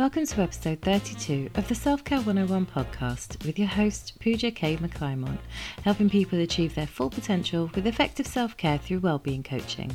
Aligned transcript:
Welcome 0.00 0.24
to 0.24 0.40
episode 0.40 0.80
32 0.80 1.50
of 1.56 1.68
the 1.68 1.74
Self 1.74 2.04
Care 2.04 2.22
101 2.22 2.64
podcast 2.64 3.44
with 3.44 3.58
your 3.58 3.68
host, 3.68 4.18
Pooja 4.18 4.50
K. 4.50 4.78
McClymont, 4.78 5.40
helping 5.84 6.08
people 6.08 6.38
achieve 6.38 6.74
their 6.74 6.86
full 6.86 7.10
potential 7.10 7.70
with 7.74 7.86
effective 7.86 8.26
self 8.26 8.56
care 8.56 8.78
through 8.78 9.00
wellbeing 9.00 9.42
coaching. 9.42 9.94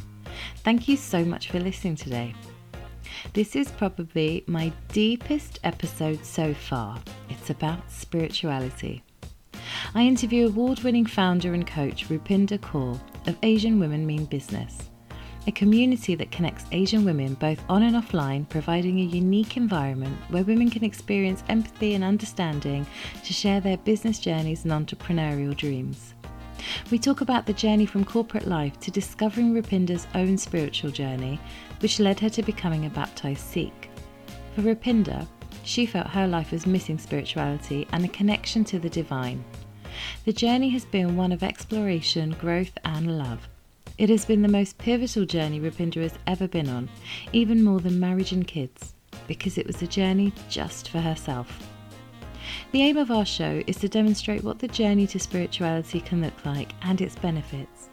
Thank 0.58 0.88
you 0.88 0.96
so 0.96 1.26
much 1.26 1.50
for 1.50 1.60
listening 1.60 1.96
today. 1.96 2.36
This 3.34 3.56
is 3.56 3.72
probably 3.72 4.44
my 4.46 4.72
deepest 4.90 5.58
episode 5.64 6.24
so 6.24 6.54
far. 6.54 7.02
It's 7.30 7.50
about 7.50 7.90
spirituality. 7.90 9.02
I 9.96 10.04
interview 10.04 10.50
award 10.50 10.82
winning 10.82 11.08
founder 11.08 11.56
and 11.56 11.66
coach 11.66 12.10
Rupinder 12.10 12.60
Kaur 12.60 13.00
of 13.26 13.40
Asian 13.42 13.80
Women 13.80 14.06
Mean 14.06 14.26
Business 14.26 14.85
a 15.48 15.52
community 15.52 16.16
that 16.16 16.32
connects 16.32 16.66
Asian 16.72 17.06
women 17.06 17.36
both 17.36 17.64
on 17.70 17.84
and 17.84 17.96
offline, 17.96 18.48
providing 18.50 19.00
a 19.00 19.04
unique 19.04 19.58
environment 19.58 20.18
where 20.30 20.44
women 20.44 20.70
can 20.70 20.84
experience 20.84 21.44
empathy 21.50 21.94
and 21.94 22.04
understanding 22.04 22.86
to 23.24 23.34
share 23.34 23.62
their 23.62 23.78
business 23.78 24.20
journeys 24.20 24.66
and 24.66 24.74
entrepreneurial 24.74 25.56
dreams. 25.56 26.14
We 26.90 26.98
talk 26.98 27.22
about 27.22 27.46
the 27.46 27.54
journey 27.54 27.86
from 27.86 28.06
corporate 28.06 28.48
life 28.48 28.80
to 28.80 28.92
discovering 28.92 29.54
Rupinder's 29.54 30.08
own 30.16 30.38
spiritual 30.38 30.90
journey, 30.90 31.40
which 31.80 32.00
led 32.00 32.20
her 32.22 32.30
to 32.30 32.42
becoming 32.42 32.86
a 32.86 32.90
baptized 32.90 33.42
Sikh. 33.42 33.90
For 34.56 34.62
Rupinder, 34.62 35.28
she 35.64 35.86
felt 35.86 36.08
her 36.08 36.28
life 36.28 36.52
was 36.52 36.66
missing 36.66 36.98
spirituality 36.98 37.88
and 37.92 38.06
a 38.06 38.10
connection 38.10 38.64
to 38.66 38.80
the 38.80 38.90
divine. 38.90 39.44
The 40.26 40.34
journey 40.34 40.70
has 40.70 40.86
been 40.86 41.16
one 41.16 41.32
of 41.32 41.44
exploration, 41.44 42.36
growth, 42.40 42.72
and 42.84 43.18
love. 43.18 43.48
It 43.98 44.10
has 44.10 44.26
been 44.26 44.42
the 44.42 44.50
most 44.50 44.78
pivotal 44.78 45.24
journey 45.24 45.62
Rupinder 45.62 46.02
has 46.02 46.20
ever 46.28 46.50
been 46.50 46.68
on, 46.68 46.90
even 47.32 47.64
more 47.64 47.80
than 47.80 47.98
marriage 47.98 48.34
and 48.34 48.46
kids, 48.46 48.94
because 49.26 49.58
it 49.58 49.66
was 49.66 49.82
a 49.82 49.88
journey 49.88 50.34
just 50.50 50.90
for 50.90 51.00
herself. 51.00 51.70
The 52.74 52.82
aim 52.82 52.98
of 52.98 53.10
our 53.10 53.26
show 53.26 53.64
is 53.68 53.78
to 53.78 53.88
demonstrate 53.88 54.44
what 54.44 54.60
the 54.60 54.68
journey 54.68 55.08
to 55.08 55.18
spirituality 55.18 56.02
can 56.02 56.22
look 56.22 56.46
like 56.46 56.74
and 56.82 57.00
its 57.00 57.16
benefits. 57.16 57.88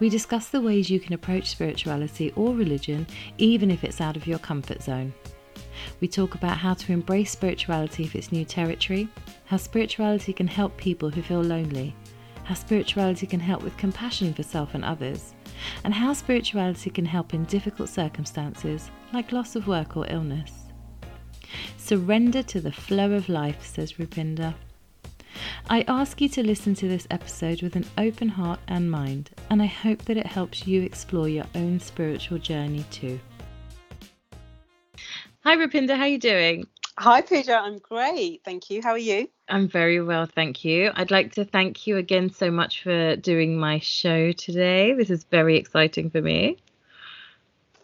We 0.00 0.08
discuss 0.08 0.48
the 0.48 0.60
ways 0.60 0.90
you 0.90 0.98
can 0.98 1.12
approach 1.12 1.50
spirituality 1.50 2.32
or 2.32 2.52
religion, 2.52 3.06
even 3.38 3.70
if 3.70 3.84
it's 3.84 4.00
out 4.00 4.16
of 4.16 4.26
your 4.26 4.40
comfort 4.40 4.82
zone. 4.82 5.14
We 6.00 6.08
talk 6.08 6.34
about 6.34 6.58
how 6.58 6.74
to 6.74 6.92
embrace 6.92 7.30
spirituality 7.30 8.02
if 8.02 8.16
it's 8.16 8.32
new 8.32 8.44
territory, 8.44 9.08
how 9.44 9.58
spirituality 9.58 10.32
can 10.32 10.48
help 10.48 10.76
people 10.76 11.10
who 11.10 11.22
feel 11.22 11.42
lonely, 11.42 11.94
how 12.42 12.54
spirituality 12.54 13.28
can 13.28 13.40
help 13.40 13.62
with 13.62 13.76
compassion 13.76 14.34
for 14.34 14.42
self 14.42 14.74
and 14.74 14.84
others, 14.84 15.33
and 15.84 15.94
how 15.94 16.12
spirituality 16.12 16.90
can 16.90 17.04
help 17.04 17.34
in 17.34 17.44
difficult 17.44 17.88
circumstances 17.88 18.90
like 19.12 19.32
loss 19.32 19.56
of 19.56 19.66
work 19.66 19.96
or 19.96 20.06
illness. 20.10 20.52
Surrender 21.76 22.42
to 22.42 22.60
the 22.60 22.72
flow 22.72 23.12
of 23.12 23.28
life, 23.28 23.64
says 23.64 23.94
Rupinder. 23.94 24.54
I 25.68 25.84
ask 25.88 26.20
you 26.20 26.28
to 26.30 26.42
listen 26.42 26.74
to 26.74 26.88
this 26.88 27.06
episode 27.10 27.62
with 27.62 27.76
an 27.76 27.86
open 27.98 28.28
heart 28.28 28.60
and 28.68 28.90
mind, 28.90 29.30
and 29.50 29.62
I 29.62 29.66
hope 29.66 30.04
that 30.04 30.16
it 30.16 30.26
helps 30.26 30.66
you 30.66 30.82
explore 30.82 31.28
your 31.28 31.46
own 31.54 31.80
spiritual 31.80 32.38
journey 32.38 32.84
too. 32.90 33.18
Hi 35.44 35.56
Rupinder, 35.56 35.96
how 35.96 36.02
are 36.02 36.08
you 36.08 36.18
doing? 36.18 36.66
Hi 36.96 37.22
Pooja, 37.22 37.56
I'm 37.56 37.78
great. 37.78 38.42
Thank 38.44 38.70
you. 38.70 38.80
How 38.80 38.90
are 38.90 38.98
you? 38.98 39.28
I'm 39.48 39.66
very 39.66 40.00
well, 40.00 40.26
thank 40.26 40.64
you. 40.64 40.92
I'd 40.94 41.10
like 41.10 41.32
to 41.34 41.44
thank 41.44 41.88
you 41.88 41.96
again 41.96 42.30
so 42.30 42.52
much 42.52 42.84
for 42.84 43.16
doing 43.16 43.58
my 43.58 43.80
show 43.80 44.30
today. 44.30 44.94
This 44.94 45.10
is 45.10 45.24
very 45.24 45.56
exciting 45.56 46.08
for 46.10 46.22
me. 46.22 46.56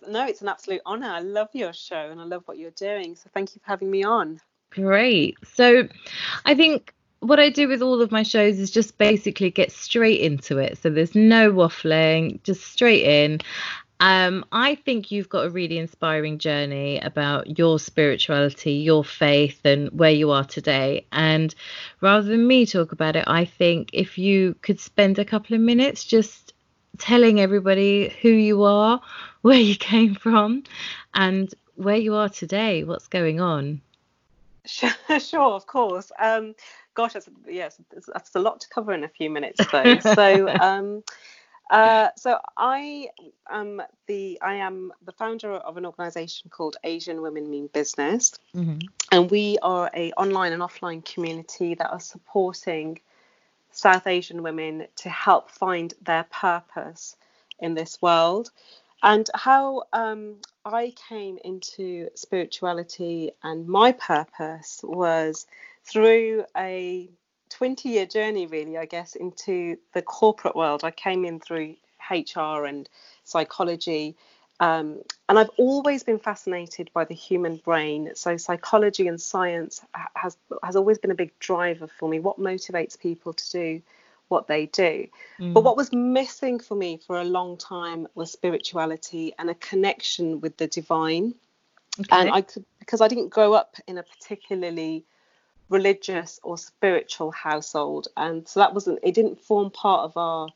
No, 0.09 0.25
it's 0.27 0.43
an 0.43 0.49
absolute 0.49 0.81
honor. 0.87 1.09
I 1.09 1.21
love 1.21 1.49
your 1.53 1.73
show 1.73 1.97
and 1.97 2.21
I 2.21 2.25
love 2.25 2.45
what 2.47 2.57
you're 2.57 2.71
doing. 2.71 3.17
So 3.17 3.29
thank 3.35 3.55
you 3.55 3.61
for 3.65 3.67
having 3.67 3.91
me 3.91 4.05
on. 4.05 4.41
Great. 4.71 5.37
So 5.55 5.89
I 6.45 6.55
think 6.55 6.95
what 7.19 7.41
I 7.41 7.51
do 7.51 7.67
with 7.67 7.83
all 7.83 8.01
of 8.01 8.13
my 8.13 8.23
shows 8.23 8.61
is 8.61 8.71
just 8.71 8.97
basically 8.97 9.51
get 9.51 9.73
straight 9.73 10.21
into 10.21 10.59
it. 10.59 10.79
So 10.79 10.89
there's 10.89 11.17
no 11.17 11.53
waffling, 11.53 12.43
just 12.45 12.65
straight 12.65 13.03
in. 13.03 13.41
Um, 14.01 14.47
I 14.51 14.77
think 14.77 15.11
you've 15.11 15.29
got 15.29 15.45
a 15.45 15.51
really 15.51 15.77
inspiring 15.77 16.39
journey 16.39 16.99
about 17.01 17.59
your 17.59 17.79
spirituality, 17.79 18.73
your 18.73 19.05
faith, 19.05 19.61
and 19.65 19.91
where 19.91 20.11
you 20.11 20.31
are 20.31 20.45
today. 20.45 21.07
And 21.13 21.55
rather 22.01 22.27
than 22.27 22.47
me 22.47 22.65
talk 22.65 22.93
about 22.93 23.17
it, 23.17 23.25
I 23.27 23.45
think 23.45 23.91
if 23.93 24.17
you 24.17 24.57
could 24.63 24.81
spend 24.81 25.19
a 25.19 25.25
couple 25.25 25.55
of 25.55 25.61
minutes 25.61 26.05
just 26.05 26.55
telling 26.97 27.41
everybody 27.41 28.15
who 28.23 28.31
you 28.31 28.63
are, 28.63 29.03
where 29.43 29.61
you 29.61 29.77
came 29.77 30.15
from, 30.15 30.65
and 31.13 31.53
where 31.77 31.97
you 31.97 32.15
are 32.15 32.31
today, 32.31 32.85
what's 32.85 33.09
going 33.09 33.41
on. 33.41 33.83
Sure, 34.65 34.91
sure 35.21 35.53
of 35.53 35.67
course. 35.67 36.11
Um, 36.19 36.55
gosh, 36.95 37.13
that's, 37.13 37.29
yes, 37.47 37.79
that's 38.13 38.35
a 38.35 38.41
lot 38.41 38.61
to 38.61 38.69
cover 38.69 38.93
in 38.93 39.05
a 39.05 39.09
few 39.09 39.29
minutes, 39.29 39.61
though. 39.71 39.99
so, 40.15 40.49
um, 40.49 41.03
uh, 41.71 42.09
so 42.17 42.39
I 42.57 43.09
am 43.49 43.81
the 44.07 44.39
I 44.43 44.57
am 44.57 44.93
the 45.05 45.13
founder 45.13 45.53
of 45.53 45.77
an 45.77 45.87
organisation 45.87 46.51
called 46.51 46.77
Asian 46.85 47.23
Women 47.23 47.49
Mean 47.49 47.69
Business, 47.69 48.35
mm-hmm. 48.55 48.79
and 49.13 49.31
we 49.31 49.57
are 49.63 49.91
a 49.95 50.13
online 50.13 50.53
and 50.53 50.63
offline 50.63 51.05
community 51.05 51.75
that 51.75 51.91
are 51.91 52.01
supporting 52.01 53.01
South 53.71 54.07
Asian 54.09 54.43
women 54.43 54.89
to 54.97 55.09
help 55.09 55.51
find 55.51 55.95
their 56.03 56.25
purpose 56.25 57.17
in 57.61 57.75
this 57.75 58.03
world. 58.03 58.51
And 59.03 59.31
how 59.35 59.85
um, 59.93 60.37
I 60.65 60.93
came 61.09 61.39
into 61.45 62.09
spirituality 62.15 63.31
and 63.43 63.67
my 63.67 63.93
purpose 63.93 64.81
was 64.83 65.47
through 65.85 66.45
a 66.57 67.09
20 67.51 67.89
year 67.89 68.07
journey, 68.07 68.47
really, 68.47 68.79
I 68.79 68.87
guess, 68.87 69.15
into 69.15 69.77
the 69.93 70.03
corporate 70.03 70.57
world. 70.57 70.85
I 70.85 70.91
came 70.91 71.25
in 71.25 71.41
through 71.41 71.77
HR 72.11 72.65
and 72.65 72.89
psychology. 73.25 74.17
Um, 74.61 75.03
and 75.29 75.39
I've 75.39 75.51
always 75.57 76.03
been 76.03 76.19
fascinated 76.19 76.91
by 76.93 77.05
the 77.05 77.15
human 77.15 77.57
brain. 77.57 78.11
So 78.15 78.37
psychology 78.37 79.09
and 79.09 79.21
science 79.21 79.83
has 80.15 80.37
has 80.63 80.77
always 80.77 80.99
been 80.99 81.11
a 81.11 81.15
big 81.15 81.37
driver 81.39 81.87
for 81.87 82.09
me. 82.09 82.21
What 82.21 82.39
motivates 82.39 82.99
people 82.99 83.33
to 83.33 83.51
do 83.51 83.83
what 84.29 84.47
they 84.49 84.67
do? 84.67 85.07
Mm. 85.39 85.55
But 85.55 85.65
what 85.65 85.77
was 85.77 85.93
missing 85.93 86.61
for 86.61 86.75
me 86.75 87.01
for 87.07 87.21
a 87.21 87.25
long 87.25 87.57
time 87.57 88.07
was 88.15 88.31
spirituality 88.31 89.33
and 89.39 89.49
a 89.49 89.55
connection 89.55 90.41
with 90.41 90.59
the 90.59 90.67
divine. 90.67 91.35
Okay. 91.99 92.09
And 92.13 92.31
I 92.31 92.43
could 92.43 92.65
because 92.81 93.01
I 93.01 93.09
didn't 93.09 93.29
grow 93.29 93.55
up 93.55 93.77
in 93.87 93.97
a 93.97 94.03
particularly 94.03 95.07
religious 95.71 96.39
or 96.43 96.59
spiritual 96.59 97.31
household. 97.31 98.09
And 98.17 98.47
so 98.47 98.61
that 98.61 98.75
wasn't 98.75 98.99
it 99.03 99.15
didn't 99.15 99.41
form 99.41 99.71
part 99.71 100.05
of 100.05 100.17
our 100.17 100.49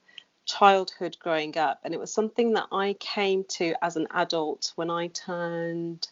childhood 0.45 1.17
growing 1.21 1.57
up. 1.57 1.81
And 1.85 1.95
it 1.95 2.01
was 2.01 2.13
something 2.13 2.53
that 2.53 2.67
I 2.71 2.95
came 3.01 3.45
to 3.51 3.75
as 3.83 3.97
an 3.97 4.09
adult 4.11 4.73
when 4.77 4.91
I 4.91 5.07
turned 5.09 6.09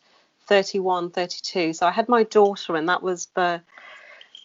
31 0.46 1.10
32 1.10 1.72
so 1.72 1.86
I 1.86 1.92
had 1.92 2.08
my 2.08 2.24
daughter 2.24 2.74
and 2.74 2.88
that 2.88 3.00
was 3.00 3.26
the 3.36 3.62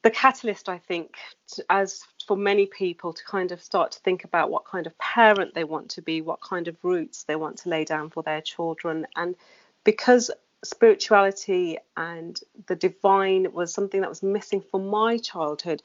the 0.03 0.11
catalyst 0.11 0.69
I 0.69 0.77
think 0.77 1.15
to, 1.53 1.65
as 1.69 2.03
for 2.27 2.37
many 2.37 2.65
people 2.65 3.13
to 3.13 3.23
kind 3.23 3.51
of 3.51 3.61
start 3.61 3.91
to 3.93 3.99
think 3.99 4.23
about 4.23 4.51
what 4.51 4.65
kind 4.65 4.85
of 4.85 4.97
parent 4.97 5.55
they 5.55 5.63
want 5.63 5.89
to 5.91 6.01
be 6.01 6.21
what 6.21 6.41
kind 6.41 6.67
of 6.67 6.77
roots 6.83 7.23
they 7.23 7.35
want 7.35 7.57
to 7.59 7.69
lay 7.69 7.83
down 7.83 8.09
for 8.09 8.21
their 8.21 8.41
children. 8.41 9.07
And 9.15 9.35
because 9.83 10.29
spirituality 10.63 11.77
and 11.95 12.39
the 12.67 12.75
divine 12.75 13.51
was 13.53 13.73
something 13.73 14.01
that 14.01 14.09
was 14.09 14.23
missing 14.23 14.61
from 14.61 14.87
my 14.87 15.17
childhood, 15.17 15.81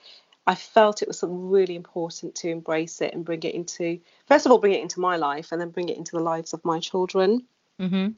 I 0.46 0.54
felt 0.54 1.02
it 1.02 1.08
was 1.08 1.18
something 1.18 1.50
really 1.50 1.76
important 1.76 2.34
to 2.36 2.48
embrace 2.48 3.00
it 3.00 3.14
and 3.14 3.24
bring 3.24 3.42
it 3.42 3.54
into, 3.54 4.00
first 4.26 4.46
of 4.46 4.52
all, 4.52 4.58
bring 4.58 4.72
it 4.72 4.82
into 4.82 5.00
my 5.00 5.16
life 5.16 5.52
and 5.52 5.60
then 5.60 5.70
bring 5.70 5.88
it 5.88 5.96
into 5.96 6.12
the 6.12 6.22
lives 6.22 6.52
of 6.52 6.64
my 6.64 6.80
children. 6.80 7.44
Mm-hmm. 7.80 8.08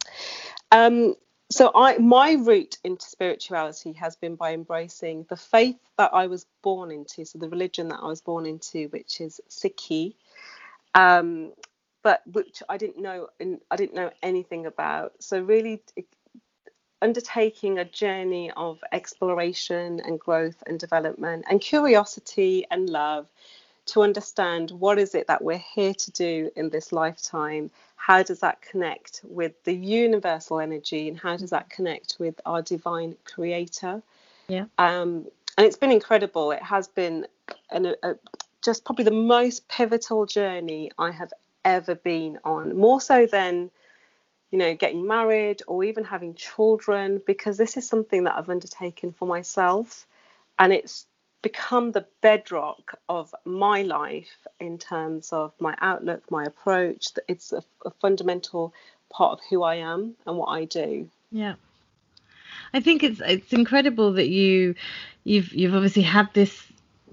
Um, 0.73 1.15
so 1.51 1.71
I, 1.75 1.99
my 1.99 2.33
route 2.33 2.79
into 2.83 3.05
spirituality 3.05 3.93
has 3.93 4.17
been 4.17 4.37
by 4.37 4.55
embracing 4.55 5.27
the 5.29 5.37
faith 5.37 5.77
that 5.99 6.15
I 6.15 6.27
was 6.27 6.47
born 6.63 6.91
into, 6.91 7.27
so 7.27 7.39
the 7.39 7.51
religion 7.51 7.89
that 7.89 8.01
I 8.01 8.07
was 8.07 8.23
born 8.23 8.47
into, 8.47 8.89
which 8.89 9.21
is 9.21 9.41
Sikhi. 9.51 10.15
Um, 10.95 11.53
but 12.05 12.23
which 12.31 12.63
I 12.69 12.77
didn't 12.77 13.03
know 13.03 13.29
and 13.41 13.61
I 13.71 13.77
didn't 13.77 13.95
know 13.95 14.11
anything 14.23 14.67
about. 14.67 15.15
So 15.21 15.41
really 15.41 15.83
undertaking 17.05 17.79
a 17.79 17.85
journey 17.85 18.51
of 18.57 18.83
exploration 18.93 20.01
and 20.05 20.19
growth 20.19 20.63
and 20.67 20.81
development 20.81 21.45
and 21.49 21.61
curiosity 21.61 22.67
and 22.71 22.89
love 22.89 23.27
to 23.87 24.03
understand 24.03 24.71
what 24.71 24.99
is 24.99 25.15
it 25.15 25.27
that 25.27 25.45
we're 25.45 25.63
here 25.75 25.93
to 25.93 26.11
do 26.13 26.51
in 26.57 26.71
this 26.71 26.93
lifetime? 26.93 27.71
How 27.97 28.23
does 28.23 28.41
that 28.41 28.63
connect 28.63 29.21
with 29.23 29.53
the 29.65 29.75
universal 29.75 30.59
energy 30.59 31.09
and 31.09 31.19
how 31.19 31.37
does 31.37 31.51
that 31.51 31.69
connect 31.69 32.17
with 32.19 32.41
our 32.47 32.63
divine 32.63 33.17
creator? 33.25 34.03
Yeah. 34.49 34.65
Um, 34.79 35.27
and 35.59 35.67
it's 35.67 35.77
been 35.77 35.93
incredible. 35.93 36.51
It 36.53 36.63
has 36.63 36.89
been 36.89 37.27
an, 37.71 37.95
a, 38.03 38.15
just 38.63 38.85
probably 38.87 39.05
the 39.05 39.11
most 39.11 39.69
pivotal 39.69 40.25
journey 40.25 40.91
i 40.99 41.11
have 41.11 41.33
ever 41.65 41.95
been 41.95 42.39
on 42.45 42.77
more 42.77 43.01
so 43.01 43.27
than 43.27 43.71
you 44.51 44.59
know, 44.59 44.75
getting 44.75 45.07
married 45.07 45.63
or 45.67 45.85
even 45.85 46.05
having 46.05 46.35
children 46.35 47.21
because 47.27 47.57
this 47.57 47.77
is 47.77 47.89
something 47.89 48.25
that 48.25 48.37
I've 48.37 48.51
undertaken 48.51 49.13
for 49.13 49.27
myself 49.27 50.07
and 50.59 50.73
it's 50.73 51.07
become 51.43 51.93
the 51.93 52.07
bedrock 52.23 52.99
of 53.09 53.35
my 53.45 53.83
life 53.83 54.47
in 54.61 54.79
terms 54.79 55.33
of 55.33 55.53
my 55.61 55.77
outlook, 55.81 56.23
my 56.31 56.45
approach. 56.45 57.09
It's 57.29 57.53
a, 57.53 57.63
a 57.85 57.91
fundamental 57.91 58.73
part 59.11 59.33
of 59.33 59.41
who 59.51 59.63
I 59.63 59.77
am 59.77 60.15
and 60.27 60.39
what 60.39 60.47
I 60.47 60.65
do. 60.65 61.11
Yeah. 61.31 61.55
I 62.73 62.81
think 62.81 63.03
it's 63.03 63.21
it's 63.25 63.53
incredible 63.53 64.15
that 64.15 64.29
you 64.29 64.75
you've 65.25 65.53
you've 65.53 65.75
obviously 65.75 66.03
had 66.03 66.33
this 66.33 66.61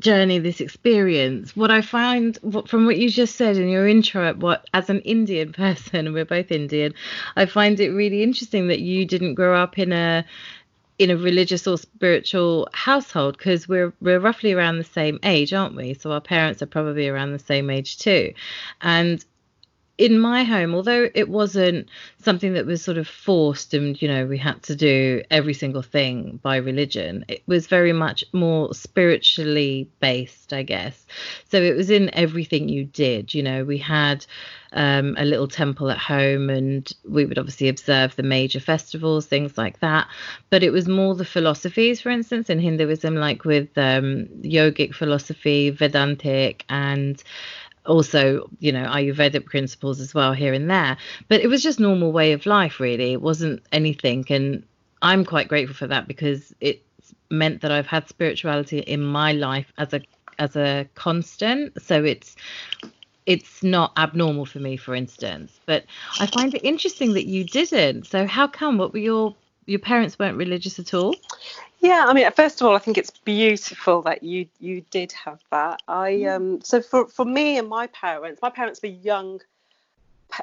journey, 0.02 0.40
this 0.40 0.60
experience. 0.60 1.56
What 1.56 1.72
I 1.72 1.82
find 1.82 2.38
from 2.66 2.86
what 2.86 2.98
you 2.98 3.10
just 3.10 3.36
said 3.36 3.58
in 3.58 3.70
your 3.70 3.88
intro, 3.88 4.34
what 4.34 4.68
as 4.74 4.90
an 4.90 5.00
Indian 5.02 5.54
person, 5.64 6.14
we're 6.14 6.26
both 6.26 6.52
Indian, 6.52 6.94
I 7.36 7.46
find 7.46 7.80
it 7.80 7.92
really 7.92 8.24
interesting 8.24 8.68
that 8.68 8.82
you 8.82 9.06
didn't 9.06 9.36
grow 9.36 9.56
up 9.56 9.80
in 9.80 9.92
a 9.94 10.26
in 11.00 11.10
a 11.10 11.18
religious 11.18 11.66
or 11.66 11.80
spiritual 11.80 12.68
household 12.74 13.36
because 13.36 13.68
we're 13.68 13.92
we're 14.02 14.20
roughly 14.20 14.54
around 14.54 14.78
the 14.78 14.84
same 14.84 15.20
age, 15.24 15.54
aren't 15.54 15.76
we? 15.76 15.96
So 15.96 16.12
our 16.12 16.22
parents 16.22 16.62
are 16.62 16.68
probably 16.68 17.08
around 17.08 17.32
the 17.32 17.40
same 17.40 17.70
age 17.70 17.98
too, 17.98 18.34
and 18.82 19.24
in 20.02 20.18
my 20.18 20.44
home, 20.44 20.74
although 20.74 21.12
it 21.14 21.30
wasn't 21.30 21.88
something 22.24 22.54
that 22.54 22.66
was 22.66 22.84
sort 22.84 22.98
of 22.98 23.08
forced 23.08 23.76
and, 23.76 24.02
you 24.02 24.08
know, 24.08 24.26
we 24.26 24.36
had 24.36 24.64
to 24.64 24.76
do 24.76 25.22
every 25.30 25.54
single 25.54 25.84
thing 25.84 26.40
by 26.42 26.56
religion, 26.56 27.24
it 27.28 27.44
was 27.46 27.68
very 27.68 27.94
much 27.94 28.24
more 28.34 28.74
spiritually 28.74 29.88
based, 30.00 30.54
I 30.54 30.64
guess. 30.64 31.06
So 31.50 31.62
it 31.62 31.76
was 31.76 31.92
in 31.92 32.10
everything 32.16 32.68
you 32.68 32.84
did. 32.84 33.36
You 33.36 33.44
know, 33.44 33.64
we 33.64 33.78
had 33.78 34.26
um, 34.74 35.16
a 35.20 35.26
little 35.26 35.48
temple 35.48 35.92
at 35.92 36.00
home 36.00 36.50
and 36.50 36.92
we 37.08 37.26
would 37.26 37.38
obviously 37.38 37.68
observe 37.68 38.16
the 38.16 38.24
major 38.24 38.60
festivals, 38.60 39.28
things 39.28 39.56
like 39.56 39.82
that. 39.82 40.08
But 40.50 40.64
it 40.64 40.72
was 40.72 40.88
more 40.88 41.14
the 41.14 41.26
philosophies, 41.26 42.02
for 42.02 42.10
instance, 42.10 42.50
in 42.50 42.60
Hinduism, 42.60 43.16
like 43.16 43.46
with 43.46 43.78
um, 43.78 44.26
yogic 44.42 44.96
philosophy, 44.96 45.70
Vedantic, 45.70 46.66
and 46.70 47.22
also 47.86 48.50
you 48.60 48.72
know 48.72 48.86
ayurvedic 48.86 49.46
principles 49.46 50.00
as 50.00 50.14
well 50.14 50.34
here 50.34 50.54
and 50.54 50.70
there. 50.70 50.98
But 51.28 51.42
it 51.42 51.48
was 51.48 51.64
just 51.64 51.80
normal 51.80 52.12
way 52.12 52.34
of 52.34 52.46
life 52.46 52.80
really. 52.80 53.14
It 53.14 53.22
wasn't 53.22 53.64
anything. 53.72 54.26
And 54.30 54.64
i'm 55.04 55.26
quite 55.26 55.48
grateful 55.48 55.76
for 55.76 55.88
that 55.88 56.08
because 56.08 56.54
it 56.62 56.84
meant 57.32 57.62
that 57.62 57.72
i've 57.72 57.88
had 57.88 58.08
spirituality 58.08 58.78
in 58.78 59.02
my 59.02 59.32
life 59.32 59.74
as 59.80 59.94
a 59.94 60.02
as 60.40 60.56
a 60.56 60.88
constant. 60.96 61.82
So 61.82 62.04
it's 62.04 62.36
it's 63.28 63.62
not 63.62 63.94
abnormal 63.98 64.46
for 64.46 64.60
me 64.60 64.78
for 64.78 64.96
instance. 64.96 65.60
But 65.66 65.86
i 66.20 66.26
find 66.26 66.54
it 66.54 66.64
interesting 66.64 67.14
that 67.14 67.28
you 67.28 67.44
didn't. 67.44 68.08
So 68.08 68.26
how 68.26 68.48
come? 68.48 68.78
What 68.78 68.94
were 68.94 69.00
your 69.00 69.36
your 69.66 69.80
parents 69.80 70.18
weren't 70.18 70.38
religious 70.38 70.80
at 70.80 70.94
all 70.94 71.16
yeah, 71.82 72.06
I 72.08 72.14
mean, 72.14 72.32
first 72.32 72.62
of 72.62 72.68
all, 72.68 72.76
I 72.76 72.80
think 72.80 73.00
it's 73.00 73.10
beautiful 73.10 74.04
that 74.04 74.22
you 74.22 74.48
you 74.60 74.82
did 74.92 75.12
have 75.14 75.40
that. 75.50 75.82
I 75.88 76.12
mm. 76.12 76.36
um 76.36 76.62
so 76.62 76.80
for 76.80 77.08
for 77.08 77.26
me 77.26 77.58
and 77.58 77.68
my 77.68 77.88
parents, 77.88 78.40
my 78.42 78.52
parents 78.52 78.82
were 78.84 78.90
young 78.90 79.42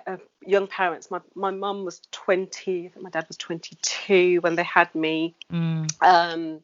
uh, 0.06 0.16
young 0.44 0.66
parents. 0.66 1.12
My 1.12 1.20
my 1.36 1.52
mum 1.52 1.84
was 1.84 2.02
20, 2.10 2.90
my 3.00 3.10
dad 3.10 3.26
was 3.28 3.36
22 3.36 4.40
when 4.40 4.56
they 4.56 4.64
had 4.64 4.92
me. 4.96 5.36
Mm. 5.52 5.88
Um 6.02 6.60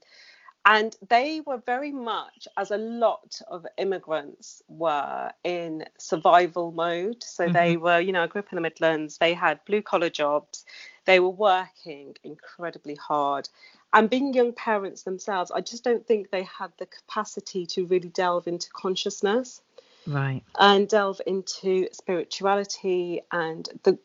and 0.67 0.97
they 1.09 1.43
were 1.45 1.59
very 1.59 1.93
much 1.93 2.49
as 2.57 2.71
a 2.71 2.79
lot 2.79 3.41
of 3.49 3.67
immigrants 3.77 4.63
were 4.67 5.31
in 5.45 5.85
survival 5.99 6.73
mode 6.73 7.23
so 7.23 7.45
mm-hmm. 7.45 7.53
they 7.53 7.77
were 7.77 8.01
you 8.01 8.13
know 8.13 8.23
i 8.23 8.27
grew 8.27 8.39
up 8.39 8.51
in 8.51 8.57
the 8.57 8.63
midlands 8.63 9.19
they 9.19 9.35
had 9.35 9.63
blue 9.67 9.83
collar 9.83 10.09
jobs 10.09 10.65
they 11.05 11.21
were 11.21 11.29
working 11.29 12.15
incredibly 12.23 12.95
hard 12.95 13.49
and 13.95 14.11
being 14.11 14.35
young 14.35 14.53
parents 14.53 15.05
themselves, 15.05 15.53
I 15.53 15.61
just 15.61 15.85
don't 15.85 16.05
think 16.05 16.31
they 16.31 16.43
had 16.43 16.73
the 16.79 16.87
capacity 16.87 17.65
to 17.67 17.87
really 17.87 18.09
delve 18.09 18.49
into 18.49 18.69
consciousness. 18.71 19.63
Right. 20.07 20.43
And 20.59 20.87
delve 20.87 21.23
into 21.27 21.89
spirituality, 21.93 23.23
and 23.33 23.67
the, 23.85 23.99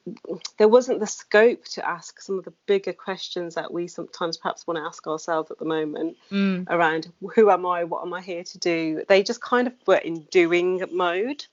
there 0.58 0.70
wasn't 0.70 1.02
the 1.02 1.08
scope 1.08 1.66
to 1.66 1.86
ask 1.86 2.22
some 2.22 2.38
of 2.38 2.46
the 2.46 2.54
bigger 2.68 2.94
questions 2.94 3.56
that 3.56 3.74
we 3.74 3.88
sometimes 3.88 4.38
perhaps 4.38 4.66
want 4.66 4.78
to 4.78 4.84
ask 4.84 5.06
ourselves 5.08 5.52
at 5.52 5.60
the 5.60 5.66
moment 5.66 6.16
mm. 6.32 6.66
around 6.70 7.12
who 7.36 7.50
am 7.50 7.66
I, 7.66 7.84
what 7.84 8.06
am 8.06 8.14
I 8.14 8.22
here 8.22 8.46
to 8.46 8.58
do. 8.60 9.04
They 9.10 9.24
just 9.24 9.42
kind 9.42 9.68
of 9.68 9.74
were 9.86 9.98
in 9.98 10.22
doing 10.32 10.82
mode. 10.90 11.46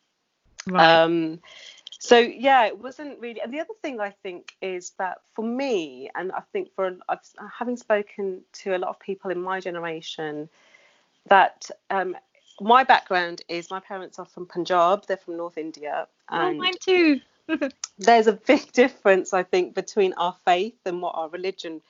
Right. 0.68 1.02
Um, 1.02 1.40
so 1.98 2.18
yeah 2.18 2.66
it 2.66 2.78
wasn't 2.78 3.18
really 3.20 3.40
and 3.40 3.52
the 3.52 3.60
other 3.60 3.74
thing 3.82 4.00
i 4.00 4.10
think 4.22 4.54
is 4.60 4.90
that 4.98 5.18
for 5.34 5.44
me 5.44 6.10
and 6.14 6.32
i 6.32 6.40
think 6.52 6.68
for 6.74 6.96
I've, 7.08 7.18
having 7.58 7.76
spoken 7.76 8.42
to 8.54 8.76
a 8.76 8.78
lot 8.78 8.90
of 8.90 9.00
people 9.00 9.30
in 9.30 9.40
my 9.40 9.60
generation 9.60 10.48
that 11.28 11.70
um, 11.90 12.16
my 12.60 12.84
background 12.84 13.42
is 13.48 13.70
my 13.70 13.80
parents 13.80 14.18
are 14.18 14.26
from 14.26 14.46
punjab 14.46 15.06
they're 15.06 15.16
from 15.16 15.36
north 15.36 15.58
india 15.58 16.06
oh, 16.30 16.36
and 16.36 16.56
oh, 16.56 16.62
mine 16.62 16.74
too. 16.80 17.20
there's 17.98 18.26
a 18.26 18.32
big 18.32 18.72
difference 18.72 19.32
i 19.32 19.42
think 19.42 19.74
between 19.74 20.12
our 20.14 20.36
faith 20.44 20.78
and 20.84 21.00
what 21.00 21.14
our 21.14 21.28
religion 21.30 21.80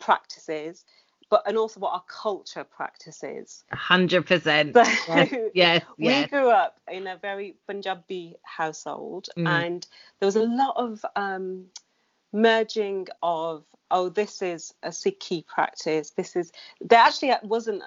practices 0.00 0.84
but 1.32 1.42
and 1.46 1.56
also 1.56 1.80
what 1.80 1.94
our 1.94 2.04
culture 2.06 2.62
practices. 2.62 3.64
hundred 3.72 4.26
percent. 4.26 4.76
Yes, 4.76 5.34
yes, 5.54 5.82
We 5.96 6.26
grew 6.26 6.50
up 6.50 6.78
in 6.92 7.06
a 7.06 7.16
very 7.16 7.56
Punjabi 7.66 8.36
household, 8.42 9.30
mm. 9.38 9.48
and 9.48 9.86
there 10.20 10.26
was 10.26 10.36
a 10.36 10.44
lot 10.44 10.74
of 10.76 11.02
um, 11.16 11.64
merging 12.34 13.06
of 13.22 13.64
oh, 13.90 14.10
this 14.10 14.42
is 14.42 14.74
a 14.82 14.90
Sikhi 14.90 15.46
practice. 15.46 16.10
This 16.10 16.36
is 16.36 16.52
there 16.82 17.00
actually 17.00 17.32
wasn't 17.44 17.82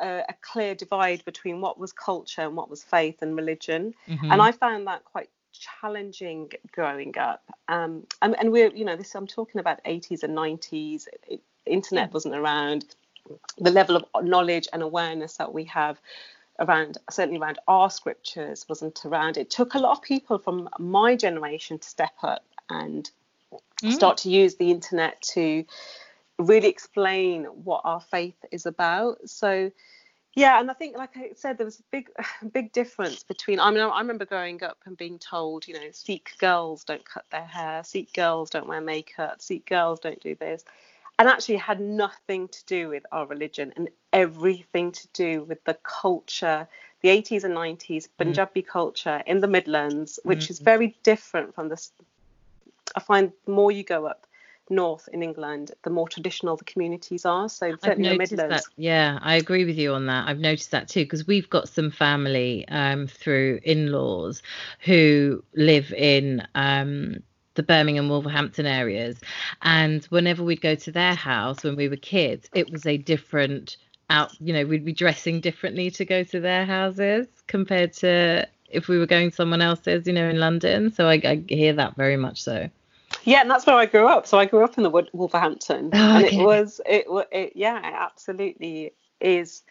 a, 0.00 0.24
a, 0.28 0.34
clear 0.40 0.74
divide 0.74 1.24
between 1.24 1.60
what 1.60 1.78
was 1.78 1.92
culture 1.92 2.42
and 2.42 2.56
what 2.56 2.68
was 2.68 2.82
faith 2.82 3.22
and 3.22 3.36
religion, 3.36 3.94
mm-hmm. 4.08 4.32
and 4.32 4.42
I 4.42 4.50
found 4.50 4.88
that 4.88 5.04
quite 5.04 5.30
challenging 5.52 6.50
growing 6.72 7.16
up. 7.16 7.44
Um, 7.68 8.08
and, 8.22 8.36
and, 8.38 8.50
we're, 8.52 8.72
you 8.74 8.84
know, 8.84 8.96
this 8.96 9.14
I'm 9.14 9.26
talking 9.26 9.60
about 9.60 9.82
80s 9.84 10.22
and 10.22 10.36
90s. 10.36 11.06
It, 11.28 11.42
internet 11.68 12.12
wasn't 12.12 12.34
around, 12.34 12.84
the 13.58 13.70
level 13.70 13.96
of 13.96 14.24
knowledge 14.24 14.68
and 14.72 14.82
awareness 14.82 15.36
that 15.36 15.52
we 15.52 15.64
have 15.64 16.00
around 16.60 16.98
certainly 17.10 17.38
around 17.40 17.58
our 17.68 17.90
scriptures 17.90 18.66
wasn't 18.68 19.04
around. 19.04 19.36
It 19.36 19.50
took 19.50 19.74
a 19.74 19.78
lot 19.78 19.96
of 19.96 20.02
people 20.02 20.38
from 20.38 20.68
my 20.78 21.14
generation 21.14 21.78
to 21.78 21.88
step 21.88 22.14
up 22.22 22.44
and 22.68 23.08
mm. 23.82 23.92
start 23.92 24.18
to 24.18 24.30
use 24.30 24.56
the 24.56 24.70
internet 24.70 25.20
to 25.34 25.64
really 26.38 26.68
explain 26.68 27.44
what 27.44 27.82
our 27.84 28.00
faith 28.00 28.36
is 28.50 28.66
about. 28.66 29.28
So 29.28 29.70
yeah, 30.34 30.60
and 30.60 30.70
I 30.70 30.74
think, 30.74 30.96
like 30.96 31.16
I 31.16 31.30
said, 31.34 31.58
there 31.58 31.64
was 31.64 31.80
a 31.80 31.84
big, 31.90 32.10
big 32.52 32.72
difference 32.72 33.22
between. 33.22 33.60
I 33.60 33.70
mean, 33.70 33.80
I 33.80 33.98
remember 33.98 34.24
growing 34.24 34.62
up 34.62 34.78
and 34.84 34.96
being 34.96 35.18
told, 35.18 35.66
you 35.66 35.74
know, 35.74 35.90
Sikh 35.92 36.30
girls 36.38 36.84
don't 36.84 37.04
cut 37.04 37.24
their 37.30 37.44
hair, 37.44 37.82
Sikh 37.84 38.12
girls 38.12 38.50
don't 38.50 38.68
wear 38.68 38.80
makeup, 38.80 39.42
Sikh 39.42 39.66
girls 39.66 40.00
don't 40.00 40.20
do 40.20 40.34
this 40.34 40.64
and 41.18 41.28
actually 41.28 41.56
had 41.56 41.80
nothing 41.80 42.48
to 42.48 42.64
do 42.66 42.88
with 42.88 43.04
our 43.12 43.26
religion 43.26 43.72
and 43.76 43.88
everything 44.12 44.92
to 44.92 45.08
do 45.12 45.44
with 45.44 45.62
the 45.64 45.74
culture 45.82 46.66
the 47.00 47.08
80s 47.08 47.44
and 47.44 47.54
90s 47.54 47.78
mm. 47.86 48.08
punjabi 48.18 48.62
mm. 48.62 48.66
culture 48.66 49.22
in 49.26 49.40
the 49.40 49.48
midlands 49.48 50.18
which 50.24 50.46
mm. 50.46 50.50
is 50.50 50.58
very 50.58 50.96
different 51.02 51.54
from 51.54 51.68
this 51.68 51.92
i 52.96 53.00
find 53.00 53.32
the 53.44 53.52
more 53.52 53.70
you 53.70 53.84
go 53.84 54.06
up 54.06 54.26
north 54.70 55.08
in 55.12 55.22
england 55.22 55.72
the 55.82 55.90
more 55.90 56.08
traditional 56.08 56.56
the 56.56 56.64
communities 56.64 57.24
are 57.24 57.48
so 57.48 57.74
certainly 57.82 58.10
the 58.10 58.18
midlands 58.18 58.54
that, 58.54 58.64
yeah 58.76 59.18
i 59.22 59.36
agree 59.36 59.64
with 59.64 59.78
you 59.78 59.94
on 59.94 60.06
that 60.06 60.28
i've 60.28 60.38
noticed 60.38 60.70
that 60.70 60.88
too 60.88 61.04
because 61.04 61.26
we've 61.26 61.48
got 61.48 61.68
some 61.68 61.90
family 61.90 62.66
um, 62.68 63.06
through 63.06 63.60
in-laws 63.62 64.42
who 64.80 65.42
live 65.54 65.90
in 65.94 66.46
um, 66.54 67.22
the 67.58 67.62
Birmingham, 67.64 68.08
Wolverhampton 68.08 68.64
areas. 68.66 69.18
And 69.62 70.04
whenever 70.06 70.44
we'd 70.44 70.60
go 70.60 70.76
to 70.76 70.92
their 70.92 71.14
house 71.14 71.64
when 71.64 71.74
we 71.74 71.88
were 71.88 71.96
kids, 71.96 72.48
it 72.54 72.70
was 72.70 72.86
a 72.86 72.96
different 72.96 73.76
out, 74.10 74.32
you 74.40 74.54
know, 74.54 74.64
we'd 74.64 74.84
be 74.84 74.92
dressing 74.92 75.40
differently 75.40 75.90
to 75.90 76.04
go 76.04 76.22
to 76.22 76.40
their 76.40 76.64
houses 76.64 77.26
compared 77.48 77.92
to 77.94 78.46
if 78.70 78.86
we 78.86 78.96
were 78.96 79.06
going 79.06 79.32
someone 79.32 79.60
else's, 79.60 80.06
you 80.06 80.12
know, 80.12 80.28
in 80.28 80.38
London. 80.38 80.92
So 80.92 81.08
I, 81.08 81.20
I 81.24 81.42
hear 81.48 81.72
that 81.74 81.96
very 81.96 82.16
much 82.16 82.42
so. 82.42 82.70
Yeah, 83.24 83.40
and 83.40 83.50
that's 83.50 83.66
where 83.66 83.76
I 83.76 83.86
grew 83.86 84.06
up. 84.06 84.26
So 84.26 84.38
I 84.38 84.46
grew 84.46 84.62
up 84.62 84.78
in 84.78 84.84
the 84.84 85.08
Wolverhampton, 85.12 85.90
oh, 85.92 86.16
and 86.16 86.24
it 86.26 86.42
was 86.42 86.80
it, 86.86 87.06
it 87.32 87.52
yeah, 87.56 87.78
it 87.78 87.94
absolutely 87.94 88.92
is. 89.20 89.62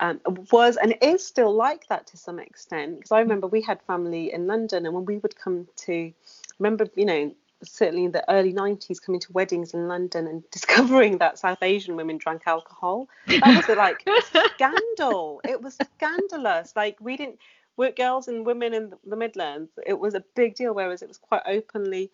Um, 0.00 0.20
was 0.50 0.76
and 0.76 0.94
is 1.00 1.24
still 1.24 1.54
like 1.54 1.86
that 1.88 2.06
to 2.08 2.16
some 2.16 2.38
extent 2.40 2.96
because 2.96 3.12
I 3.12 3.20
remember 3.20 3.46
we 3.46 3.62
had 3.62 3.80
family 3.82 4.32
in 4.32 4.46
London 4.46 4.86
and 4.86 4.94
when 4.94 5.04
we 5.04 5.18
would 5.18 5.36
come 5.36 5.68
to 5.86 6.12
remember, 6.58 6.86
you 6.96 7.04
know, 7.04 7.34
certainly 7.62 8.04
in 8.04 8.12
the 8.12 8.28
early 8.30 8.52
90s 8.52 9.00
coming 9.00 9.20
to 9.20 9.32
weddings 9.32 9.72
in 9.72 9.88
London 9.88 10.26
and 10.26 10.42
discovering 10.50 11.18
that 11.18 11.38
South 11.38 11.62
Asian 11.62 11.96
women 11.96 12.18
drank 12.18 12.42
alcohol. 12.46 13.08
That 13.26 13.66
was 13.68 13.76
like 13.76 14.06
scandal. 14.54 15.40
It 15.44 15.62
was 15.62 15.78
scandalous. 15.96 16.74
Like 16.76 16.98
we 17.00 17.16
didn't 17.16 17.38
work 17.76 17.96
girls 17.96 18.28
and 18.28 18.46
women 18.46 18.72
in 18.74 18.92
the 19.04 19.16
Midlands, 19.16 19.70
it 19.84 19.98
was 19.98 20.14
a 20.14 20.20
big 20.36 20.54
deal, 20.54 20.74
whereas 20.74 21.02
it 21.02 21.08
was 21.08 21.18
quite 21.18 21.42
openly 21.44 22.10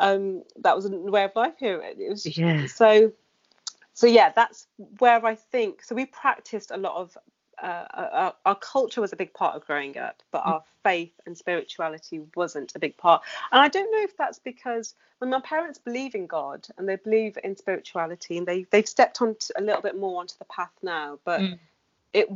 um, 0.00 0.42
that 0.56 0.74
was 0.76 0.86
a 0.86 0.90
way 0.90 1.24
of 1.24 1.32
life 1.36 1.54
here. 1.58 1.80
It 1.82 2.10
was 2.10 2.26
yeah. 2.36 2.66
so 2.66 3.12
so 3.94 4.06
yeah, 4.06 4.32
that's 4.34 4.66
where 4.98 5.24
I 5.24 5.36
think. 5.36 5.84
So 5.84 5.94
we 5.94 6.06
practiced 6.06 6.70
a 6.70 6.76
lot 6.76 6.96
of. 6.96 7.16
Uh, 7.62 7.84
our, 7.94 8.34
our, 8.44 8.54
culture 8.56 9.00
was 9.00 9.12
a 9.12 9.16
big 9.16 9.32
part 9.34 9.54
of 9.54 9.66
growing 9.66 9.96
up, 9.96 10.22
but 10.30 10.42
our 10.44 10.62
faith 10.82 11.12
and 11.26 11.36
spirituality 11.36 12.20
wasn't 12.34 12.72
a 12.74 12.78
big 12.78 12.96
part. 12.96 13.22
And 13.52 13.60
I 13.60 13.68
don't 13.68 13.90
know 13.90 14.02
if 14.02 14.16
that's 14.16 14.38
because 14.38 14.94
when 15.18 15.30
my 15.30 15.40
parents 15.40 15.78
believe 15.78 16.14
in 16.14 16.26
God 16.26 16.66
and 16.76 16.88
they 16.88 16.96
believe 16.96 17.38
in 17.42 17.56
spirituality, 17.56 18.38
and 18.38 18.46
they 18.46 18.64
they've 18.70 18.88
stepped 18.88 19.22
on 19.22 19.36
a 19.56 19.62
little 19.62 19.82
bit 19.82 19.98
more 19.98 20.20
onto 20.20 20.34
the 20.38 20.44
path 20.46 20.72
now, 20.82 21.18
but 21.24 21.40
mm. 21.40 21.58
it 22.12 22.28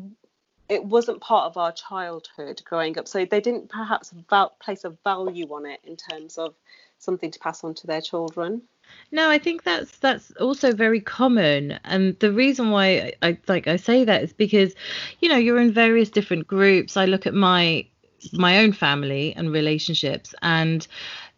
it 0.69 0.85
wasn't 0.85 1.21
part 1.21 1.47
of 1.47 1.57
our 1.57 1.73
childhood 1.73 2.63
growing 2.65 2.99
up, 2.99 3.09
so 3.09 3.25
they 3.25 3.41
didn't 3.41 3.69
perhaps 3.69 4.13
val- 4.29 4.57
place 4.61 4.85
a 4.85 4.91
value 5.05 5.47
on 5.47 5.67
it 5.67 5.81
in 5.85 5.97
terms 5.97 6.39
of 6.39 6.55
something 6.99 7.31
to 7.31 7.39
pass 7.39 7.65
on 7.65 7.75
to 7.75 7.87
their 7.87 8.01
children. 8.01 8.63
No, 9.11 9.31
I 9.31 9.39
think 9.39 9.63
that's 9.63 9.99
that's 9.99 10.31
also 10.33 10.73
very 10.73 11.01
common, 11.01 11.79
and 11.85 12.19
the 12.19 12.33
reason 12.33 12.71
why 12.71 12.85
I, 13.23 13.29
I 13.29 13.39
like 13.49 13.67
I 13.67 13.77
say 13.77 14.05
that 14.05 14.23
is 14.23 14.33
because, 14.35 14.75
you 15.21 15.29
know, 15.31 15.37
you're 15.37 15.61
in 15.61 15.73
various 15.73 16.11
different 16.11 16.47
groups. 16.47 16.97
I 16.97 17.07
look 17.07 17.27
at 17.27 17.33
my 17.35 17.87
my 18.33 18.59
own 18.59 18.73
family 18.73 19.33
and 19.35 19.51
relationships, 19.51 20.35
and 20.43 20.87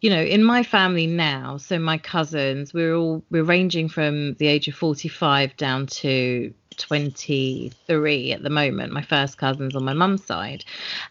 you 0.00 0.10
know, 0.10 0.20
in 0.20 0.42
my 0.42 0.64
family 0.64 1.06
now, 1.06 1.58
so 1.58 1.78
my 1.78 1.96
cousins, 1.96 2.74
we're 2.74 2.96
all 2.96 3.22
we're 3.30 3.44
ranging 3.44 3.88
from 3.88 4.34
the 4.34 4.48
age 4.48 4.66
of 4.66 4.74
45 4.74 5.56
down 5.56 5.86
to 5.86 6.52
23 6.76 8.32
at 8.32 8.42
the 8.42 8.50
moment. 8.50 8.92
My 8.92 9.02
first 9.02 9.38
cousins 9.38 9.76
on 9.76 9.84
my 9.84 9.92
mum's 9.92 10.24
side, 10.24 10.64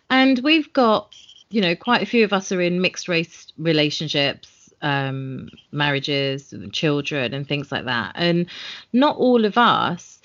and 0.10 0.40
we've 0.40 0.72
got 0.74 1.16
you 1.52 1.62
know 1.62 1.76
quite 1.76 2.02
a 2.02 2.06
few 2.06 2.26
of 2.26 2.34
us 2.34 2.52
are 2.52 2.62
in 2.62 2.82
mixed 2.82 3.08
race 3.08 3.48
relationships 3.58 4.59
um, 4.82 5.50
marriages, 5.72 6.54
children, 6.72 7.34
and 7.34 7.48
things 7.48 7.72
like 7.72 7.86
that. 7.86 8.14
And 8.16 8.48
not 8.94 9.18
all 9.18 9.46
of 9.46 9.58
us 9.58 10.20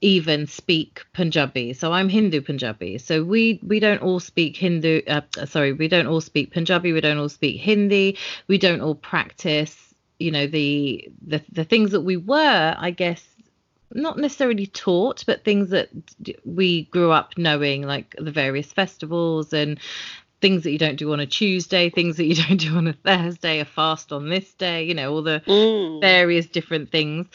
even 0.00 0.46
speak 0.46 1.04
Punjabi. 1.14 1.72
So 1.72 1.92
I'm 1.92 2.08
Hindu 2.08 2.42
Punjabi. 2.42 2.98
So 2.98 3.24
we 3.24 3.60
we 3.62 3.80
don't 3.80 4.02
all 4.02 4.20
speak 4.20 4.56
Hindu. 4.56 5.02
Uh, 5.06 5.22
sorry, 5.46 5.72
we 5.72 5.88
don't 5.88 6.06
all 6.06 6.20
speak 6.20 6.52
Punjabi. 6.52 6.92
We 6.92 7.00
don't 7.00 7.18
all 7.18 7.28
speak 7.28 7.60
Hindi. 7.60 8.18
We 8.48 8.58
don't 8.58 8.80
all 8.80 8.94
practice. 8.94 9.94
You 10.18 10.30
know 10.30 10.46
the 10.46 11.08
the 11.26 11.42
the 11.52 11.64
things 11.64 11.92
that 11.92 12.02
we 12.02 12.16
were, 12.16 12.74
I 12.78 12.90
guess, 12.90 13.24
not 13.92 14.18
necessarily 14.18 14.66
taught, 14.66 15.24
but 15.26 15.44
things 15.44 15.70
that 15.70 15.88
we 16.44 16.84
grew 16.84 17.10
up 17.10 17.36
knowing, 17.36 17.82
like 17.82 18.14
the 18.18 18.30
various 18.30 18.72
festivals 18.72 19.52
and 19.52 19.78
things 20.40 20.64
that 20.64 20.70
you 20.70 20.78
don't 20.78 20.96
do 20.96 21.12
on 21.12 21.20
a 21.20 21.26
Tuesday, 21.26 21.90
things 21.90 22.16
that 22.16 22.24
you 22.24 22.34
don't 22.48 22.58
do 22.58 22.76
on 22.76 22.86
a 22.86 22.92
Thursday, 22.92 23.60
a 23.60 23.64
fast 23.64 24.12
on 24.12 24.28
this 24.28 24.52
day, 24.54 24.84
you 24.84 24.94
know, 24.94 25.12
all 25.12 25.22
the 25.22 25.42
mm. 25.46 26.00
various 26.00 26.46
different 26.46 26.90
things 26.90 27.26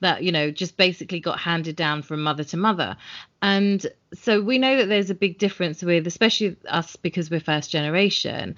that, 0.00 0.22
you 0.22 0.32
know, 0.32 0.50
just 0.50 0.76
basically 0.76 1.20
got 1.20 1.38
handed 1.38 1.76
down 1.76 2.02
from 2.02 2.22
mother 2.22 2.44
to 2.44 2.56
mother. 2.56 2.96
And 3.40 3.86
so 4.14 4.40
we 4.40 4.58
know 4.58 4.76
that 4.76 4.88
there's 4.88 5.10
a 5.10 5.14
big 5.14 5.38
difference 5.38 5.82
with, 5.82 6.06
especially 6.06 6.56
us 6.68 6.96
because 6.96 7.30
we're 7.30 7.40
first 7.40 7.70
generation. 7.70 8.56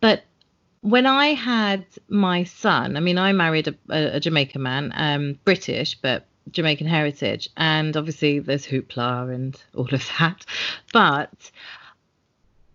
But 0.00 0.24
when 0.82 1.04
I 1.04 1.28
had 1.28 1.84
my 2.08 2.44
son, 2.44 2.96
I 2.96 3.00
mean, 3.00 3.18
I 3.18 3.32
married 3.32 3.68
a, 3.68 3.74
a, 3.90 4.16
a 4.16 4.20
Jamaican 4.20 4.62
man, 4.62 4.92
um, 4.94 5.38
British, 5.44 5.94
but 6.00 6.26
Jamaican 6.50 6.86
heritage, 6.86 7.48
and 7.56 7.96
obviously 7.96 8.38
there's 8.38 8.66
hoopla 8.66 9.32
and 9.34 9.62
all 9.74 9.92
of 9.92 10.10
that. 10.18 10.46
But 10.92 11.50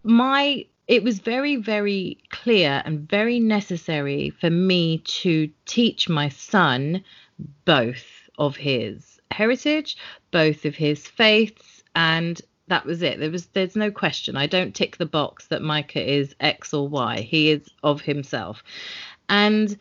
my 0.06 0.66
it 0.88 1.04
was 1.04 1.20
very 1.20 1.56
very 1.56 2.18
clear 2.30 2.82
and 2.86 3.10
very 3.10 3.40
necessary 3.40 4.30
for 4.30 4.50
me 4.50 5.00
to 5.00 5.50
teach 5.66 6.08
my 6.08 6.30
son 6.30 7.04
both 7.66 8.06
of 8.38 8.56
his 8.56 9.20
heritage 9.32 9.98
both 10.32 10.64
of 10.64 10.76
his 10.76 11.08
faiths 11.08 11.84
and 11.96 12.42
that 12.68 12.86
was 12.86 13.02
it. 13.02 13.20
There 13.20 13.32
was 13.32 13.46
there's 13.48 13.76
no 13.76 13.92
question. 13.92 14.36
I 14.36 14.48
don't 14.48 14.74
tick 14.74 14.98
the 14.98 15.06
box 15.06 15.48
that 15.48 15.62
micah 15.62 16.04
is 16.04 16.36
x 16.40 16.74
or 16.74 16.88
y. 16.88 17.22
He 17.22 17.52
is 17.52 17.70
of 17.84 18.02
himself. 18.02 18.64
And 19.30 19.78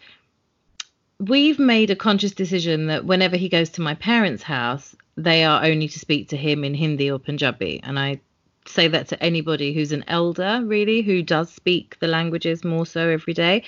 we've 1.19 1.59
made 1.59 1.91
a 1.91 1.97
conscious 1.97 2.33
decision 2.33 2.87
that 2.89 3.05
whenever 3.05 3.37
he 3.37 3.49
goes 3.49 3.71
to 3.71 3.81
my 3.81 3.95
parents 3.95 4.43
house 4.43 4.95
they 5.17 5.45
are 5.45 5.65
only 5.65 5.87
to 5.87 5.99
speak 5.99 6.29
to 6.29 6.37
him 6.37 6.65
in 6.65 6.75
hindi 6.75 7.11
or 7.11 7.19
punjabi. 7.19 7.81
And 7.83 7.99
i 7.99 8.21
say 8.67 8.89
that 8.89 9.09
to 9.09 9.23
anybody 9.23 9.73
who's 9.73 9.93
an 9.93 10.05
elder, 10.09 10.63
really, 10.65 11.03
who 11.03 11.23
does 11.23 11.51
speak 11.51 11.99
the 12.01 12.09
languages 12.09 12.65
more 12.65 12.87
so 12.87 13.09
every 13.09 13.35
day. 13.35 13.63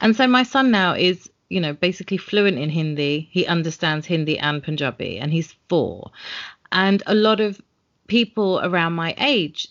And 0.00 0.16
so 0.16 0.26
my 0.26 0.42
son 0.42 0.70
now 0.70 0.94
is, 0.94 1.30
you 1.48 1.60
know, 1.60 1.72
basically 1.72 2.16
fluent 2.16 2.58
in 2.58 2.70
Hindi. 2.70 3.28
He 3.30 3.46
understands 3.46 4.06
Hindi 4.06 4.38
and 4.38 4.62
Punjabi, 4.62 5.18
and 5.18 5.32
he's 5.32 5.54
four. 5.68 6.10
And 6.72 7.02
a 7.06 7.14
lot 7.14 7.40
of 7.40 7.60
people 8.08 8.60
around 8.62 8.94
my 8.94 9.14
age 9.18 9.68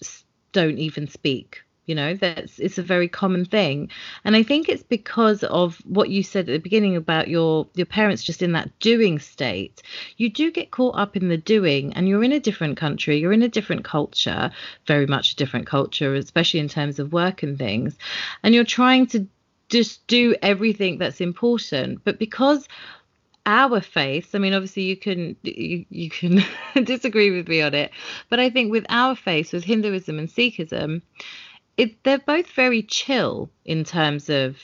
don't 0.52 0.78
even 0.78 1.08
speak 1.08 1.62
you 1.86 1.96
know 1.96 2.16
that's 2.16 2.60
it's 2.60 2.78
a 2.78 2.84
very 2.84 3.08
common 3.08 3.46
thing. 3.46 3.90
And 4.24 4.36
i 4.36 4.44
think 4.44 4.70
it's 4.70 4.84
because 4.84 5.44
of 5.44 5.78
what 5.86 6.10
you 6.10 6.24
said 6.24 6.50
at 6.50 6.54
the 6.54 6.60
beginning 6.60 6.96
about 6.96 7.28
your 7.28 7.68
your 7.74 7.86
parents 7.86 8.24
just 8.24 8.42
in 8.42 8.54
that 8.54 8.78
doing 8.80 9.20
state. 9.20 9.82
You 10.18 10.30
do 10.30 10.52
get 10.52 10.72
caught 10.72 10.98
up 10.98 11.16
in 11.16 11.30
the 11.30 11.38
doing 11.38 11.94
and 11.94 12.08
you're 12.08 12.24
in 12.24 12.32
a 12.32 12.40
different 12.40 12.78
country 12.78 13.18
you're 13.18 13.34
in 13.34 13.44
a 13.44 13.50
different 13.50 13.84
culture 13.84 14.52
very 14.88 15.06
much 15.06 15.34
a 15.34 15.36
different 15.36 15.68
culture 15.68 16.16
especially 16.16 16.60
in 16.60 16.70
terms 16.70 17.00
of 17.00 17.14
work 17.14 17.44
and 17.44 17.58
things. 17.58 17.98
And 18.44 18.54
you're 18.54 18.64
trying 18.64 19.08
to 19.08 19.28
just 19.70 20.06
do 20.08 20.36
everything 20.42 20.98
that's 20.98 21.22
important. 21.22 22.04
But 22.04 22.20
because 22.20 22.68
our 23.48 23.80
faith 23.80 24.34
i 24.34 24.40
mean 24.40 24.56
obviously 24.56 24.82
you 24.82 24.98
can 24.98 25.36
you, 25.44 25.86
you 25.90 26.10
can 26.10 26.44
disagree 26.84 27.30
with 27.30 27.48
me 27.48 27.62
on 27.62 27.74
it. 27.74 27.92
But 28.30 28.40
i 28.40 28.50
think 28.50 28.72
with 28.72 28.86
our 28.90 29.16
faith 29.16 29.54
with 29.54 29.64
hinduism 29.64 30.18
and 30.18 30.28
sikhism 30.28 31.02
it, 31.78 32.04
they're 32.04 32.20
both 32.20 32.52
very 32.52 32.82
chill 32.84 33.50
in 33.66 33.84
terms 33.84 34.30
of 34.30 34.58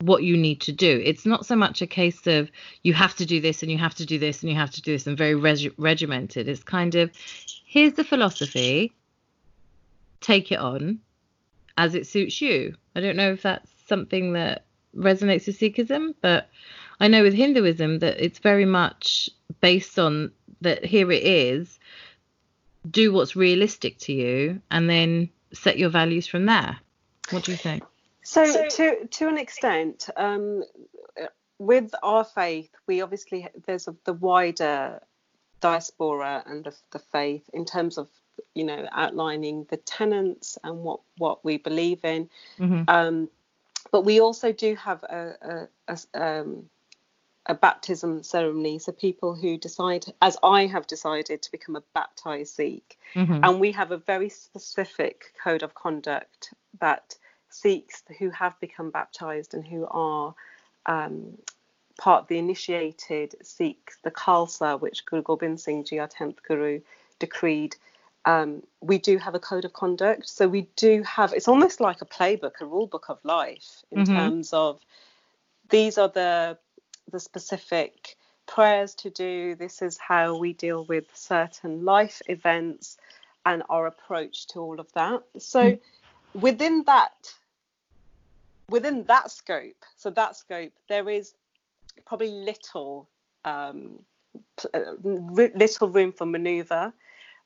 what 0.00 0.22
you 0.22 0.36
need 0.36 0.60
to 0.60 0.72
do. 0.72 1.00
It's 1.04 1.24
not 1.24 1.46
so 1.46 1.56
much 1.56 1.80
a 1.80 1.86
case 1.86 2.26
of 2.26 2.50
you 2.82 2.92
have 2.92 3.14
to 3.16 3.26
do 3.26 3.40
this 3.40 3.62
and 3.62 3.72
you 3.72 3.78
have 3.78 3.94
to 3.94 4.06
do 4.06 4.18
this 4.18 4.42
and 4.42 4.50
you 4.50 4.56
have 4.56 4.70
to 4.72 4.82
do 4.82 4.92
this 4.92 5.06
and 5.06 5.16
very 5.16 5.34
reg- 5.34 5.72
regimented. 5.78 6.48
It's 6.48 6.62
kind 6.62 6.94
of 6.94 7.10
here's 7.64 7.94
the 7.94 8.04
philosophy, 8.04 8.92
take 10.20 10.52
it 10.52 10.58
on 10.58 11.00
as 11.78 11.94
it 11.94 12.06
suits 12.06 12.40
you. 12.40 12.74
I 12.94 13.00
don't 13.00 13.16
know 13.16 13.32
if 13.32 13.42
that's 13.42 13.70
something 13.86 14.34
that 14.34 14.64
resonates 14.94 15.46
with 15.46 15.58
Sikhism, 15.58 16.14
but 16.20 16.48
I 17.00 17.08
know 17.08 17.22
with 17.22 17.34
Hinduism 17.34 18.00
that 18.00 18.22
it's 18.22 18.38
very 18.38 18.64
much 18.64 19.30
based 19.60 19.98
on 19.98 20.32
that 20.60 20.84
here 20.84 21.10
it 21.12 21.22
is, 21.22 21.78
do 22.90 23.12
what's 23.12 23.36
realistic 23.36 23.98
to 23.98 24.12
you, 24.12 24.60
and 24.70 24.88
then 24.88 25.28
set 25.52 25.78
your 25.78 25.90
values 25.90 26.26
from 26.26 26.46
there. 26.46 26.78
What 27.30 27.44
do 27.44 27.52
you 27.52 27.58
think? 27.58 27.82
So, 28.22 28.44
so 28.44 28.66
to 28.68 29.06
to 29.06 29.28
an 29.28 29.38
extent, 29.38 30.08
um, 30.16 30.64
with 31.58 31.94
our 32.02 32.24
faith, 32.24 32.70
we 32.86 33.00
obviously 33.00 33.48
there's 33.66 33.88
a, 33.88 33.94
the 34.04 34.12
wider 34.12 35.00
diaspora 35.60 36.42
and 36.46 36.64
the, 36.64 36.74
the 36.92 36.98
faith 36.98 37.48
in 37.52 37.64
terms 37.64 37.98
of 37.98 38.08
you 38.54 38.64
know 38.64 38.86
outlining 38.92 39.66
the 39.70 39.76
tenets 39.78 40.58
and 40.64 40.78
what 40.78 41.00
what 41.18 41.44
we 41.44 41.56
believe 41.56 42.04
in. 42.04 42.28
Mm-hmm. 42.58 42.82
Um, 42.88 43.28
but 43.92 44.02
we 44.02 44.20
also 44.20 44.52
do 44.52 44.74
have 44.74 45.02
a, 45.04 45.68
a, 45.88 45.94
a 45.94 46.40
um, 46.40 46.68
a 47.46 47.54
baptism 47.54 48.22
ceremony. 48.22 48.78
So 48.78 48.92
people 48.92 49.34
who 49.34 49.56
decide, 49.56 50.06
as 50.20 50.36
I 50.42 50.66
have 50.66 50.86
decided, 50.86 51.42
to 51.42 51.50
become 51.50 51.76
a 51.76 51.82
baptized 51.94 52.54
Sikh, 52.54 52.98
mm-hmm. 53.14 53.40
and 53.42 53.60
we 53.60 53.72
have 53.72 53.92
a 53.92 53.96
very 53.96 54.28
specific 54.28 55.32
code 55.42 55.62
of 55.62 55.74
conduct 55.74 56.52
that 56.80 57.16
Sikhs 57.48 58.02
who 58.18 58.30
have 58.30 58.58
become 58.60 58.90
baptized 58.90 59.54
and 59.54 59.66
who 59.66 59.86
are 59.90 60.34
um, 60.86 61.38
part 61.98 62.22
of 62.22 62.28
the 62.28 62.38
initiated 62.38 63.34
Sikhs, 63.42 63.98
the 64.02 64.10
Khalsa, 64.10 64.80
which 64.80 65.06
Guru 65.06 65.22
Gobind 65.22 65.60
Singh 65.60 65.84
Ji, 65.84 65.98
our 65.98 66.08
10th 66.08 66.38
Guru, 66.46 66.80
decreed. 67.18 67.76
Um, 68.24 68.62
we 68.80 68.98
do 68.98 69.18
have 69.18 69.34
a 69.34 69.40
code 69.40 69.64
of 69.64 69.72
conduct. 69.72 70.28
So 70.28 70.48
we 70.48 70.68
do 70.76 71.02
have, 71.04 71.32
it's 71.32 71.48
almost 71.48 71.80
like 71.80 72.02
a 72.02 72.06
playbook, 72.06 72.60
a 72.60 72.66
rule 72.66 72.88
book 72.88 73.06
of 73.08 73.18
life 73.24 73.84
in 73.90 74.04
mm-hmm. 74.04 74.16
terms 74.16 74.52
of 74.52 74.80
these 75.70 75.96
are 75.96 76.08
the 76.08 76.58
the 77.10 77.20
specific 77.20 78.16
prayers 78.46 78.94
to 78.94 79.10
do. 79.10 79.54
This 79.54 79.82
is 79.82 79.98
how 79.98 80.36
we 80.36 80.52
deal 80.52 80.84
with 80.84 81.04
certain 81.14 81.84
life 81.84 82.22
events 82.28 82.96
and 83.44 83.62
our 83.68 83.86
approach 83.86 84.46
to 84.48 84.60
all 84.60 84.80
of 84.80 84.92
that. 84.92 85.22
So 85.38 85.72
mm. 85.72 85.80
within 86.34 86.84
that 86.86 87.32
within 88.68 89.04
that 89.04 89.30
scope, 89.30 89.84
so 89.96 90.10
that 90.10 90.36
scope, 90.36 90.72
there 90.88 91.08
is 91.08 91.34
probably 92.04 92.30
little 92.30 93.08
um, 93.44 94.00
uh, 94.74 94.80
little 95.02 95.88
room 95.88 96.12
for 96.12 96.26
maneuver. 96.26 96.92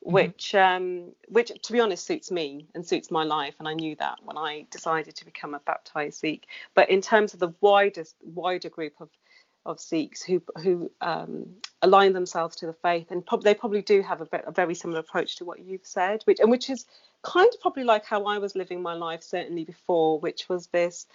which 0.03 0.55
um, 0.55 1.11
which 1.27 1.51
to 1.61 1.73
be 1.73 1.79
honest 1.79 2.07
suits 2.07 2.31
me 2.31 2.67
and 2.73 2.85
suits 2.85 3.11
my 3.11 3.23
life 3.23 3.53
and 3.59 3.67
I 3.67 3.75
knew 3.75 3.95
that 3.97 4.17
when 4.23 4.35
I 4.35 4.65
decided 4.71 5.15
to 5.15 5.25
become 5.25 5.53
a 5.53 5.59
baptized 5.59 6.19
Sikh 6.19 6.47
but 6.73 6.89
in 6.89 7.01
terms 7.01 7.35
of 7.35 7.39
the 7.39 7.53
widest 7.61 8.15
wider 8.23 8.69
group 8.69 8.93
of 8.99 9.09
of 9.65 9.79
Sikhs 9.79 10.23
who 10.23 10.41
who 10.61 10.91
um, 11.01 11.47
align 11.81 12.13
themselves 12.13 12.55
to 12.57 12.65
the 12.65 12.73
faith 12.73 13.11
and 13.11 13.25
prob- 13.25 13.43
they 13.43 13.53
probably 13.53 13.81
do 13.81 14.01
have 14.01 14.21
a, 14.21 14.27
a, 14.47 14.51
very 14.51 14.73
similar 14.73 14.99
approach 14.99 15.37
to 15.37 15.45
what 15.45 15.59
you've 15.59 15.85
said 15.85 16.21
which 16.25 16.39
and 16.39 16.49
which 16.49 16.69
is 16.69 16.85
kind 17.21 17.47
of 17.53 17.61
probably 17.61 17.83
like 17.83 18.05
how 18.05 18.23
I 18.25 18.39
was 18.39 18.55
living 18.55 18.81
my 18.81 18.93
life 18.93 19.21
certainly 19.21 19.63
before 19.63 20.19
which 20.19 20.49
was 20.49 20.67
this 20.67 21.05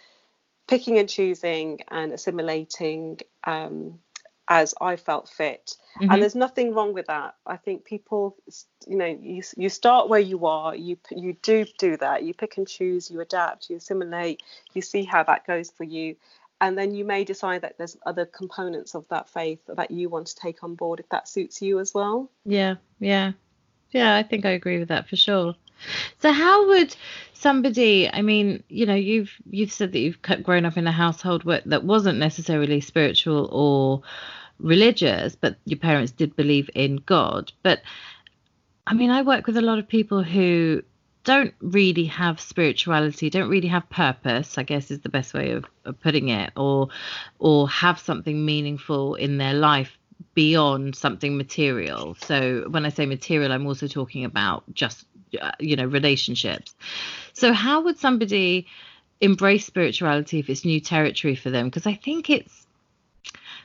picking 0.68 0.98
and 0.98 1.08
choosing 1.08 1.80
and 1.88 2.12
assimilating 2.12 3.18
um, 3.44 3.98
as 4.48 4.74
I 4.80 4.96
felt 4.96 5.28
fit. 5.28 5.76
Mm-hmm. 6.00 6.10
And 6.10 6.22
there's 6.22 6.34
nothing 6.34 6.74
wrong 6.74 6.92
with 6.92 7.06
that. 7.06 7.34
I 7.46 7.56
think 7.56 7.84
people, 7.84 8.36
you 8.86 8.96
know, 8.96 9.06
you, 9.06 9.42
you 9.56 9.68
start 9.68 10.08
where 10.08 10.20
you 10.20 10.46
are, 10.46 10.74
you 10.74 10.98
you 11.10 11.36
do 11.42 11.64
do 11.78 11.96
that. 11.98 12.22
You 12.22 12.34
pick 12.34 12.56
and 12.56 12.68
choose, 12.68 13.10
you 13.10 13.20
adapt, 13.20 13.70
you 13.70 13.76
assimilate, 13.76 14.42
you 14.74 14.82
see 14.82 15.04
how 15.04 15.22
that 15.24 15.46
goes 15.46 15.70
for 15.70 15.84
you. 15.84 16.16
And 16.60 16.76
then 16.76 16.94
you 16.94 17.04
may 17.04 17.24
decide 17.24 17.62
that 17.62 17.76
there's 17.76 17.96
other 18.06 18.24
components 18.24 18.94
of 18.94 19.06
that 19.08 19.28
faith 19.28 19.60
that 19.68 19.90
you 19.90 20.08
want 20.08 20.28
to 20.28 20.36
take 20.36 20.62
on 20.62 20.74
board 20.74 21.00
if 21.00 21.08
that 21.10 21.28
suits 21.28 21.60
you 21.60 21.80
as 21.80 21.92
well. 21.92 22.30
Yeah, 22.44 22.76
yeah. 22.98 23.32
Yeah, 23.90 24.16
I 24.16 24.22
think 24.22 24.44
I 24.44 24.50
agree 24.50 24.78
with 24.78 24.88
that 24.88 25.08
for 25.08 25.16
sure. 25.16 25.54
So 26.20 26.32
how 26.32 26.68
would 26.68 26.96
somebody 27.34 28.10
I 28.10 28.22
mean, 28.22 28.62
you 28.68 28.86
know, 28.86 28.94
you've 28.94 29.30
you've 29.50 29.72
said 29.72 29.92
that 29.92 29.98
you've 29.98 30.20
grown 30.42 30.64
up 30.64 30.76
in 30.76 30.86
a 30.86 30.92
household 30.92 31.44
where, 31.44 31.62
that 31.66 31.84
wasn't 31.84 32.18
necessarily 32.18 32.80
spiritual 32.80 33.48
or 33.52 34.02
religious, 34.58 35.36
but 35.36 35.56
your 35.66 35.78
parents 35.78 36.12
did 36.12 36.34
believe 36.36 36.70
in 36.74 36.96
God. 36.96 37.52
But 37.62 37.82
I 38.86 38.94
mean, 38.94 39.10
I 39.10 39.22
work 39.22 39.46
with 39.46 39.56
a 39.58 39.62
lot 39.62 39.78
of 39.78 39.88
people 39.88 40.22
who 40.22 40.82
don't 41.26 41.52
really 41.60 42.04
have 42.04 42.40
spirituality, 42.40 43.28
don't 43.28 43.50
really 43.50 43.68
have 43.68 43.90
purpose, 43.90 44.56
I 44.58 44.62
guess 44.62 44.92
is 44.92 45.00
the 45.00 45.08
best 45.08 45.34
way 45.34 45.50
of, 45.50 45.66
of 45.84 46.00
putting 46.00 46.28
it, 46.28 46.52
or 46.56 46.88
or 47.40 47.68
have 47.68 47.98
something 47.98 48.44
meaningful 48.44 49.16
in 49.16 49.36
their 49.36 49.52
life 49.52 49.98
beyond 50.34 50.94
something 50.94 51.36
material. 51.36 52.16
So 52.20 52.66
when 52.70 52.86
I 52.86 52.90
say 52.90 53.06
material, 53.06 53.52
I'm 53.52 53.66
also 53.66 53.88
talking 53.88 54.24
about 54.24 54.62
just 54.72 55.04
uh, 55.42 55.50
you 55.58 55.74
know 55.74 55.86
relationships. 55.86 56.74
So 57.32 57.52
how 57.52 57.82
would 57.82 57.98
somebody 57.98 58.68
embrace 59.20 59.66
spirituality 59.66 60.38
if 60.38 60.48
it's 60.48 60.64
new 60.64 60.80
territory 60.80 61.34
for 61.34 61.50
them? 61.50 61.66
Because 61.66 61.88
I 61.88 61.94
think 61.94 62.30
it's 62.30 62.66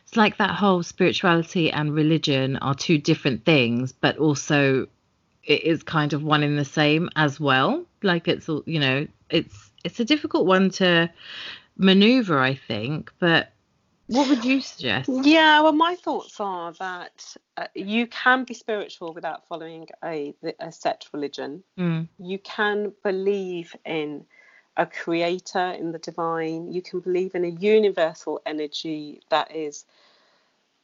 it's 0.04 0.18
like 0.18 0.38
that 0.38 0.56
whole 0.56 0.82
spirituality 0.82 1.72
and 1.72 1.94
religion 1.94 2.58
are 2.58 2.74
two 2.74 2.98
different 2.98 3.46
things, 3.46 3.92
but 3.92 4.18
also 4.18 4.88
it 5.44 5.64
is 5.64 5.84
kind 5.84 6.14
of 6.14 6.24
one 6.24 6.44
in 6.44 6.56
the 6.56 6.66
same 6.66 7.10
as 7.16 7.40
well. 7.40 7.86
Like 8.04 8.28
it's 8.28 8.48
you 8.48 8.80
know 8.80 9.08
it's 9.30 9.72
it's 9.84 10.00
a 10.00 10.06
difficult 10.06 10.46
one 10.46 10.70
to 10.72 11.10
maneuver, 11.78 12.40
I 12.40 12.56
think, 12.56 13.12
but 13.20 13.52
what 14.12 14.28
would 14.28 14.44
you 14.44 14.60
suggest? 14.60 15.10
Yeah, 15.10 15.62
well, 15.62 15.72
my 15.72 15.96
thoughts 15.96 16.40
are 16.42 16.74
that 16.74 17.36
uh, 17.56 17.68
you 17.74 18.08
can 18.08 18.44
be 18.44 18.54
spiritual 18.54 19.14
without 19.14 19.48
following 19.48 19.88
a, 20.04 20.36
a 20.60 20.72
set 20.72 21.08
religion. 21.14 21.64
Mm. 21.80 22.10
You 22.20 22.38
can 22.40 22.92
believe 23.04 23.74
in 23.86 24.26
a 24.76 24.86
creator, 24.86 25.72
in 25.80 25.94
the 25.94 26.00
divine. 26.00 26.74
You 26.74 26.82
can 26.82 27.00
believe 27.00 27.36
in 27.36 27.46
a 27.46 27.50
universal 27.50 28.42
energy 28.46 29.22
that 29.30 29.56
is 29.56 29.86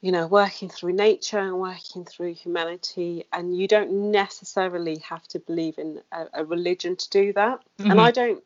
you 0.02 0.12
know, 0.12 0.28
working 0.28 0.70
through 0.70 0.94
nature 0.94 1.40
and 1.40 1.60
working 1.60 2.06
through 2.06 2.34
humanity, 2.34 3.26
and 3.34 3.58
you 3.58 3.68
don't 3.68 4.12
necessarily 4.12 5.00
have 5.00 5.28
to 5.30 5.40
believe 5.40 5.78
in 5.80 6.02
a, 6.12 6.26
a 6.34 6.46
religion 6.46 6.96
to 6.96 7.10
do 7.10 7.34
that. 7.34 7.60
Mm-hmm. 7.80 7.92
And 7.92 8.02
I 8.02 8.12
don't, 8.12 8.44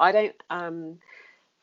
I 0.00 0.12
don't 0.12 0.34
um, 0.50 0.98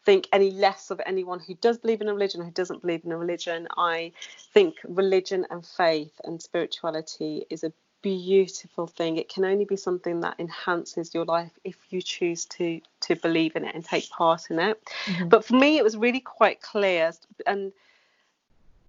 think 0.05 0.27
any 0.31 0.51
less 0.51 0.91
of 0.91 1.01
anyone 1.05 1.39
who 1.39 1.55
does 1.55 1.77
believe 1.77 2.01
in 2.01 2.07
a 2.07 2.13
religion, 2.13 2.41
who 2.41 2.51
doesn't 2.51 2.81
believe 2.81 3.03
in 3.03 3.11
a 3.11 3.17
religion. 3.17 3.67
I 3.77 4.13
think 4.53 4.75
religion 4.87 5.45
and 5.49 5.65
faith 5.65 6.13
and 6.23 6.41
spirituality 6.41 7.45
is 7.49 7.65
a 7.65 7.73
beautiful 8.01 8.87
thing. 8.87 9.17
It 9.17 9.29
can 9.29 9.45
only 9.45 9.65
be 9.65 9.75
something 9.75 10.21
that 10.21 10.35
enhances 10.39 11.13
your 11.13 11.25
life 11.25 11.51
if 11.63 11.75
you 11.89 12.01
choose 12.01 12.45
to 12.45 12.81
to 13.01 13.15
believe 13.15 13.55
in 13.55 13.65
it 13.65 13.75
and 13.75 13.83
take 13.83 14.09
part 14.09 14.49
in 14.49 14.59
it. 14.59 14.81
Mm-hmm. 15.05 15.27
But 15.27 15.45
for 15.45 15.55
me, 15.55 15.77
it 15.77 15.83
was 15.83 15.97
really 15.97 16.21
quite 16.21 16.61
clear 16.61 17.11
and 17.45 17.73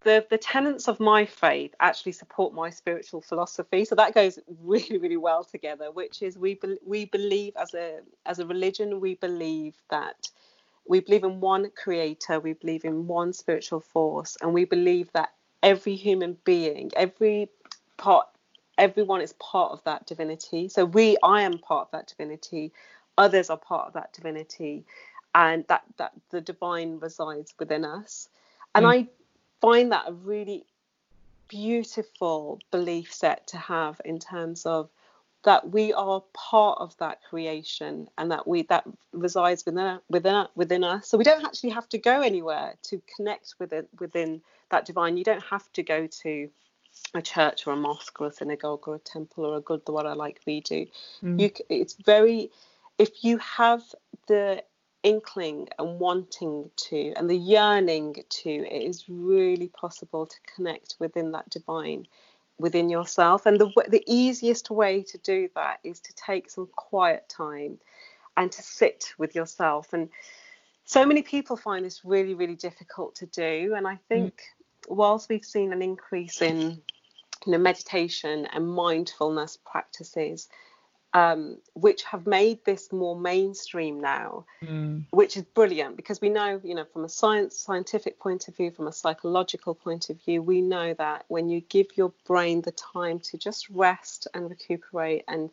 the 0.05 0.27
the 0.31 0.38
tenets 0.38 0.88
of 0.88 1.01
my 1.01 1.25
faith 1.25 1.75
actually 1.81 2.12
support 2.12 2.55
my 2.55 2.71
spiritual 2.71 3.21
philosophy. 3.21 3.85
So 3.85 3.95
that 3.95 4.15
goes 4.15 4.38
really 4.62 4.99
really 4.99 5.17
well 5.17 5.45
together 5.45 5.91
which 5.91 6.23
is 6.23 6.38
we 6.38 6.55
be, 6.55 6.77
we 6.87 7.05
believe 7.07 7.55
as 7.57 7.75
a 7.75 8.01
as 8.27 8.38
a 8.38 8.47
religion 8.47 9.01
we 9.01 9.15
believe 9.15 9.75
that 9.91 10.29
we 10.87 11.01
believe 11.01 11.25
in 11.25 11.41
one 11.41 11.71
creator 11.77 12.41
we 12.41 12.55
believe 12.55 12.85
in 12.85 13.07
one 13.07 13.33
spiritual 13.33 13.81
force 13.81 14.37
and 14.43 14.53
we 14.53 14.65
believe 14.65 15.11
that 15.12 15.31
every 15.62 15.95
human 15.95 16.37
being 16.45 16.91
every 16.97 17.49
part 17.97 18.27
everyone 18.79 19.21
is 19.21 19.35
part 19.35 19.73
of 19.73 19.83
that 19.85 20.07
divinity. 20.07 20.69
So 20.69 20.85
we 20.85 21.17
i 21.23 21.43
am 21.43 21.59
part 21.59 21.88
of 21.88 21.91
that 21.93 22.09
divinity. 22.09 22.73
Others 23.19 23.51
are 23.51 23.57
part 23.59 23.88
of 23.88 23.95
that 23.95 24.12
divinity. 24.12 24.85
And 25.35 25.65
that 25.69 25.85
that 25.99 26.12
the 26.31 26.41
divine 26.41 26.99
resides 26.99 27.55
within 27.59 27.85
us. 27.85 28.29
And 28.75 28.85
mm. 28.85 28.93
i 28.95 29.09
find 29.62 29.92
that 29.92 30.09
a 30.09 30.12
really 30.12 30.66
beautiful 31.48 32.59
belief 32.70 33.12
set 33.12 33.46
to 33.46 33.57
have 33.57 34.01
in 34.05 34.18
terms 34.18 34.66
of 34.66 34.90
that 35.44 35.70
we 35.70 35.92
are 35.92 36.22
part 36.33 36.79
of 36.79 36.96
that 36.98 37.18
creation 37.29 38.09
and 38.16 38.31
that 38.31 38.46
we 38.46 38.62
that 38.62 38.85
resides 39.12 39.64
within 39.64 39.98
within 40.09 40.46
within 40.55 40.85
us. 40.85 41.09
So 41.09 41.18
we 41.18 41.25
don't 41.25 41.44
actually 41.44 41.70
have 41.70 41.88
to 41.90 41.98
go 41.98 42.20
anywhere 42.20 42.75
to 42.85 43.03
connect 43.16 43.55
with 43.59 43.72
it 43.72 43.88
within 43.98 44.42
that 44.70 44.85
divine. 44.85 45.16
You 45.16 45.25
don't 45.25 45.42
have 45.44 45.70
to 45.72 45.83
go 45.83 46.07
to 46.07 46.48
a 47.14 47.22
church 47.22 47.66
or 47.66 47.72
a 47.72 47.77
mosque 47.77 48.20
or 48.20 48.29
a 48.29 48.33
synagogue 48.33 48.87
or 48.87 48.96
a 48.96 49.01
temple 49.01 49.46
or 49.46 49.57
a 49.57 49.62
gurdwara 49.62 50.16
like 50.16 50.40
we 50.46 50.61
do. 50.61 50.87
Mm. 51.22 51.40
you 51.40 51.51
it's 51.68 51.94
very 51.94 52.51
if 52.98 53.25
you 53.25 53.38
have 53.38 53.83
the 54.29 54.62
inkling 55.03 55.69
and 55.79 55.99
wanting 55.99 56.71
to 56.77 57.12
and 57.17 57.29
the 57.29 57.37
yearning 57.37 58.17
to, 58.29 58.51
it 58.51 58.83
is 58.83 59.09
really 59.09 59.69
possible 59.69 60.27
to 60.27 60.37
connect 60.55 60.97
within 60.99 61.33
that 61.33 61.49
divine 61.51 62.07
within 62.59 62.88
yourself. 62.88 63.45
And 63.47 63.61
the 63.61 63.71
the 63.88 64.05
easiest 64.07 64.71
way 64.71 65.03
to 65.03 65.19
do 65.19 65.49
that 65.55 65.81
is 65.85 66.01
to 66.01 66.15
take 66.15 66.51
some 66.51 66.69
quiet 66.75 67.29
time 67.29 67.79
and 68.37 68.51
to 68.53 68.62
sit 68.62 69.12
with 69.19 69.35
yourself. 69.35 69.93
And 69.93 70.09
so 70.85 71.05
many 71.05 71.23
people 71.23 71.57
find 71.57 71.85
this 71.85 72.05
really, 72.05 72.35
really 72.35 72.55
difficult 72.55 73.17
to 73.17 73.27
do. 73.27 73.75
And 73.77 73.87
I 73.87 73.99
think 74.09 74.35
mm. 74.88 74.97
whilst 74.97 75.29
we've 75.29 75.45
seen 75.45 75.73
an 75.73 75.83
increase 75.83 76.41
in 76.41 76.81
you 77.47 77.53
know 77.53 77.59
meditation 77.59 78.47
and 78.53 78.69
mindfulness 78.69 79.59
practices 79.65 80.49
um, 81.14 81.59
which 81.75 82.03
have 82.05 82.27
made 82.27 82.64
this 82.64 82.92
more 82.92 83.18
mainstream 83.18 84.01
now, 84.01 84.44
mm. 84.64 85.03
which 85.11 85.37
is 85.37 85.42
brilliant 85.42 85.96
because 85.96 86.20
we 86.20 86.31
know, 86.31 86.61
you 86.64 86.75
know, 86.75 86.85
from 86.85 87.05
a 87.05 87.09
science 87.09 87.57
scientific 87.57 88.18
point 88.18 88.48
of 88.48 88.57
view, 88.57 88.70
from 88.70 88.87
a 88.87 88.92
psychological 88.92 89.75
point 89.75 90.09
of 90.09 90.20
view, 90.22 90.40
we 90.40 90.62
know 90.62 90.94
that 90.94 91.25
when 91.29 91.48
you 91.48 91.61
give 91.61 91.87
your 91.96 92.12
brain 92.27 92.62
the 92.62 92.72
time 92.72 93.18
to 93.20 93.37
just 93.37 93.68
rest 93.70 94.27
and 94.33 94.48
recuperate 94.48 95.25
and 95.29 95.51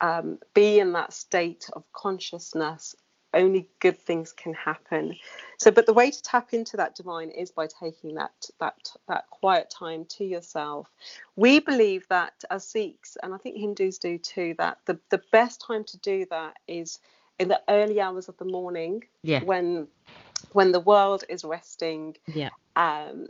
um, 0.00 0.38
be 0.54 0.78
in 0.78 0.92
that 0.92 1.12
state 1.12 1.68
of 1.72 1.84
consciousness 1.92 2.94
only 3.34 3.68
good 3.80 3.98
things 3.98 4.32
can 4.32 4.54
happen. 4.54 5.16
So, 5.58 5.70
but 5.70 5.86
the 5.86 5.92
way 5.92 6.10
to 6.10 6.22
tap 6.22 6.52
into 6.52 6.76
that 6.76 6.94
divine 6.94 7.30
is 7.30 7.50
by 7.50 7.66
taking 7.66 8.14
that 8.14 8.32
that 8.60 8.90
that 9.08 9.28
quiet 9.30 9.70
time 9.70 10.04
to 10.10 10.24
yourself. 10.24 10.90
We 11.36 11.60
believe 11.60 12.06
that 12.08 12.44
as 12.50 12.66
Sikhs, 12.66 13.16
and 13.22 13.32
I 13.34 13.38
think 13.38 13.56
Hindus 13.56 13.98
do 13.98 14.18
too, 14.18 14.54
that 14.58 14.78
the 14.86 14.98
the 15.10 15.22
best 15.30 15.60
time 15.60 15.84
to 15.84 15.98
do 15.98 16.26
that 16.30 16.56
is 16.66 16.98
in 17.38 17.48
the 17.48 17.60
early 17.68 18.00
hours 18.00 18.28
of 18.28 18.36
the 18.38 18.44
morning, 18.44 19.04
yeah. 19.22 19.42
when 19.42 19.88
when 20.52 20.72
the 20.72 20.80
world 20.80 21.24
is 21.28 21.44
resting. 21.44 22.16
Yeah. 22.26 22.50
Um, 22.76 23.28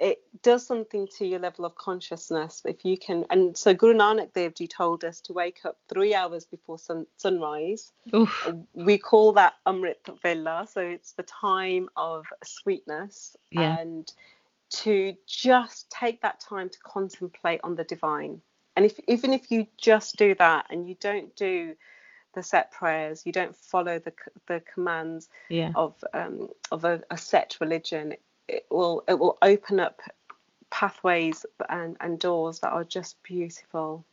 it 0.00 0.22
does 0.42 0.66
something 0.66 1.08
to 1.18 1.26
your 1.26 1.38
level 1.38 1.64
of 1.64 1.74
consciousness 1.74 2.62
if 2.64 2.84
you 2.84 2.96
can 2.96 3.24
and 3.30 3.56
so 3.56 3.74
guru 3.74 3.94
nanak 3.94 4.32
dev 4.32 4.54
ji 4.54 4.66
told 4.66 5.04
us 5.04 5.20
to 5.20 5.32
wake 5.32 5.60
up 5.64 5.76
three 5.88 6.14
hours 6.14 6.44
before 6.44 6.78
sun, 6.78 7.06
sunrise 7.16 7.92
Oof. 8.14 8.52
we 8.74 8.98
call 8.98 9.32
that 9.32 9.54
amrit 9.66 9.96
vela 10.22 10.66
so 10.70 10.80
it's 10.80 11.12
the 11.12 11.22
time 11.22 11.88
of 11.96 12.26
sweetness 12.44 13.36
yeah. 13.50 13.78
and 13.78 14.12
to 14.70 15.14
just 15.26 15.90
take 15.90 16.20
that 16.22 16.40
time 16.40 16.68
to 16.68 16.78
contemplate 16.84 17.60
on 17.64 17.74
the 17.74 17.84
divine 17.84 18.40
and 18.76 18.84
if 18.84 19.00
even 19.08 19.32
if 19.32 19.50
you 19.50 19.66
just 19.76 20.16
do 20.16 20.34
that 20.34 20.66
and 20.70 20.88
you 20.88 20.96
don't 21.00 21.34
do 21.36 21.74
the 22.34 22.42
set 22.42 22.70
prayers 22.70 23.24
you 23.24 23.32
don't 23.32 23.56
follow 23.56 23.98
the 23.98 24.12
the 24.46 24.62
commands 24.72 25.28
yeah. 25.48 25.72
of 25.74 25.94
um, 26.12 26.48
of 26.70 26.84
a, 26.84 27.02
a 27.10 27.16
set 27.16 27.56
religion 27.60 28.14
it 28.48 28.66
will 28.70 29.04
it 29.08 29.18
will 29.18 29.38
open 29.42 29.80
up 29.80 30.00
pathways 30.70 31.46
and, 31.68 31.96
and 32.00 32.18
doors 32.18 32.60
that 32.60 32.70
are 32.70 32.84
just 32.84 33.22
beautiful 33.22 34.04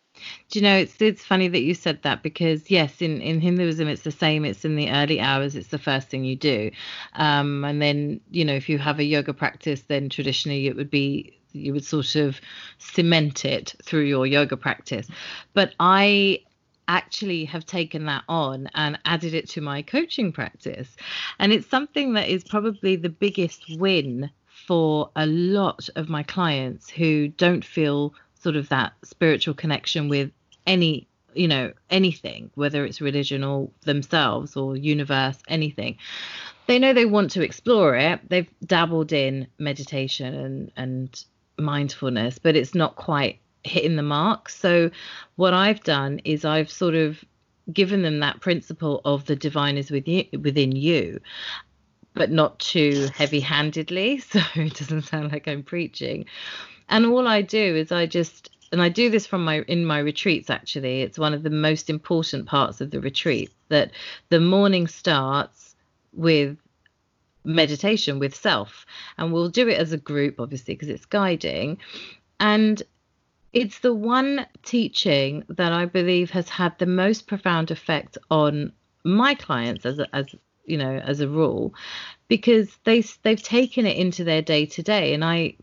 Do 0.49 0.59
you 0.59 0.63
know 0.63 0.77
it's 0.77 1.01
it's 1.01 1.23
funny 1.25 1.47
that 1.49 1.61
you 1.61 1.73
said 1.73 2.01
that 2.03 2.23
because 2.23 2.71
yes, 2.71 3.01
in 3.01 3.21
in 3.21 3.41
Hinduism 3.41 3.87
it's 3.87 4.03
the 4.03 4.11
same. 4.11 4.45
It's 4.45 4.63
in 4.65 4.75
the 4.75 4.89
early 4.91 5.19
hours. 5.19 5.55
It's 5.55 5.69
the 5.69 5.79
first 5.79 6.07
thing 6.09 6.23
you 6.23 6.35
do, 6.35 6.71
um, 7.13 7.65
and 7.65 7.81
then 7.81 8.21
you 8.31 8.45
know 8.45 8.53
if 8.55 8.69
you 8.69 8.77
have 8.77 8.99
a 8.99 9.03
yoga 9.03 9.33
practice, 9.33 9.81
then 9.83 10.09
traditionally 10.09 10.67
it 10.67 10.75
would 10.75 10.89
be 10.89 11.37
you 11.51 11.73
would 11.73 11.85
sort 11.85 12.15
of 12.15 12.39
cement 12.77 13.45
it 13.45 13.75
through 13.83 14.03
your 14.03 14.27
yoga 14.27 14.57
practice. 14.57 15.07
But 15.53 15.73
I 15.79 16.41
actually 16.87 17.45
have 17.45 17.65
taken 17.65 18.05
that 18.05 18.23
on 18.29 18.69
and 18.73 18.99
added 19.05 19.33
it 19.33 19.49
to 19.49 19.61
my 19.61 19.81
coaching 19.81 20.31
practice, 20.31 20.95
and 21.39 21.51
it's 21.51 21.67
something 21.67 22.13
that 22.13 22.29
is 22.29 22.43
probably 22.43 22.95
the 22.95 23.09
biggest 23.09 23.63
win 23.77 24.29
for 24.67 25.09
a 25.15 25.25
lot 25.25 25.89
of 25.95 26.09
my 26.09 26.23
clients 26.23 26.89
who 26.89 27.27
don't 27.27 27.63
feel 27.63 28.13
sort 28.33 28.55
of 28.55 28.69
that 28.69 28.93
spiritual 29.03 29.53
connection 29.53 30.09
with 30.09 30.31
any 30.65 31.07
you 31.33 31.47
know 31.47 31.71
anything 31.89 32.49
whether 32.55 32.85
it's 32.85 33.01
religion 33.01 33.43
or 33.43 33.69
themselves 33.81 34.55
or 34.55 34.75
universe 34.75 35.37
anything. 35.47 35.97
They 36.67 36.79
know 36.79 36.93
they 36.93 37.05
want 37.05 37.31
to 37.31 37.43
explore 37.43 37.95
it. 37.95 38.19
They've 38.27 38.49
dabbled 38.65 39.11
in 39.11 39.47
meditation 39.59 40.33
and 40.33 40.71
and 40.75 41.25
mindfulness 41.57 42.37
but 42.37 42.55
it's 42.55 42.75
not 42.75 42.95
quite 42.95 43.39
hitting 43.65 43.95
the 43.95 44.04
mark. 44.04 44.49
So 44.49 44.91
what 45.36 45.54
i've 45.54 45.84
done 45.84 46.19
is 46.23 46.45
i've 46.45 46.71
sort 46.71 46.95
of 46.95 47.23
given 47.73 48.01
them 48.04 48.19
that 48.19 48.39
principle 48.41 49.01
of 49.06 49.25
the 49.25 49.36
divine 49.36 49.78
is 49.78 49.91
within 49.91 50.25
you, 50.32 50.39
within 50.39 50.71
you 50.71 51.19
but 52.13 52.32
not 52.32 52.58
too 52.60 53.08
heavy 53.13 53.39
handedly 53.39 54.17
so 54.32 54.39
it 54.56 54.73
doesn't 54.75 55.04
sound 55.04 55.32
like 55.32 55.47
i'm 55.47 55.63
preaching. 55.63 56.25
And 56.88 57.06
all 57.08 57.28
I 57.28 57.41
do 57.41 57.75
is 57.75 57.91
I 57.91 58.06
just 58.06 58.51
and 58.71 58.82
I 58.82 58.89
do 58.89 59.10
this 59.10 59.25
from 59.25 59.43
my 59.43 59.62
in 59.62 59.86
my 59.86 59.99
retreats 59.99 60.49
actually. 60.49 61.01
It's 61.01 61.19
one 61.19 61.34
of 61.34 61.43
the 61.43 61.49
most 61.49 61.89
important 61.89 62.45
parts 62.45 62.82
of 62.82 62.91
the 62.91 62.99
retreat 62.99 63.51
that 63.69 63.91
the 64.30 64.39
morning 64.39 64.88
starts 64.88 65.75
with 66.13 66.58
meditation 67.43 68.19
with 68.19 68.36
self. 68.36 68.86
And 69.17 69.34
we'll 69.34 69.49
do 69.49 69.67
it 69.67 69.80
as 69.80 69.91
a 69.91 69.97
group 69.97 70.39
obviously 70.39 70.75
because 70.75 70.89
it's 70.89 71.06
guiding. 71.06 71.78
And 72.39 72.84
it's 73.55 73.79
the 73.79 73.93
one 73.93 74.45
teaching 74.63 75.45
that 75.47 75.71
I 75.71 75.85
believe 75.85 76.29
has 76.31 76.49
had 76.49 76.77
the 76.77 76.85
most 76.85 77.25
profound 77.25 77.71
effect 77.71 78.17
on 78.29 78.73
my 79.05 79.33
clients 79.33 79.85
as 79.85 79.97
a, 79.97 80.15
as 80.15 80.25
you 80.65 80.77
know 80.77 80.97
as 80.97 81.21
a 81.21 81.29
rule 81.29 81.73
because 82.27 82.77
they 82.83 83.01
they've 83.23 83.41
taken 83.41 83.85
it 83.85 83.97
into 83.97 84.23
their 84.23 84.41
day 84.41 84.65
to 84.65 84.83
day 84.83 85.13
and 85.13 85.23
I 85.23 85.55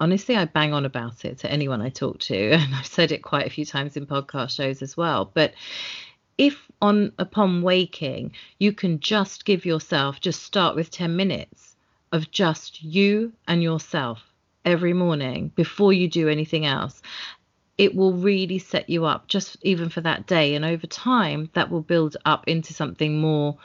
honestly, 0.00 0.34
I 0.36 0.46
bang 0.46 0.72
on 0.72 0.84
about 0.84 1.24
it 1.24 1.38
to 1.38 1.50
anyone 1.50 1.82
I 1.82 1.90
talk 1.90 2.18
to, 2.20 2.50
and 2.52 2.74
I've 2.74 2.86
said 2.86 3.12
it 3.12 3.22
quite 3.22 3.46
a 3.46 3.50
few 3.50 3.64
times 3.64 3.96
in 3.96 4.06
podcast 4.06 4.56
shows 4.56 4.82
as 4.82 4.96
well. 4.96 5.30
But 5.32 5.54
if 6.38 6.70
on 6.80 7.12
upon 7.18 7.62
waking, 7.62 8.32
you 8.58 8.72
can 8.72 9.00
just 9.00 9.44
give 9.44 9.66
yourself, 9.66 10.20
just 10.20 10.42
start 10.42 10.74
with 10.74 10.90
10 10.90 11.14
minutes 11.14 11.76
of 12.12 12.30
just 12.30 12.82
you 12.82 13.32
and 13.46 13.62
yourself 13.62 14.29
every 14.64 14.92
morning 14.92 15.50
before 15.54 15.92
you 15.92 16.08
do 16.08 16.28
anything 16.28 16.66
else. 16.66 17.02
It 17.78 17.94
will 17.94 18.12
really 18.12 18.58
set 18.58 18.90
you 18.90 19.06
up 19.06 19.28
just 19.28 19.56
even 19.62 19.88
for 19.88 20.02
that 20.02 20.26
day. 20.26 20.54
And 20.54 20.64
over 20.64 20.86
time, 20.86 21.50
that 21.54 21.70
will 21.70 21.80
build 21.80 22.16
up 22.26 22.46
into 22.46 22.74
something 22.74 23.20
more 23.20 23.56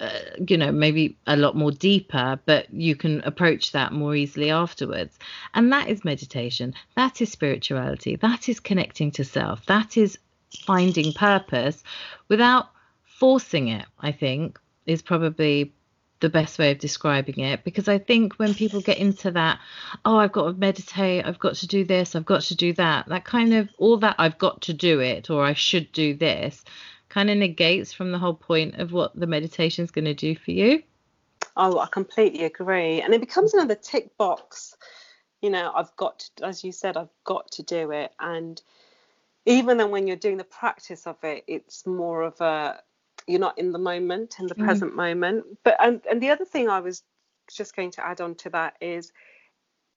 uh, 0.00 0.08
you 0.48 0.56
know 0.56 0.72
maybe 0.72 1.16
a 1.28 1.36
lot 1.36 1.54
more 1.54 1.70
deeper 1.70 2.36
but 2.46 2.72
you 2.74 2.96
can 2.96 3.20
approach 3.20 3.70
that 3.70 3.92
more 3.92 4.16
easily 4.16 4.50
afterwards 4.50 5.20
and 5.54 5.72
that 5.72 5.88
is 5.88 6.04
meditation 6.04 6.74
that 6.96 7.20
is 7.22 7.30
spirituality 7.30 8.16
that 8.16 8.48
is 8.48 8.58
connecting 8.58 9.12
to 9.12 9.22
self 9.22 9.64
that 9.66 9.96
is 9.96 10.18
finding 10.66 11.12
purpose 11.12 11.84
without 12.26 12.70
forcing 13.04 13.68
it 13.68 13.86
i 14.00 14.10
think 14.10 14.58
is 14.84 15.00
probably 15.00 15.72
the 16.24 16.30
best 16.30 16.58
way 16.58 16.72
of 16.72 16.78
describing 16.78 17.38
it 17.38 17.62
because 17.64 17.86
i 17.86 17.98
think 17.98 18.34
when 18.34 18.54
people 18.54 18.80
get 18.80 18.98
into 18.98 19.30
that 19.30 19.58
oh 20.04 20.16
i've 20.16 20.32
got 20.32 20.46
to 20.46 20.52
meditate 20.54 21.24
i've 21.26 21.38
got 21.38 21.54
to 21.54 21.66
do 21.66 21.84
this 21.84 22.16
i've 22.16 22.24
got 22.24 22.40
to 22.40 22.56
do 22.56 22.72
that 22.72 23.06
that 23.08 23.24
kind 23.24 23.54
of 23.54 23.68
all 23.78 23.96
that 23.98 24.16
i've 24.18 24.38
got 24.38 24.60
to 24.62 24.72
do 24.72 25.00
it 25.00 25.30
or 25.30 25.44
i 25.44 25.52
should 25.52 25.90
do 25.92 26.14
this 26.14 26.64
kind 27.14 27.30
of 27.30 27.36
negates 27.36 27.92
from 27.92 28.10
the 28.10 28.18
whole 28.18 28.34
point 28.34 28.74
of 28.74 28.92
what 28.92 29.14
the 29.14 29.26
meditation 29.26 29.84
is 29.84 29.92
going 29.92 30.04
to 30.04 30.14
do 30.14 30.34
for 30.34 30.50
you. 30.50 30.82
Oh, 31.56 31.78
I 31.78 31.86
completely 31.86 32.42
agree. 32.42 33.00
And 33.00 33.14
it 33.14 33.20
becomes 33.20 33.54
another 33.54 33.76
tick 33.76 34.16
box. 34.18 34.76
You 35.40 35.50
know, 35.50 35.72
I've 35.74 35.94
got, 35.94 36.28
to, 36.36 36.46
as 36.46 36.64
you 36.64 36.72
said, 36.72 36.96
I've 36.96 37.12
got 37.22 37.52
to 37.52 37.62
do 37.62 37.92
it. 37.92 38.12
And 38.18 38.60
even 39.46 39.76
then, 39.76 39.92
when 39.92 40.08
you're 40.08 40.16
doing 40.16 40.38
the 40.38 40.44
practice 40.44 41.06
of 41.06 41.16
it, 41.22 41.44
it's 41.46 41.86
more 41.86 42.22
of 42.22 42.40
a, 42.40 42.82
you're 43.26 43.40
not 43.40 43.58
in 43.58 43.72
the 43.72 43.78
moment, 43.78 44.36
in 44.38 44.46
the 44.46 44.54
mm. 44.54 44.64
present 44.64 44.94
moment. 44.94 45.44
But, 45.64 45.76
and, 45.80 46.00
and 46.08 46.22
the 46.22 46.30
other 46.30 46.44
thing 46.44 46.68
I 46.68 46.80
was 46.80 47.02
just 47.52 47.76
going 47.76 47.90
to 47.92 48.06
add 48.06 48.20
on 48.20 48.34
to 48.36 48.50
that 48.50 48.76
is, 48.80 49.12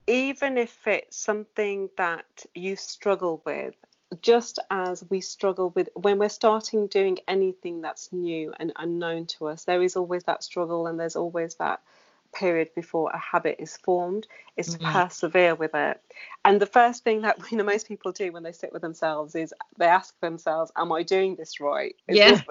even 0.08 0.58
if 0.58 0.88
it's 0.88 1.18
something 1.18 1.90
that 1.98 2.46
you 2.56 2.76
struggle 2.76 3.42
with 3.46 3.76
just 4.22 4.60
as 4.72 5.04
we 5.10 5.20
struggle 5.20 5.72
with 5.76 5.90
when 5.94 6.18
we're 6.18 6.30
starting 6.30 6.88
doing 6.88 7.18
anything 7.28 7.82
that's 7.82 8.14
new 8.14 8.54
and 8.60 8.72
unknown 8.78 9.26
to 9.26 9.48
us, 9.48 9.66
there 9.66 9.84
is 9.84 9.96
always 9.96 10.24
that 10.24 10.44
struggle 10.44 10.88
and 10.88 11.00
there's 11.00 11.16
always 11.16 11.56
that 11.56 11.82
period 12.34 12.70
before 12.76 13.10
a 13.12 13.18
habit 13.18 13.56
is 13.60 13.78
formed 13.78 14.28
is 14.56 14.76
mm-hmm. 14.76 14.86
to 14.86 14.92
persevere 14.92 15.56
with 15.56 15.74
it 15.74 16.02
and 16.46 16.62
the 16.62 16.66
first 16.66 17.04
thing 17.04 17.22
that 17.22 17.38
you 17.52 17.58
know 17.58 17.64
most 17.64 17.88
people 17.88 18.12
do 18.12 18.32
when 18.32 18.44
they 18.44 18.52
sit 18.52 18.72
with 18.74 18.82
themselves 18.82 19.36
is 19.36 19.54
they 19.78 19.86
ask 19.86 20.20
themselves 20.20 20.72
am 20.76 20.92
i 20.92 21.04
doing 21.04 21.36
this 21.36 21.60
right 21.60 21.96
is 22.08 22.18
yeah 22.18 22.42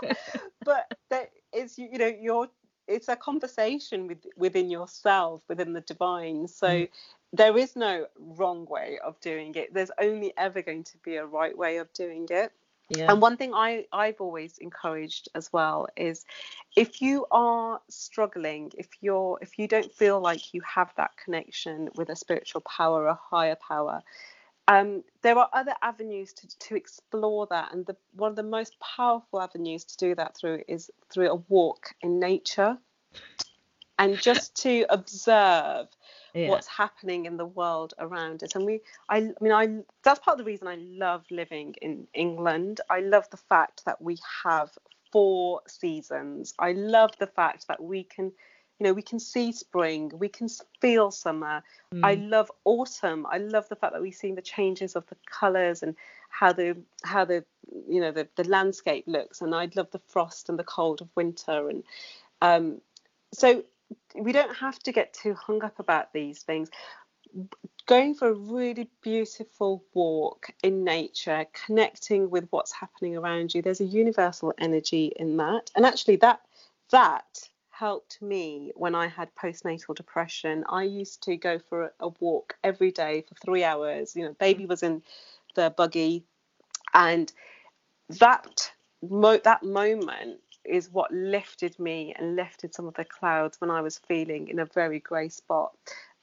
this... 0.00 0.16
but 0.64 0.96
that 1.10 1.30
is 1.52 1.78
you 1.78 1.98
know 1.98 2.12
you're 2.20 2.48
it's 2.88 3.08
a 3.08 3.16
conversation 3.16 4.06
with 4.08 4.18
within 4.36 4.70
yourself 4.70 5.42
within 5.48 5.72
the 5.72 5.80
divine 5.82 6.48
so 6.48 6.68
mm 6.68 6.88
there 7.32 7.56
is 7.56 7.76
no 7.76 8.06
wrong 8.18 8.66
way 8.66 8.98
of 9.02 9.18
doing 9.20 9.54
it. 9.54 9.72
There's 9.72 9.90
only 9.98 10.32
ever 10.36 10.62
going 10.62 10.84
to 10.84 10.98
be 10.98 11.16
a 11.16 11.24
right 11.24 11.56
way 11.56 11.78
of 11.78 11.92
doing 11.92 12.26
it. 12.30 12.52
Yeah. 12.96 13.10
And 13.10 13.20
one 13.20 13.36
thing 13.36 13.54
I, 13.54 13.86
I've 13.92 14.20
always 14.20 14.58
encouraged 14.58 15.28
as 15.34 15.52
well 15.52 15.88
is 15.96 16.24
if 16.76 17.00
you 17.00 17.26
are 17.30 17.80
struggling, 17.88 18.72
if 18.76 18.88
you're 19.00 19.38
if 19.40 19.58
you 19.58 19.66
don't 19.68 19.92
feel 19.92 20.20
like 20.20 20.52
you 20.52 20.60
have 20.62 20.92
that 20.96 21.12
connection 21.22 21.88
with 21.96 22.10
a 22.10 22.16
spiritual 22.16 22.60
power, 22.62 23.06
a 23.06 23.14
higher 23.14 23.56
power, 23.56 24.02
um, 24.68 25.02
there 25.22 25.38
are 25.38 25.48
other 25.52 25.74
avenues 25.82 26.32
to, 26.34 26.58
to 26.58 26.76
explore 26.76 27.46
that. 27.48 27.72
And 27.72 27.86
the, 27.86 27.96
one 28.14 28.30
of 28.30 28.36
the 28.36 28.42
most 28.42 28.78
powerful 28.80 29.40
avenues 29.40 29.84
to 29.84 29.96
do 29.96 30.14
that 30.14 30.36
through 30.36 30.62
is 30.68 30.90
through 31.10 31.30
a 31.30 31.36
walk 31.48 31.94
in 32.02 32.20
nature 32.20 32.78
and 33.98 34.18
just 34.18 34.54
to 34.62 34.84
observe 34.90 35.86
yeah. 36.34 36.48
what's 36.48 36.66
happening 36.66 37.26
in 37.26 37.36
the 37.36 37.46
world 37.46 37.94
around 37.98 38.42
us. 38.42 38.54
And 38.54 38.64
we, 38.64 38.80
I, 39.08 39.18
I 39.18 39.32
mean, 39.40 39.52
I 39.52 39.82
that's 40.02 40.20
part 40.20 40.38
of 40.38 40.38
the 40.38 40.50
reason 40.50 40.68
I 40.68 40.76
love 40.76 41.24
living 41.30 41.74
in 41.82 42.06
England. 42.14 42.80
I 42.90 43.00
love 43.00 43.28
the 43.30 43.36
fact 43.36 43.84
that 43.84 44.00
we 44.00 44.18
have 44.44 44.70
four 45.12 45.60
seasons. 45.68 46.54
I 46.58 46.72
love 46.72 47.10
the 47.18 47.26
fact 47.26 47.68
that 47.68 47.82
we 47.82 48.04
can, 48.04 48.26
you 48.78 48.84
know, 48.84 48.92
we 48.92 49.02
can 49.02 49.20
see 49.20 49.52
spring, 49.52 50.10
we 50.14 50.28
can 50.28 50.48
feel 50.80 51.10
summer. 51.10 51.62
Mm. 51.94 52.00
I 52.04 52.14
love 52.14 52.50
autumn. 52.64 53.26
I 53.30 53.38
love 53.38 53.68
the 53.68 53.76
fact 53.76 53.92
that 53.92 54.02
we 54.02 54.10
see 54.10 54.32
the 54.32 54.42
changes 54.42 54.96
of 54.96 55.06
the 55.08 55.16
colours 55.26 55.82
and 55.82 55.94
how 56.30 56.52
the 56.52 56.76
how 57.04 57.26
the 57.26 57.44
you 57.88 58.00
know 58.00 58.10
the, 58.10 58.26
the 58.36 58.48
landscape 58.48 59.04
looks. 59.06 59.42
And 59.42 59.54
I 59.54 59.68
love 59.74 59.90
the 59.90 60.00
frost 60.08 60.48
and 60.48 60.58
the 60.58 60.64
cold 60.64 61.02
of 61.02 61.08
winter. 61.14 61.68
And 61.68 61.84
um, 62.40 62.80
so 63.34 63.62
we 64.14 64.32
don't 64.32 64.54
have 64.56 64.78
to 64.80 64.92
get 64.92 65.12
too 65.14 65.34
hung 65.34 65.62
up 65.64 65.78
about 65.78 66.12
these 66.12 66.42
things. 66.42 66.70
Going 67.86 68.14
for 68.14 68.28
a 68.28 68.34
really 68.34 68.90
beautiful 69.02 69.84
walk 69.94 70.50
in 70.62 70.84
nature 70.84 71.46
connecting 71.66 72.30
with 72.30 72.46
what's 72.50 72.72
happening 72.72 73.16
around 73.16 73.54
you 73.54 73.62
there's 73.62 73.80
a 73.80 73.84
universal 73.84 74.52
energy 74.58 75.12
in 75.16 75.36
that. 75.38 75.70
And 75.74 75.84
actually 75.84 76.16
that 76.16 76.40
that 76.90 77.48
helped 77.70 78.20
me 78.22 78.70
when 78.76 78.94
i 78.94 79.08
had 79.08 79.34
postnatal 79.34 79.94
depression. 79.94 80.64
I 80.68 80.84
used 80.84 81.22
to 81.24 81.36
go 81.36 81.58
for 81.58 81.84
a, 81.84 81.90
a 82.00 82.08
walk 82.20 82.56
every 82.62 82.92
day 82.92 83.24
for 83.28 83.34
3 83.36 83.64
hours. 83.64 84.14
You 84.14 84.24
know 84.24 84.36
baby 84.38 84.66
was 84.66 84.82
in 84.82 85.02
the 85.54 85.70
buggy. 85.70 86.24
And 86.94 87.32
that 88.20 88.72
mo- 89.02 89.40
that 89.44 89.62
moment 89.62 90.40
is 90.64 90.90
what 90.90 91.12
lifted 91.12 91.78
me 91.78 92.14
and 92.18 92.36
lifted 92.36 92.74
some 92.74 92.86
of 92.86 92.94
the 92.94 93.04
clouds 93.04 93.60
when 93.60 93.70
I 93.70 93.80
was 93.80 93.98
feeling 93.98 94.48
in 94.48 94.58
a 94.58 94.64
very 94.64 95.00
grey 95.00 95.28
spot. 95.28 95.72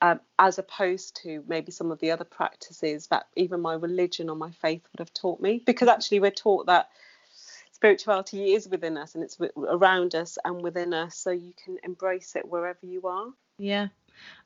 Um, 0.02 0.22
as 0.38 0.58
opposed 0.58 1.22
to 1.24 1.44
maybe 1.46 1.74
some 1.74 1.92
of 1.92 2.00
the 2.00 2.12
other 2.12 2.24
practices 2.24 3.08
that 3.08 3.28
even 3.36 3.60
my 3.60 3.74
religion 3.74 4.30
or 4.30 4.36
my 4.38 4.52
faith 4.52 4.82
would 4.92 5.00
have 5.00 5.14
taught 5.14 5.42
me. 5.42 5.62
Because 5.66 5.90
actually, 5.90 6.22
we're 6.22 6.32
taught 6.32 6.68
that 6.68 6.90
spirituality 7.74 8.54
is 8.54 8.68
within 8.68 8.98
us 8.98 9.16
and 9.16 9.26
it's 9.26 9.38
around 9.58 10.16
us 10.16 10.38
and 10.46 10.62
within 10.62 10.94
us, 10.94 11.18
so 11.18 11.32
you 11.32 11.54
can 11.66 11.78
embrace 11.84 12.38
it 12.38 12.48
wherever 12.48 12.86
you 12.86 13.08
are. 13.08 13.28
Yeah. 13.58 13.88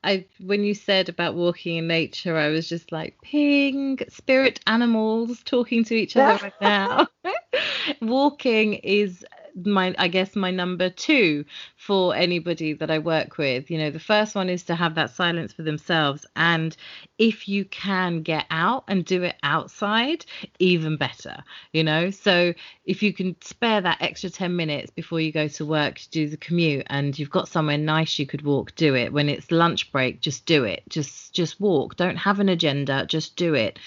I 0.02 0.26
when 0.40 0.62
you 0.62 0.74
said 0.74 1.08
about 1.08 1.34
walking 1.34 1.76
in 1.76 1.86
nature, 1.86 2.36
I 2.36 2.48
was 2.48 2.68
just 2.68 2.92
like 2.92 3.20
ping 3.22 3.98
spirit 4.08 4.60
animals 4.66 5.42
talking 5.44 5.84
to 5.84 5.94
each 5.94 6.16
other 6.16 6.38
right 6.42 6.54
now. 6.60 7.06
walking 8.00 8.74
is 8.74 9.24
my 9.54 9.94
I 9.98 10.08
guess 10.08 10.34
my 10.34 10.50
number 10.50 10.90
two 10.90 11.44
for 11.76 12.14
anybody 12.14 12.72
that 12.72 12.90
I 12.90 12.98
work 12.98 13.38
with. 13.38 13.70
You 13.70 13.78
know, 13.78 13.90
the 13.90 14.00
first 14.00 14.34
one 14.34 14.48
is 14.48 14.64
to 14.64 14.74
have 14.74 14.94
that 14.96 15.10
silence 15.10 15.52
for 15.52 15.62
themselves. 15.62 16.26
And 16.36 16.76
if 17.18 17.48
you 17.48 17.64
can 17.64 18.22
get 18.22 18.46
out 18.50 18.84
and 18.88 19.04
do 19.04 19.22
it 19.22 19.36
outside, 19.42 20.26
even 20.58 20.96
better, 20.96 21.44
you 21.72 21.84
know. 21.84 22.10
So 22.10 22.54
if 22.84 23.02
you 23.02 23.12
can 23.12 23.36
spare 23.40 23.80
that 23.80 23.98
extra 24.00 24.30
10 24.30 24.56
minutes 24.56 24.90
before 24.90 25.20
you 25.20 25.30
go 25.30 25.48
to 25.48 25.64
work 25.64 25.98
to 25.98 26.10
do 26.10 26.28
the 26.28 26.36
commute 26.36 26.86
and 26.88 27.18
you've 27.18 27.30
got 27.30 27.48
somewhere 27.48 27.78
nice 27.78 28.18
you 28.18 28.26
could 28.26 28.42
walk, 28.42 28.74
do 28.74 28.94
it. 28.94 29.12
When 29.12 29.28
it's 29.28 29.50
lunch 29.50 29.92
break, 29.92 30.20
just 30.20 30.46
do 30.46 30.64
it. 30.64 30.82
Just 30.88 31.32
just 31.32 31.60
walk. 31.60 31.96
Don't 31.96 32.16
have 32.16 32.40
an 32.40 32.48
agenda, 32.48 33.06
just 33.06 33.36
do 33.36 33.54
it. 33.54 33.78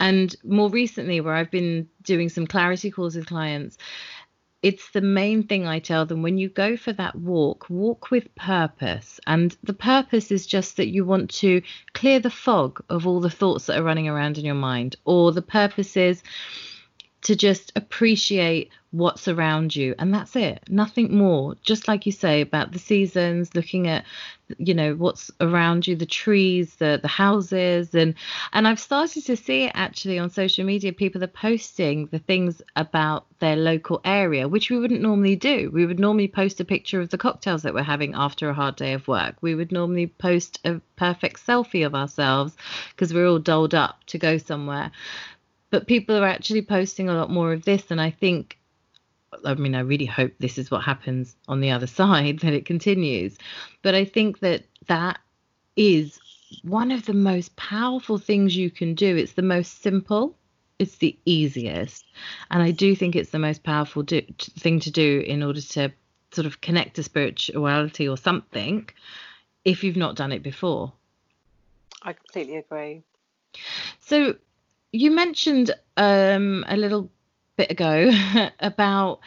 And 0.00 0.34
more 0.44 0.70
recently 0.70 1.20
where 1.20 1.34
I've 1.34 1.50
been 1.50 1.88
doing 2.02 2.28
some 2.28 2.46
clarity 2.46 2.90
calls 2.90 3.16
with 3.16 3.26
clients, 3.26 3.78
it's 4.64 4.88
the 4.92 5.02
main 5.02 5.42
thing 5.42 5.66
I 5.66 5.78
tell 5.78 6.06
them 6.06 6.22
when 6.22 6.38
you 6.38 6.48
go 6.48 6.78
for 6.78 6.94
that 6.94 7.14
walk, 7.16 7.66
walk 7.68 8.10
with 8.10 8.34
purpose. 8.34 9.20
And 9.26 9.54
the 9.62 9.74
purpose 9.74 10.32
is 10.32 10.46
just 10.46 10.78
that 10.78 10.88
you 10.88 11.04
want 11.04 11.28
to 11.32 11.60
clear 11.92 12.18
the 12.18 12.30
fog 12.30 12.82
of 12.88 13.06
all 13.06 13.20
the 13.20 13.28
thoughts 13.28 13.66
that 13.66 13.78
are 13.78 13.82
running 13.82 14.08
around 14.08 14.38
in 14.38 14.46
your 14.46 14.54
mind, 14.54 14.96
or 15.04 15.32
the 15.32 15.42
purpose 15.42 15.98
is 15.98 16.22
to 17.24 17.34
just 17.34 17.72
appreciate 17.74 18.70
what's 18.94 19.26
around 19.26 19.74
you 19.74 19.92
and 19.98 20.14
that's 20.14 20.36
it. 20.36 20.62
Nothing 20.68 21.16
more. 21.16 21.56
Just 21.64 21.88
like 21.88 22.06
you 22.06 22.12
say 22.12 22.42
about 22.42 22.70
the 22.70 22.78
seasons 22.78 23.54
looking 23.54 23.88
at 23.88 24.04
you 24.58 24.74
know 24.74 24.94
what's 24.94 25.30
around 25.40 25.86
you 25.86 25.96
the 25.96 26.04
trees 26.04 26.74
the 26.76 26.98
the 27.00 27.08
houses 27.08 27.94
and 27.94 28.14
and 28.52 28.68
I've 28.68 28.78
started 28.78 29.24
to 29.24 29.38
see 29.38 29.64
it 29.64 29.72
actually 29.74 30.18
on 30.18 30.30
social 30.30 30.64
media. 30.64 30.92
People 30.92 31.24
are 31.24 31.28
posting 31.28 32.06
the 32.08 32.18
things 32.20 32.62
about 32.76 33.26
their 33.40 33.56
local 33.56 34.00
area 34.04 34.46
which 34.46 34.70
we 34.70 34.78
wouldn't 34.78 35.00
normally 35.00 35.34
do. 35.34 35.70
We 35.72 35.86
would 35.86 35.98
normally 35.98 36.28
post 36.28 36.60
a 36.60 36.64
picture 36.64 37.00
of 37.00 37.08
the 37.08 37.18
cocktails 37.18 37.62
that 37.62 37.74
we're 37.74 37.82
having 37.82 38.14
after 38.14 38.48
a 38.48 38.54
hard 38.54 38.76
day 38.76 38.92
of 38.92 39.08
work. 39.08 39.34
We 39.40 39.56
would 39.56 39.72
normally 39.72 40.06
post 40.06 40.60
a 40.64 40.80
perfect 40.96 41.44
selfie 41.44 41.84
of 41.84 41.94
ourselves 41.96 42.54
because 42.90 43.12
we're 43.12 43.26
all 43.28 43.40
dolled 43.40 43.74
up 43.74 44.04
to 44.06 44.18
go 44.18 44.38
somewhere 44.38 44.92
but 45.74 45.88
people 45.88 46.16
are 46.16 46.24
actually 46.24 46.62
posting 46.62 47.08
a 47.08 47.14
lot 47.14 47.30
more 47.30 47.52
of 47.52 47.64
this 47.64 47.90
and 47.90 48.00
I 48.00 48.12
think 48.12 48.60
I 49.44 49.54
mean, 49.54 49.74
I 49.74 49.80
really 49.80 50.06
hope 50.06 50.30
this 50.38 50.56
is 50.56 50.70
what 50.70 50.84
happens 50.84 51.34
on 51.48 51.60
the 51.60 51.72
other 51.72 51.86
side, 52.00 52.38
that 52.38 52.52
it 52.52 52.64
continues. 52.64 53.36
But 53.82 53.96
I 53.96 54.04
think 54.04 54.38
that 54.38 54.62
that 54.86 55.18
is 55.74 56.20
one 56.62 56.92
of 56.92 57.06
the 57.06 57.12
most 57.12 57.56
powerful 57.56 58.18
things 58.18 58.56
you 58.56 58.70
can 58.70 58.94
do. 58.94 59.16
It's 59.16 59.32
the 59.32 59.42
most 59.42 59.82
simple, 59.82 60.36
it's 60.78 60.98
the 60.98 61.18
easiest. 61.24 62.04
And 62.52 62.62
I 62.62 62.70
do 62.70 62.94
think 62.94 63.16
it's 63.16 63.30
the 63.30 63.40
most 63.40 63.64
powerful 63.64 64.04
do, 64.04 64.22
thing 64.38 64.78
to 64.78 64.92
do 64.92 65.24
in 65.26 65.42
order 65.42 65.60
to 65.60 65.92
sort 66.30 66.46
of 66.46 66.60
connect 66.60 66.94
to 66.94 67.02
spirituality 67.02 68.08
or 68.08 68.16
something 68.16 68.88
if 69.64 69.82
you've 69.82 69.96
not 69.96 70.14
done 70.14 70.30
it 70.30 70.44
before. 70.44 70.92
I 72.00 72.12
completely 72.12 72.58
agree. 72.58 73.02
So 73.98 74.36
you 74.94 75.10
mentioned 75.10 75.72
um, 75.96 76.64
a 76.68 76.76
little 76.76 77.10
bit 77.56 77.70
ago 77.70 78.12
about 78.60 79.20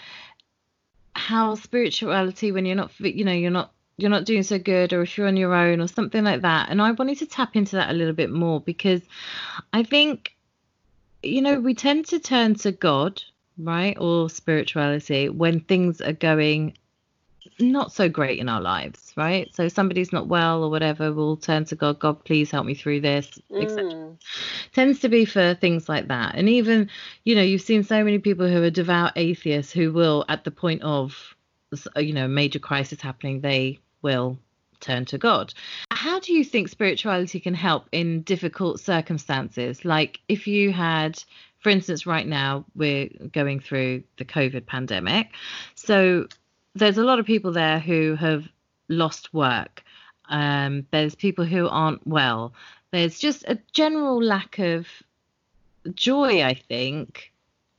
how 1.14 1.56
spirituality 1.56 2.52
when 2.52 2.66
you're 2.66 2.76
not 2.76 2.92
you 3.00 3.26
know 3.26 3.34
you're 3.34 3.52
not 3.52 3.74
you're 3.98 4.10
not 4.10 4.26
doing 4.26 4.44
so 4.44 4.60
good 4.60 4.94
or 4.94 5.02
if 5.02 5.18
you're 5.18 5.28
on 5.28 5.36
your 5.36 5.54
own 5.54 5.82
or 5.82 5.88
something 5.88 6.24
like 6.24 6.42
that. 6.42 6.70
And 6.70 6.82
i 6.82 6.92
wanted 6.92 7.18
to 7.20 7.26
tap 7.26 7.56
into 7.56 7.76
that 7.76 7.90
a 7.90 7.94
little 7.94 8.14
bit 8.14 8.30
more 8.30 8.62
because 8.62 9.02
i 9.74 9.84
think 9.84 10.36
you 11.22 11.42
know 11.42 11.60
we 11.60 11.74
tend 11.74 12.06
to 12.08 12.20
turn 12.20 12.56
to 12.56 12.72
god 12.72 13.22
right 13.58 13.98
or 14.00 14.30
spirituality 14.30 15.28
when 15.28 15.60
things 15.60 16.00
are 16.00 16.14
going 16.14 16.78
not 17.60 17.92
so 17.92 18.08
great 18.08 18.40
in 18.40 18.50
our 18.50 18.62
lives, 18.62 19.14
right? 19.16 19.54
So 19.56 19.68
somebody's 19.68 20.14
not 20.14 20.28
well 20.28 20.64
or 20.64 20.70
whatever, 20.70 21.12
we'll 21.12 21.38
turn 21.38 21.66
to 21.66 21.76
God, 21.76 22.00
God, 22.00 22.24
please 22.24 22.52
help 22.52 22.66
me 22.66 22.76
through 22.76 23.02
this, 23.02 23.40
mm. 23.52 23.64
etc. 23.64 24.16
Tends 24.74 25.00
to 25.00 25.10
be 25.10 25.26
for 25.26 25.56
things 25.56 25.90
like 25.90 26.08
that. 26.08 26.36
And 26.36 26.48
even, 26.50 26.90
you 27.24 27.36
know, 27.36 27.42
you've 27.42 27.62
seen 27.62 27.84
so 27.84 28.04
many 28.04 28.20
people 28.20 28.48
who 28.48 28.62
are 28.64 28.70
devout 28.70 29.14
atheists 29.16 29.72
who 29.72 29.92
will, 29.92 30.26
at 30.30 30.44
the 30.44 30.52
point 30.52 30.82
of, 30.84 31.36
you 31.96 32.14
know, 32.14 32.28
major 32.28 32.60
crisis 32.60 33.02
happening, 33.02 33.42
they 33.42 33.80
will 34.02 34.38
turn 34.80 35.06
to 35.06 35.18
God. 35.18 35.54
How 35.92 36.20
do 36.20 36.34
you 36.34 36.44
think 36.44 36.70
spirituality 36.70 37.40
can 37.40 37.54
help 37.54 37.88
in 37.92 38.22
difficult 38.22 38.80
circumstances? 38.80 39.84
Like 39.84 40.20
if 40.28 40.48
you 40.48 40.72
had, 40.72 41.22
for 41.60 41.70
instance, 41.70 42.06
right 42.06 42.28
now 42.28 42.66
we're 42.76 43.10
going 43.32 43.60
through 43.60 44.04
the 44.18 44.26
COVID 44.26 44.66
pandemic. 44.66 45.30
So 45.76 46.28
there's 46.78 46.98
a 46.98 47.04
lot 47.04 47.20
of 47.20 47.26
people 47.26 47.52
there 47.52 47.80
who 47.80 48.16
have 48.16 48.48
lost 48.90 49.34
work. 49.34 49.84
Um, 50.30 50.86
there's 50.92 51.16
people 51.16 51.46
who 51.46 51.68
aren't 51.68 52.06
well. 52.06 52.54
There's 52.92 53.20
just 53.20 53.44
a 53.48 53.60
general 53.74 54.22
lack 54.22 54.60
of 54.60 54.88
joy, 55.94 56.44
I 56.44 56.54
think, 56.54 57.32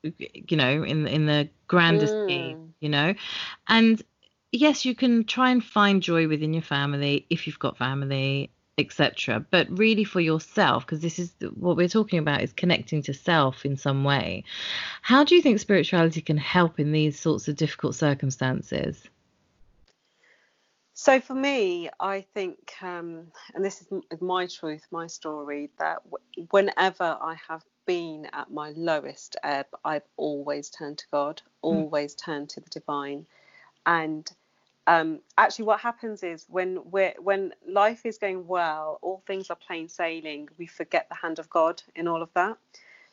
you 0.02 0.56
know, 0.56 0.82
in 0.82 1.06
in 1.06 1.26
the 1.26 1.48
grander 1.66 2.06
mm. 2.06 2.24
scheme, 2.24 2.74
you 2.80 2.88
know. 2.88 3.14
And 3.66 4.02
yes, 4.52 4.84
you 4.84 4.94
can 4.94 5.24
try 5.24 5.50
and 5.50 5.64
find 5.64 6.02
joy 6.02 6.28
within 6.28 6.52
your 6.52 6.62
family 6.62 7.26
if 7.30 7.46
you've 7.46 7.58
got 7.58 7.76
family, 7.76 8.50
etc. 8.78 9.44
But 9.50 9.66
really 9.76 10.04
for 10.04 10.20
yourself, 10.20 10.86
because 10.86 11.00
this 11.00 11.18
is 11.18 11.32
what 11.54 11.76
we're 11.76 11.88
talking 11.88 12.18
about 12.18 12.42
is 12.42 12.52
connecting 12.52 13.02
to 13.02 13.14
self 13.14 13.64
in 13.64 13.76
some 13.76 14.04
way. 14.04 14.44
How 15.02 15.24
do 15.24 15.34
you 15.34 15.42
think 15.42 15.58
spirituality 15.58 16.20
can 16.20 16.38
help 16.38 16.78
in 16.78 16.92
these 16.92 17.18
sorts 17.18 17.48
of 17.48 17.56
difficult 17.56 17.94
circumstances? 17.94 19.08
So 20.94 21.20
for 21.20 21.34
me, 21.34 21.88
I 22.00 22.22
think, 22.34 22.74
um, 22.82 23.28
and 23.54 23.64
this 23.64 23.82
is 23.82 24.20
my 24.20 24.48
truth, 24.48 24.84
my 24.90 25.06
story, 25.06 25.70
that 25.78 25.98
w- 26.10 26.48
whenever 26.50 27.16
I 27.20 27.36
have 27.48 27.62
been 27.86 28.26
at 28.32 28.50
my 28.50 28.72
lowest 28.76 29.36
ebb, 29.44 29.66
I've 29.84 30.02
always 30.16 30.70
turned 30.70 30.98
to 30.98 31.04
God, 31.12 31.40
hmm. 31.62 31.68
always 31.68 32.16
mm. 32.16 32.24
turned 32.24 32.48
to 32.50 32.60
the 32.60 32.70
divine, 32.70 33.26
and 33.86 34.28
um, 34.88 35.20
actually 35.36 35.66
what 35.66 35.80
happens 35.80 36.22
is 36.22 36.46
when 36.48 36.78
we're 36.86 37.12
when 37.18 37.52
life 37.68 38.06
is 38.06 38.16
going 38.16 38.46
well 38.46 38.98
all 39.02 39.22
things 39.26 39.50
are 39.50 39.56
plain 39.56 39.86
sailing. 39.86 40.48
We 40.56 40.66
forget 40.66 41.08
the 41.10 41.14
hand 41.14 41.38
of 41.38 41.50
god 41.50 41.82
in 41.94 42.08
all 42.08 42.22
of 42.22 42.30
that. 42.34 42.56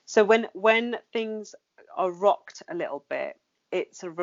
So 0.05 0.23
when 0.23 0.47
when 0.53 0.95
things 1.11 1.53
are 1.97 2.11
rocked 2.11 2.63
a 2.69 2.75
little 2.75 3.03
bit 3.09 3.38
it's 3.71 4.03
a 4.03 4.13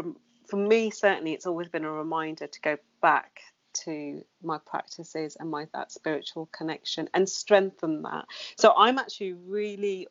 for 0.46 0.56
me 0.56 0.90
certainly 0.90 1.34
it's 1.34 1.46
always 1.46 1.68
been 1.68 1.84
a 1.84 1.92
reminder 1.92 2.46
to 2.46 2.60
go 2.62 2.78
back 3.02 3.40
to 3.84 4.24
my 4.42 4.58
practices 4.64 5.36
and 5.38 5.50
my 5.50 5.66
that 5.74 5.92
spiritual 5.92 6.48
connection 6.52 7.08
and 7.12 7.28
strengthen 7.28 8.02
that. 8.02 8.24
So 8.56 8.72
i'm 8.78 8.98
actually 8.98 9.34
really 9.34 10.08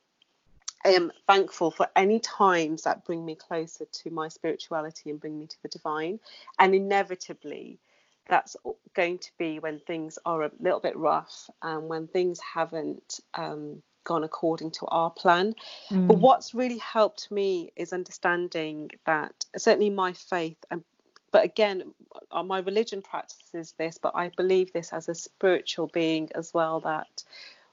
am 0.89 1.11
thankful 1.27 1.71
for 1.71 1.87
any 1.95 2.19
times 2.19 2.83
that 2.83 3.05
bring 3.05 3.25
me 3.25 3.35
closer 3.35 3.85
to 3.85 4.09
my 4.09 4.27
spirituality 4.27 5.09
and 5.09 5.19
bring 5.19 5.39
me 5.39 5.47
to 5.47 5.61
the 5.61 5.69
divine. 5.69 6.19
And 6.59 6.73
inevitably, 6.75 7.79
that's 8.27 8.55
going 8.93 9.19
to 9.19 9.31
be 9.37 9.59
when 9.59 9.79
things 9.79 10.17
are 10.25 10.43
a 10.43 10.51
little 10.59 10.79
bit 10.79 10.95
rough 10.97 11.49
and 11.61 11.87
when 11.87 12.07
things 12.07 12.39
haven't 12.39 13.19
um, 13.33 13.81
gone 14.03 14.23
according 14.23 14.71
to 14.71 14.85
our 14.87 15.09
plan. 15.09 15.53
Mm. 15.89 16.07
But 16.07 16.17
what's 16.17 16.53
really 16.53 16.79
helped 16.79 17.31
me 17.31 17.71
is 17.75 17.93
understanding 17.93 18.89
that 19.05 19.45
certainly 19.57 19.89
my 19.89 20.13
faith 20.13 20.57
and 20.69 20.83
but 21.31 21.45
again, 21.45 21.93
uh, 22.31 22.43
my 22.43 22.59
religion 22.59 23.01
practices 23.01 23.73
this, 23.77 23.97
but 23.97 24.11
I 24.15 24.31
believe 24.35 24.73
this 24.73 24.91
as 24.91 25.07
a 25.07 25.15
spiritual 25.15 25.87
being 25.87 26.29
as 26.35 26.53
well 26.53 26.81
that 26.81 27.23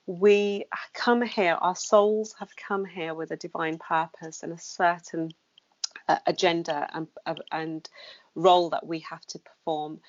we 0.09 0.65
come 0.95 1.21
here, 1.21 1.59
our 1.61 1.77
souls 1.77 2.35
have 2.39 2.57
come 2.57 2.87
here 2.87 3.15
with 3.15 3.31
a 3.31 3.37
divine 3.37 3.77
purpose 3.77 4.43
and 4.43 4.55
a 4.55 4.59
certain 4.59 5.31
uh, 6.09 6.17
agenda 6.27 6.89
and, 6.95 7.09
uh, 7.27 7.35
and 7.53 7.91
role 8.35 8.71
that 8.71 8.87
we 8.87 9.01
have 9.01 9.25
to 9.27 9.39
perform. 9.39 10.01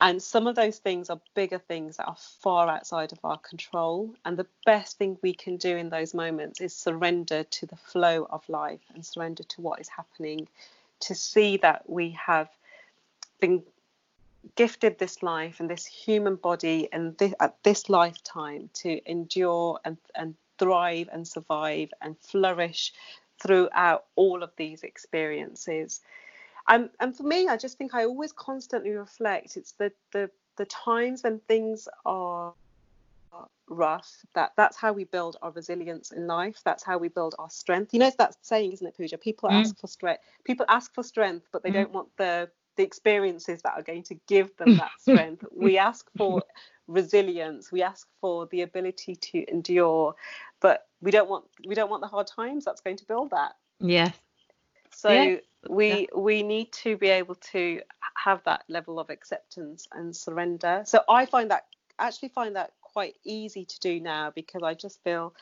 And 0.00 0.20
some 0.20 0.48
of 0.48 0.56
those 0.56 0.78
things 0.78 1.10
are 1.10 1.20
bigger 1.34 1.60
things 1.60 1.96
that 1.96 2.08
are 2.08 2.16
far 2.42 2.68
outside 2.68 3.12
of 3.12 3.20
our 3.22 3.38
control. 3.38 4.12
And 4.24 4.36
the 4.36 4.48
best 4.66 4.98
thing 4.98 5.16
we 5.22 5.32
can 5.32 5.58
do 5.58 5.76
in 5.76 5.90
those 5.90 6.12
moments 6.12 6.60
is 6.60 6.74
surrender 6.74 7.44
to 7.44 7.66
the 7.66 7.76
flow 7.76 8.26
of 8.28 8.46
life 8.48 8.82
and 8.92 9.06
surrender 9.06 9.44
to 9.44 9.60
what 9.60 9.80
is 9.80 9.88
happening, 9.88 10.48
to 11.00 11.14
see 11.14 11.56
that 11.58 11.88
we 11.88 12.18
have 12.26 12.48
been 13.40 13.62
gifted 14.54 14.98
this 14.98 15.22
life 15.22 15.60
and 15.60 15.68
this 15.68 15.84
human 15.84 16.36
body 16.36 16.88
and 16.92 17.16
this, 17.18 17.34
at 17.40 17.56
this 17.62 17.88
lifetime 17.88 18.70
to 18.74 19.00
endure 19.10 19.80
and, 19.84 19.96
and 20.14 20.34
thrive 20.58 21.08
and 21.12 21.26
survive 21.26 21.90
and 22.00 22.16
flourish 22.18 22.92
throughout 23.42 24.06
all 24.14 24.42
of 24.42 24.50
these 24.56 24.82
experiences. 24.82 26.00
Um, 26.68 26.90
and 27.00 27.16
for 27.16 27.22
me, 27.22 27.48
I 27.48 27.56
just 27.56 27.78
think 27.78 27.94
I 27.94 28.04
always 28.04 28.32
constantly 28.32 28.90
reflect. 28.90 29.56
It's 29.56 29.72
the 29.72 29.92
the 30.12 30.30
the 30.56 30.64
times 30.66 31.22
when 31.22 31.38
things 31.40 31.88
are 32.04 32.54
rough 33.68 34.24
that 34.34 34.52
that's 34.56 34.76
how 34.76 34.92
we 34.92 35.04
build 35.04 35.36
our 35.42 35.50
resilience 35.50 36.12
in 36.12 36.26
life 36.26 36.60
that's 36.64 36.84
how 36.84 36.96
we 36.96 37.08
build 37.08 37.34
our 37.38 37.50
strength 37.50 37.92
you 37.92 37.98
know 37.98 38.12
that 38.16 38.36
saying 38.40 38.72
isn't 38.72 38.86
it 38.86 38.96
Pooja 38.96 39.18
people 39.18 39.48
mm. 39.50 39.54
ask 39.54 39.78
for 39.78 39.88
strength 39.88 40.22
people 40.44 40.64
ask 40.68 40.94
for 40.94 41.02
strength 41.02 41.48
but 41.52 41.62
they 41.62 41.70
mm. 41.70 41.74
don't 41.74 41.92
want 41.92 42.08
the 42.16 42.48
the 42.76 42.82
experiences 42.82 43.62
that 43.62 43.72
are 43.74 43.82
going 43.82 44.02
to 44.02 44.14
give 44.26 44.56
them 44.56 44.76
that 44.76 44.90
strength 45.00 45.44
we 45.54 45.78
ask 45.78 46.08
for 46.16 46.42
resilience 46.86 47.72
we 47.72 47.82
ask 47.82 48.06
for 48.20 48.46
the 48.46 48.62
ability 48.62 49.16
to 49.16 49.44
endure 49.50 50.14
but 50.60 50.86
we 51.00 51.10
don't 51.10 51.28
want 51.28 51.44
we 51.66 51.74
don't 51.74 51.90
want 51.90 52.00
the 52.00 52.08
hard 52.08 52.26
times 52.26 52.64
that's 52.64 52.80
going 52.80 52.96
to 52.96 53.04
build 53.06 53.30
that 53.30 53.54
yes 53.80 54.14
so 54.92 55.10
yes. 55.10 55.40
we 55.68 55.88
yeah. 55.88 56.06
we 56.16 56.42
need 56.42 56.70
to 56.72 56.96
be 56.96 57.08
able 57.08 57.34
to 57.34 57.80
have 58.16 58.40
that 58.44 58.62
level 58.68 59.00
of 59.00 59.10
acceptance 59.10 59.88
and 59.92 60.14
surrender 60.14 60.82
so 60.86 61.02
i 61.08 61.26
find 61.26 61.50
that 61.50 61.64
actually 61.98 62.28
find 62.28 62.56
that 62.56 62.72
quite 62.96 63.16
easy 63.24 63.64
to 63.64 63.78
do 63.80 64.00
now 64.00 64.32
because 64.34 64.62
I 64.62 64.72
just 64.72 65.02
feel 65.04 65.34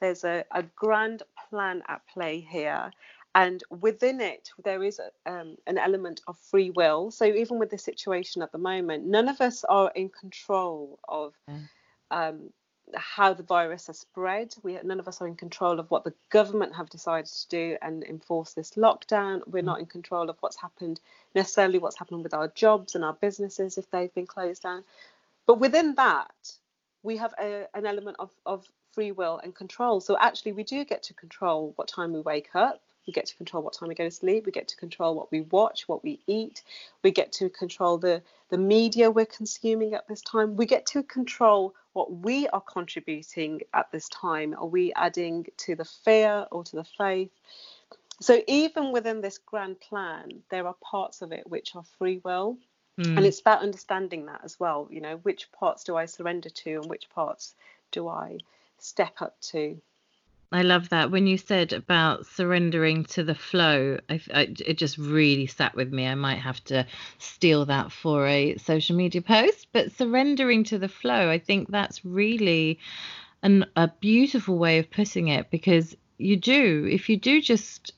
there's 0.00 0.22
a, 0.22 0.44
a 0.52 0.62
grand 0.76 1.22
plan 1.50 1.82
at 1.88 2.00
play 2.06 2.46
here. 2.48 2.92
And 3.34 3.62
within 3.70 4.20
it, 4.20 4.50
there 4.62 4.82
is 4.82 5.00
a, 5.00 5.30
um, 5.30 5.56
an 5.66 5.78
element 5.78 6.20
of 6.26 6.38
free 6.38 6.70
will. 6.70 7.10
So 7.10 7.24
even 7.24 7.58
with 7.58 7.70
the 7.70 7.78
situation 7.78 8.42
at 8.42 8.52
the 8.52 8.58
moment, 8.58 9.06
none 9.06 9.28
of 9.28 9.40
us 9.40 9.64
are 9.64 9.90
in 9.94 10.10
control 10.10 10.98
of 11.08 11.32
um, 12.10 12.50
how 12.94 13.32
the 13.32 13.42
virus 13.42 13.86
has 13.86 13.98
spread. 14.00 14.54
We 14.62 14.78
none 14.82 15.00
of 15.00 15.08
us 15.08 15.22
are 15.22 15.26
in 15.26 15.36
control 15.36 15.80
of 15.80 15.90
what 15.90 16.04
the 16.04 16.12
government 16.30 16.74
have 16.76 16.90
decided 16.90 17.30
to 17.32 17.48
do 17.48 17.76
and 17.80 18.04
enforce 18.04 18.52
this 18.52 18.72
lockdown. 18.72 19.40
We're 19.46 19.62
not 19.62 19.80
in 19.80 19.86
control 19.86 20.28
of 20.28 20.36
what's 20.40 20.60
happened 20.60 21.00
necessarily 21.34 21.78
what's 21.78 21.98
happened 21.98 22.22
with 22.22 22.34
our 22.34 22.48
jobs 22.48 22.94
and 22.94 23.04
our 23.04 23.14
businesses 23.14 23.78
if 23.78 23.90
they've 23.90 24.14
been 24.14 24.26
closed 24.26 24.62
down. 24.62 24.84
But 25.46 25.58
within 25.58 25.94
that, 25.94 26.52
we 27.02 27.16
have 27.16 27.34
a, 27.40 27.66
an 27.74 27.86
element 27.86 28.16
of, 28.18 28.30
of 28.46 28.66
free 28.92 29.12
will 29.12 29.40
and 29.42 29.54
control. 29.54 30.00
So 30.00 30.16
actually, 30.18 30.52
we 30.52 30.64
do 30.64 30.84
get 30.84 31.02
to 31.04 31.14
control 31.14 31.72
what 31.76 31.88
time 31.88 32.12
we 32.12 32.20
wake 32.20 32.50
up. 32.54 32.82
We 33.06 33.12
get 33.12 33.26
to 33.26 33.36
control 33.36 33.62
what 33.62 33.74
time 33.74 33.88
we 33.88 33.94
go 33.94 34.04
to 34.04 34.10
sleep. 34.10 34.46
We 34.46 34.52
get 34.52 34.68
to 34.68 34.76
control 34.76 35.14
what 35.14 35.30
we 35.32 35.40
watch, 35.42 35.88
what 35.88 36.04
we 36.04 36.20
eat. 36.26 36.62
We 37.02 37.10
get 37.10 37.32
to 37.32 37.48
control 37.48 37.98
the, 37.98 38.22
the 38.48 38.58
media 38.58 39.10
we're 39.10 39.26
consuming 39.26 39.94
at 39.94 40.06
this 40.08 40.20
time. 40.22 40.56
We 40.56 40.66
get 40.66 40.86
to 40.86 41.02
control 41.02 41.74
what 41.92 42.12
we 42.12 42.48
are 42.48 42.60
contributing 42.60 43.62
at 43.74 43.90
this 43.92 44.08
time. 44.08 44.54
Are 44.56 44.66
we 44.66 44.92
adding 44.94 45.46
to 45.58 45.74
the 45.74 45.84
fear 45.84 46.46
or 46.50 46.64
to 46.64 46.76
the 46.76 46.84
faith? 46.84 47.30
So 48.20 48.40
even 48.46 48.92
within 48.92 49.20
this 49.20 49.38
grand 49.38 49.80
plan, 49.80 50.42
there 50.50 50.66
are 50.66 50.76
parts 50.80 51.22
of 51.22 51.32
it 51.32 51.48
which 51.48 51.74
are 51.74 51.84
free 51.98 52.20
will. 52.22 52.56
Mm. 52.98 53.16
And 53.16 53.26
it's 53.26 53.40
about 53.40 53.62
understanding 53.62 54.26
that 54.26 54.42
as 54.44 54.60
well. 54.60 54.86
You 54.90 55.00
know, 55.00 55.16
which 55.18 55.50
parts 55.52 55.84
do 55.84 55.96
I 55.96 56.06
surrender 56.06 56.50
to 56.50 56.74
and 56.74 56.86
which 56.86 57.08
parts 57.10 57.54
do 57.90 58.08
I 58.08 58.38
step 58.78 59.20
up 59.20 59.40
to? 59.40 59.80
I 60.52 60.62
love 60.62 60.90
that. 60.90 61.10
When 61.10 61.26
you 61.26 61.38
said 61.38 61.72
about 61.72 62.26
surrendering 62.26 63.04
to 63.06 63.24
the 63.24 63.34
flow, 63.34 63.98
I, 64.10 64.20
I, 64.34 64.40
it 64.66 64.76
just 64.76 64.98
really 64.98 65.46
sat 65.46 65.74
with 65.74 65.90
me. 65.90 66.06
I 66.06 66.14
might 66.14 66.40
have 66.40 66.62
to 66.64 66.86
steal 67.18 67.64
that 67.66 67.90
for 67.90 68.26
a 68.26 68.58
social 68.58 68.94
media 68.94 69.22
post. 69.22 69.68
But 69.72 69.92
surrendering 69.92 70.64
to 70.64 70.78
the 70.78 70.88
flow, 70.88 71.30
I 71.30 71.38
think 71.38 71.70
that's 71.70 72.04
really 72.04 72.78
an, 73.42 73.64
a 73.76 73.88
beautiful 73.88 74.58
way 74.58 74.78
of 74.78 74.90
putting 74.90 75.28
it 75.28 75.50
because 75.50 75.96
you 76.18 76.36
do, 76.36 76.86
if 76.90 77.08
you 77.08 77.16
do 77.16 77.40
just 77.40 77.92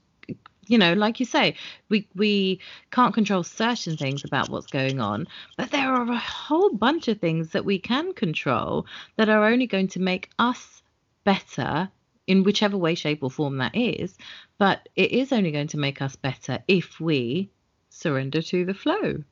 you 0.66 0.78
know 0.78 0.94
like 0.94 1.20
you 1.20 1.26
say 1.26 1.54
we 1.90 2.08
we 2.14 2.58
can't 2.90 3.12
control 3.12 3.42
certain 3.42 3.98
things 3.98 4.24
about 4.24 4.48
what's 4.48 4.66
going 4.66 4.98
on 4.98 5.26
but 5.58 5.70
there 5.70 5.92
are 5.92 6.10
a 6.10 6.16
whole 6.16 6.70
bunch 6.70 7.06
of 7.06 7.20
things 7.20 7.50
that 7.50 7.66
we 7.66 7.78
can 7.78 8.14
control 8.14 8.86
that 9.16 9.28
are 9.28 9.44
only 9.44 9.66
going 9.66 9.86
to 9.86 10.00
make 10.00 10.30
us 10.38 10.82
better 11.24 11.90
in 12.26 12.42
whichever 12.42 12.76
way 12.76 12.94
shape 12.94 13.22
or 13.22 13.30
form 13.30 13.58
that 13.58 13.74
is 13.76 14.16
but 14.58 14.88
it 14.96 15.10
is 15.12 15.32
only 15.32 15.50
going 15.50 15.68
to 15.68 15.78
make 15.78 16.00
us 16.02 16.16
better 16.16 16.58
if 16.68 17.00
we 17.00 17.50
surrender 17.90 18.42
to 18.42 18.64
the 18.64 18.74
flow 18.74 19.22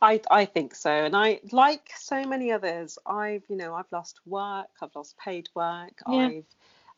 I, 0.00 0.20
I 0.30 0.44
think 0.44 0.74
so 0.74 0.90
and 0.90 1.16
i 1.16 1.40
like 1.50 1.90
so 1.96 2.24
many 2.24 2.52
others 2.52 2.98
i've 3.06 3.42
you 3.48 3.56
know 3.56 3.74
i've 3.74 3.90
lost 3.90 4.20
work 4.26 4.68
i've 4.80 4.94
lost 4.94 5.16
paid 5.18 5.48
work 5.54 5.92
yeah. 6.08 6.14
i've 6.14 6.44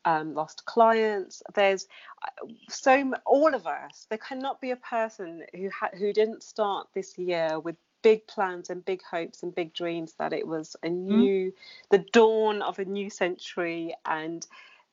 um, 0.05 0.35
lost 0.35 0.65
clients. 0.65 1.43
There's 1.55 1.87
uh, 2.23 2.47
so 2.69 3.13
all 3.27 3.55
of 3.55 3.67
us. 3.67 4.07
There 4.09 4.19
cannot 4.19 4.61
be 4.61 4.71
a 4.71 4.77
person 4.77 5.45
who 5.55 5.71
ha- 5.71 5.91
who 5.97 6.13
didn't 6.13 6.43
start 6.43 6.89
this 6.95 7.19
year 7.19 7.59
with 7.61 7.77
big 8.03 8.27
plans 8.27 8.71
and 8.71 8.85
big 8.85 9.03
hopes 9.03 9.43
and 9.43 9.55
big 9.55 9.75
dreams 9.75 10.15
that 10.19 10.33
it 10.33 10.47
was 10.47 10.75
a 10.83 10.89
mm. 10.89 10.93
new, 10.93 11.51
mm. 11.51 11.55
the 11.91 11.99
dawn 12.13 12.63
of 12.63 12.79
a 12.79 12.85
new 12.85 13.11
century, 13.11 13.95
and 14.07 14.47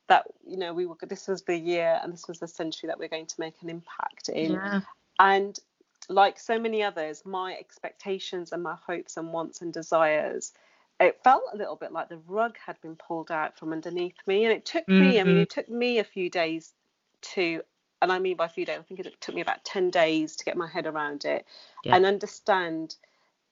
that 0.08 0.26
you 0.46 0.56
know 0.56 0.72
we 0.74 0.86
were 0.86 0.96
this 1.06 1.28
was 1.28 1.42
the 1.42 1.56
year 1.56 2.00
and 2.02 2.12
this 2.12 2.26
was 2.28 2.38
the 2.38 2.48
century 2.48 2.88
that 2.88 2.98
we're 2.98 3.08
going 3.08 3.26
to 3.26 3.40
make 3.40 3.54
an 3.62 3.70
impact 3.70 4.28
in. 4.28 4.52
Yeah. 4.52 4.80
And 5.18 5.58
like 6.08 6.38
so 6.38 6.58
many 6.58 6.82
others, 6.82 7.22
my 7.24 7.54
expectations 7.54 8.52
and 8.52 8.62
my 8.62 8.76
hopes 8.86 9.16
and 9.16 9.32
wants 9.32 9.60
and 9.60 9.72
desires 9.72 10.52
it 11.00 11.20
felt 11.22 11.42
a 11.52 11.56
little 11.56 11.76
bit 11.76 11.92
like 11.92 12.08
the 12.08 12.20
rug 12.26 12.56
had 12.64 12.80
been 12.80 12.96
pulled 12.96 13.30
out 13.30 13.58
from 13.58 13.72
underneath 13.72 14.16
me 14.26 14.44
and 14.44 14.52
it 14.52 14.64
took 14.64 14.86
mm-hmm. 14.86 15.00
me 15.00 15.20
i 15.20 15.24
mean 15.24 15.34
mm-hmm. 15.34 15.42
it 15.42 15.50
took 15.50 15.68
me 15.68 15.98
a 15.98 16.04
few 16.04 16.28
days 16.28 16.72
to 17.20 17.62
and 18.02 18.12
i 18.12 18.18
mean 18.18 18.36
by 18.36 18.46
a 18.46 18.50
few 18.50 18.64
days 18.64 18.78
i 18.78 18.82
think 18.82 19.00
it 19.00 19.20
took 19.20 19.34
me 19.34 19.40
about 19.40 19.64
10 19.64 19.90
days 19.90 20.36
to 20.36 20.44
get 20.44 20.56
my 20.56 20.68
head 20.68 20.86
around 20.86 21.24
it 21.24 21.46
yeah. 21.84 21.94
and 21.94 22.04
understand 22.04 22.96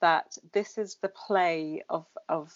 that 0.01 0.37
this 0.53 0.77
is 0.77 0.95
the 1.01 1.09
play 1.09 1.83
of 1.89 2.05
of 2.29 2.53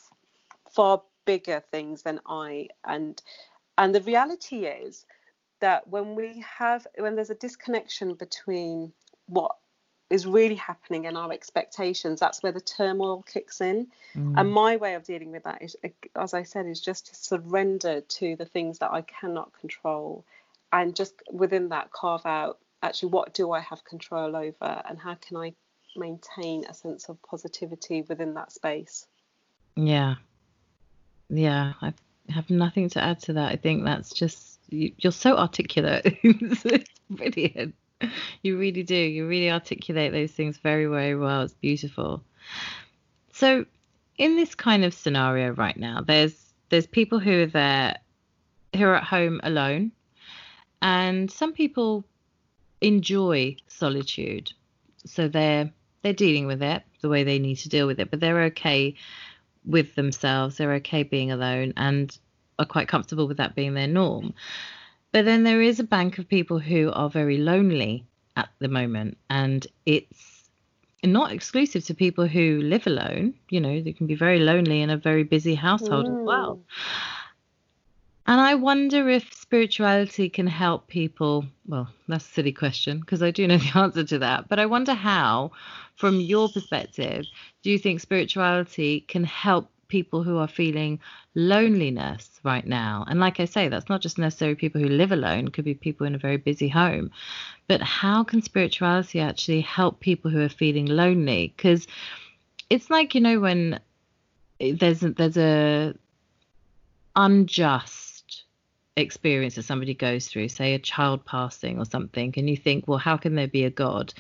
far 0.69 1.01
bigger 1.25 1.63
things 1.71 2.03
than 2.03 2.19
i 2.25 2.67
and 2.85 3.21
and 3.77 3.93
the 3.95 4.01
reality 4.01 4.65
is 4.65 5.05
that 5.59 5.87
when 5.87 6.15
we 6.15 6.43
have 6.57 6.85
when 6.97 7.15
there's 7.15 7.29
a 7.29 7.35
disconnection 7.35 8.13
between 8.15 8.91
what 9.27 9.55
is 10.09 10.25
really 10.25 10.55
happening 10.55 11.07
and 11.07 11.17
our 11.17 11.31
expectations 11.31 12.19
that's 12.19 12.43
where 12.43 12.51
the 12.51 12.61
turmoil 12.61 13.23
kicks 13.23 13.61
in. 13.61 13.87
Mm. 14.15 14.33
and 14.37 14.51
my 14.51 14.75
way 14.75 14.95
of 14.95 15.03
dealing 15.03 15.31
with 15.31 15.43
that 15.43 15.61
is 15.61 15.75
as 16.15 16.33
i 16.33 16.43
said 16.43 16.65
is 16.65 16.81
just 16.81 17.07
to 17.07 17.15
surrender 17.15 18.01
to 18.01 18.35
the 18.35 18.45
things 18.45 18.79
that 18.79 18.91
i 18.91 19.01
cannot 19.01 19.51
control 19.59 20.25
and 20.73 20.95
just 20.95 21.13
within 21.31 21.69
that 21.69 21.91
carve 21.91 22.25
out 22.25 22.59
actually 22.83 23.09
what 23.09 23.33
do 23.33 23.51
i 23.51 23.59
have 23.59 23.83
control 23.85 24.35
over 24.35 24.81
and 24.89 24.99
how 24.99 25.15
can 25.15 25.37
i 25.37 25.53
maintain 25.95 26.65
a 26.65 26.73
sense 26.73 27.09
of 27.09 27.21
positivity 27.21 28.01
within 28.03 28.33
that 28.33 28.51
space? 28.51 29.07
Yeah. 29.75 30.15
Yeah 31.29 31.73
i 31.81 31.93
have 32.31 32.49
nothing 32.49 32.89
to 32.89 33.03
add 33.03 33.19
to 33.19 33.33
that 33.33 33.51
i 33.51 33.55
think 33.55 33.83
that's 33.83 34.13
just 34.13 34.59
you, 34.69 34.91
are 35.05 35.11
so 35.11 35.37
articulate 35.37 36.17
it's 36.23 36.89
brilliant 37.09 37.75
you 38.41 38.57
really 38.57 38.83
do. 38.83 38.95
You 38.95 39.27
really 39.27 39.51
articulate 39.51 40.11
those 40.11 40.31
things 40.31 40.57
very, 40.57 40.85
very 40.85 41.15
well. 41.15 41.41
It's 41.43 41.53
beautiful. 41.53 42.23
So, 43.33 43.65
in 44.17 44.35
this 44.35 44.55
kind 44.55 44.83
of 44.83 44.93
scenario 44.93 45.51
right 45.51 45.77
now, 45.77 46.01
there's 46.01 46.53
there's 46.69 46.87
people 46.87 47.19
who 47.19 47.43
are 47.43 47.47
there 47.47 47.97
who 48.75 48.85
are 48.85 48.95
at 48.95 49.03
home 49.03 49.39
alone, 49.43 49.91
and 50.81 51.29
some 51.29 51.53
people 51.53 52.05
enjoy 52.81 53.55
solitude. 53.67 54.51
So 55.05 55.27
they're 55.27 55.71
they're 56.01 56.13
dealing 56.13 56.47
with 56.47 56.61
it 56.63 56.83
the 57.01 57.09
way 57.09 57.23
they 57.23 57.39
need 57.39 57.57
to 57.57 57.69
deal 57.69 57.87
with 57.87 57.99
it, 57.99 58.11
but 58.11 58.19
they're 58.19 58.43
okay 58.43 58.95
with 59.65 59.95
themselves. 59.95 60.57
They're 60.57 60.73
okay 60.75 61.03
being 61.03 61.31
alone 61.31 61.73
and 61.77 62.17
are 62.59 62.65
quite 62.65 62.87
comfortable 62.87 63.27
with 63.27 63.37
that 63.37 63.55
being 63.55 63.73
their 63.73 63.87
norm. 63.87 64.33
But 65.11 65.25
then 65.25 65.43
there 65.43 65.61
is 65.61 65.79
a 65.79 65.83
bank 65.83 66.17
of 66.17 66.27
people 66.27 66.59
who 66.59 66.91
are 66.93 67.09
very 67.09 67.37
lonely 67.37 68.05
at 68.37 68.49
the 68.59 68.69
moment, 68.69 69.17
and 69.29 69.67
it's 69.85 70.49
not 71.03 71.31
exclusive 71.31 71.83
to 71.85 71.93
people 71.93 72.27
who 72.27 72.61
live 72.61 72.87
alone. 72.87 73.33
You 73.49 73.59
know, 73.59 73.81
they 73.81 73.91
can 73.91 74.07
be 74.07 74.15
very 74.15 74.39
lonely 74.39 74.81
in 74.81 74.89
a 74.89 74.97
very 74.97 75.23
busy 75.23 75.55
household 75.55 76.05
mm. 76.05 76.19
as 76.19 76.25
well. 76.25 76.55
Mm. 76.55 76.61
And 78.27 78.39
I 78.39 78.55
wonder 78.55 79.09
if 79.09 79.33
spirituality 79.33 80.29
can 80.29 80.47
help 80.47 80.87
people. 80.87 81.45
Well, 81.67 81.89
that's 82.07 82.25
a 82.25 82.33
silly 82.33 82.53
question 82.53 82.99
because 82.99 83.21
I 83.21 83.31
do 83.31 83.47
know 83.47 83.57
the 83.57 83.71
answer 83.79 84.03
to 84.03 84.19
that. 84.19 84.47
But 84.47 84.59
I 84.59 84.67
wonder 84.67 84.93
how, 84.93 85.51
from 86.01 86.19
your 86.19 86.49
perspective, 86.49 87.25
do 87.61 87.69
you 87.69 87.77
think 87.77 87.99
spirituality 87.99 89.01
can 89.01 89.23
help 89.23 89.69
people 89.87 90.23
who 90.23 90.37
are 90.37 90.47
feeling 90.47 90.99
loneliness 91.35 92.39
right 92.43 92.65
now. 92.65 93.05
And 93.07 93.19
like 93.19 93.41
I 93.41 93.45
say, 93.45 93.67
that's 93.67 93.89
not 93.89 94.01
just 94.01 94.17
necessarily 94.17 94.55
people 94.55 94.81
who 94.81 94.87
live 94.87 95.11
alone, 95.11 95.49
could 95.49 95.65
be 95.65 95.75
people 95.75 96.07
in 96.07 96.15
a 96.15 96.17
very 96.17 96.37
busy 96.37 96.69
home. 96.69 97.11
But 97.67 97.81
how 97.81 98.23
can 98.23 98.41
spirituality 98.41 99.19
actually 99.19 99.61
help 99.61 99.99
people 99.99 100.31
who 100.31 100.41
are 100.41 100.49
feeling 100.49 100.85
lonely? 100.85 101.53
Because 101.55 101.87
it's 102.69 102.89
like, 102.89 103.13
you 103.13 103.21
know, 103.21 103.39
when 103.41 103.79
there's 104.59 105.01
there's 105.01 105.37
a 105.37 105.93
unjust 107.15 108.45
experience 108.95 109.55
that 109.55 109.63
somebody 109.63 109.93
goes 109.93 110.27
through, 110.27 110.47
say 110.47 110.73
a 110.73 110.79
child 110.79 111.25
passing 111.25 111.77
or 111.77 111.85
something, 111.85 112.33
and 112.37 112.49
you 112.49 112.57
think, 112.57 112.87
well, 112.87 112.97
how 112.97 113.17
can 113.17 113.35
there 113.35 113.47
be 113.47 113.65
a 113.65 113.69
God 113.69 114.13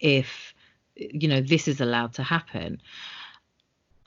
if 0.00 0.54
you 0.98 1.28
know 1.28 1.40
this 1.40 1.68
is 1.68 1.80
allowed 1.80 2.14
to 2.14 2.22
happen? 2.22 2.80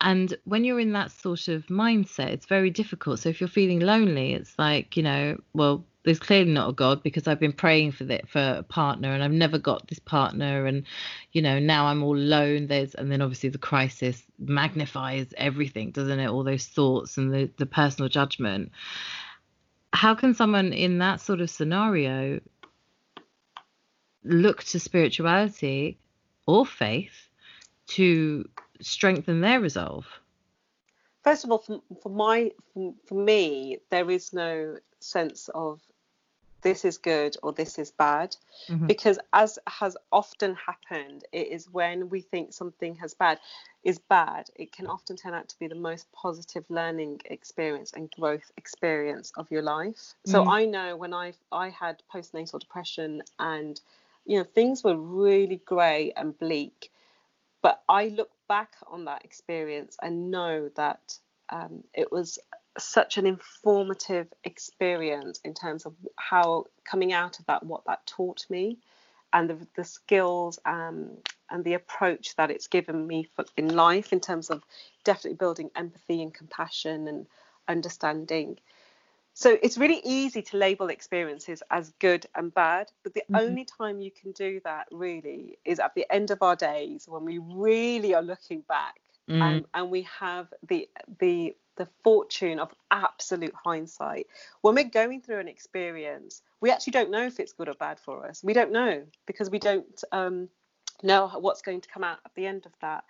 and 0.01 0.35
when 0.45 0.63
you're 0.63 0.79
in 0.79 0.93
that 0.93 1.11
sort 1.11 1.47
of 1.47 1.67
mindset, 1.67 2.29
it's 2.29 2.47
very 2.47 2.71
difficult. 2.71 3.19
So 3.19 3.29
if 3.29 3.39
you're 3.39 3.47
feeling 3.47 3.79
lonely, 3.79 4.33
it's 4.33 4.57
like, 4.57 4.97
you 4.97 5.03
know, 5.03 5.37
well, 5.53 5.85
there's 6.03 6.19
clearly 6.19 6.51
not 6.51 6.69
a 6.69 6.73
God 6.73 7.03
because 7.03 7.27
I've 7.27 7.39
been 7.39 7.53
praying 7.53 7.91
for 7.91 8.05
that 8.05 8.27
for 8.27 8.39
a 8.57 8.63
partner 8.63 9.13
and 9.13 9.23
I've 9.23 9.31
never 9.31 9.59
got 9.59 9.87
this 9.87 9.99
partner 9.99 10.65
and 10.65 10.83
you 11.31 11.43
know 11.43 11.59
now 11.59 11.85
I'm 11.85 12.01
all 12.01 12.17
alone 12.17 12.65
there's 12.67 12.95
and 12.95 13.11
then 13.11 13.21
obviously 13.21 13.49
the 13.49 13.59
crisis 13.59 14.23
magnifies 14.39 15.27
everything 15.37 15.91
doesn't 15.91 16.19
it 16.19 16.27
all 16.27 16.43
those 16.43 16.65
thoughts 16.65 17.17
and 17.17 17.31
the 17.31 17.51
the 17.57 17.67
personal 17.67 18.09
judgment 18.09 18.71
how 19.93 20.15
can 20.15 20.33
someone 20.33 20.73
in 20.73 20.97
that 20.99 21.21
sort 21.21 21.39
of 21.39 21.51
scenario 21.51 22.39
look 24.23 24.63
to 24.63 24.79
spirituality 24.79 25.99
or 26.51 26.65
faith 26.65 27.29
to 27.87 28.47
strengthen 28.81 29.41
their 29.41 29.59
resolve? 29.59 30.05
First 31.23 31.43
of 31.45 31.51
all, 31.51 31.59
for, 31.59 31.81
for 32.01 32.09
my 32.09 32.51
for, 32.73 32.93
for 33.05 33.15
me, 33.15 33.77
there 33.89 34.09
is 34.09 34.33
no 34.33 34.77
sense 34.99 35.49
of 35.53 35.79
this 36.61 36.85
is 36.85 36.97
good 36.97 37.35
or 37.41 37.51
this 37.53 37.79
is 37.79 37.91
bad 37.91 38.35
mm-hmm. 38.67 38.87
because 38.87 39.19
as 39.33 39.57
has 39.67 39.97
often 40.11 40.55
happened 40.55 41.23
it 41.31 41.47
is 41.47 41.69
when 41.71 42.09
we 42.09 42.21
think 42.21 42.53
something 42.53 42.95
has 42.95 43.13
bad 43.13 43.39
is 43.83 43.97
bad 43.97 44.49
it 44.55 44.71
can 44.71 44.87
often 44.87 45.15
turn 45.15 45.33
out 45.33 45.49
to 45.49 45.57
be 45.57 45.67
the 45.67 45.75
most 45.75 46.11
positive 46.11 46.63
learning 46.69 47.19
experience 47.25 47.91
and 47.93 48.11
growth 48.11 48.51
experience 48.57 49.31
of 49.37 49.49
your 49.49 49.63
life 49.63 49.95
mm-hmm. 49.95 50.31
so 50.31 50.47
i 50.49 50.65
know 50.65 50.95
when 50.95 51.13
i 51.13 51.33
i 51.51 51.69
had 51.69 52.01
postnatal 52.13 52.59
depression 52.59 53.21
and 53.39 53.81
you 54.25 54.37
know 54.37 54.43
things 54.43 54.83
were 54.83 54.97
really 54.97 55.61
grey 55.65 56.13
and 56.15 56.37
bleak 56.37 56.91
but 57.61 57.83
I 57.87 58.07
look 58.07 58.31
back 58.47 58.73
on 58.87 59.05
that 59.05 59.23
experience 59.23 59.97
and 60.01 60.31
know 60.31 60.69
that 60.75 61.17
um, 61.49 61.83
it 61.93 62.11
was 62.11 62.39
such 62.77 63.17
an 63.17 63.25
informative 63.25 64.27
experience 64.43 65.39
in 65.43 65.53
terms 65.53 65.85
of 65.85 65.93
how 66.17 66.65
coming 66.83 67.13
out 67.13 67.39
of 67.39 67.45
that, 67.47 67.63
what 67.63 67.85
that 67.85 68.05
taught 68.07 68.45
me, 68.49 68.79
and 69.33 69.49
the, 69.49 69.67
the 69.75 69.83
skills 69.83 70.59
um, 70.65 71.17
and 71.49 71.63
the 71.63 71.73
approach 71.73 72.35
that 72.35 72.51
it's 72.51 72.67
given 72.67 73.05
me 73.05 73.29
for, 73.35 73.45
in 73.57 73.75
life 73.75 74.13
in 74.13 74.19
terms 74.19 74.49
of 74.49 74.63
definitely 75.03 75.37
building 75.37 75.69
empathy 75.75 76.21
and 76.21 76.33
compassion 76.33 77.07
and 77.07 77.27
understanding. 77.67 78.57
So 79.33 79.57
it's 79.63 79.77
really 79.77 80.01
easy 80.03 80.41
to 80.41 80.57
label 80.57 80.89
experiences 80.89 81.63
as 81.71 81.93
good 81.99 82.25
and 82.35 82.53
bad, 82.53 82.91
but 83.03 83.13
the 83.13 83.21
mm-hmm. 83.21 83.35
only 83.37 83.65
time 83.65 84.01
you 84.01 84.11
can 84.11 84.33
do 84.33 84.59
that 84.65 84.87
really 84.91 85.57
is 85.63 85.79
at 85.79 85.95
the 85.95 86.05
end 86.11 86.31
of 86.31 86.41
our 86.41 86.55
days 86.55 87.05
when 87.07 87.23
we 87.23 87.39
really 87.39 88.13
are 88.13 88.21
looking 88.21 88.61
back 88.67 88.99
mm. 89.29 89.41
and, 89.41 89.65
and 89.73 89.89
we 89.89 90.07
have 90.19 90.47
the 90.67 90.89
the 91.19 91.55
the 91.77 91.87
fortune 92.03 92.59
of 92.59 92.73
absolute 92.91 93.53
hindsight. 93.55 94.27
When 94.61 94.75
we're 94.75 94.83
going 94.83 95.21
through 95.21 95.39
an 95.39 95.47
experience, 95.47 96.41
we 96.59 96.69
actually 96.69 96.91
don't 96.91 97.09
know 97.09 97.25
if 97.25 97.39
it's 97.39 97.53
good 97.53 97.69
or 97.69 97.73
bad 97.75 97.99
for 97.99 98.27
us. 98.27 98.43
We 98.43 98.53
don't 98.53 98.71
know 98.71 99.03
because 99.25 99.49
we 99.49 99.57
don't 99.57 100.03
um, 100.11 100.49
know 101.01 101.31
what's 101.39 101.61
going 101.61 101.81
to 101.81 101.89
come 101.89 102.03
out 102.03 102.19
at 102.25 102.35
the 102.35 102.45
end 102.45 102.65
of 102.65 102.73
that 102.81 103.05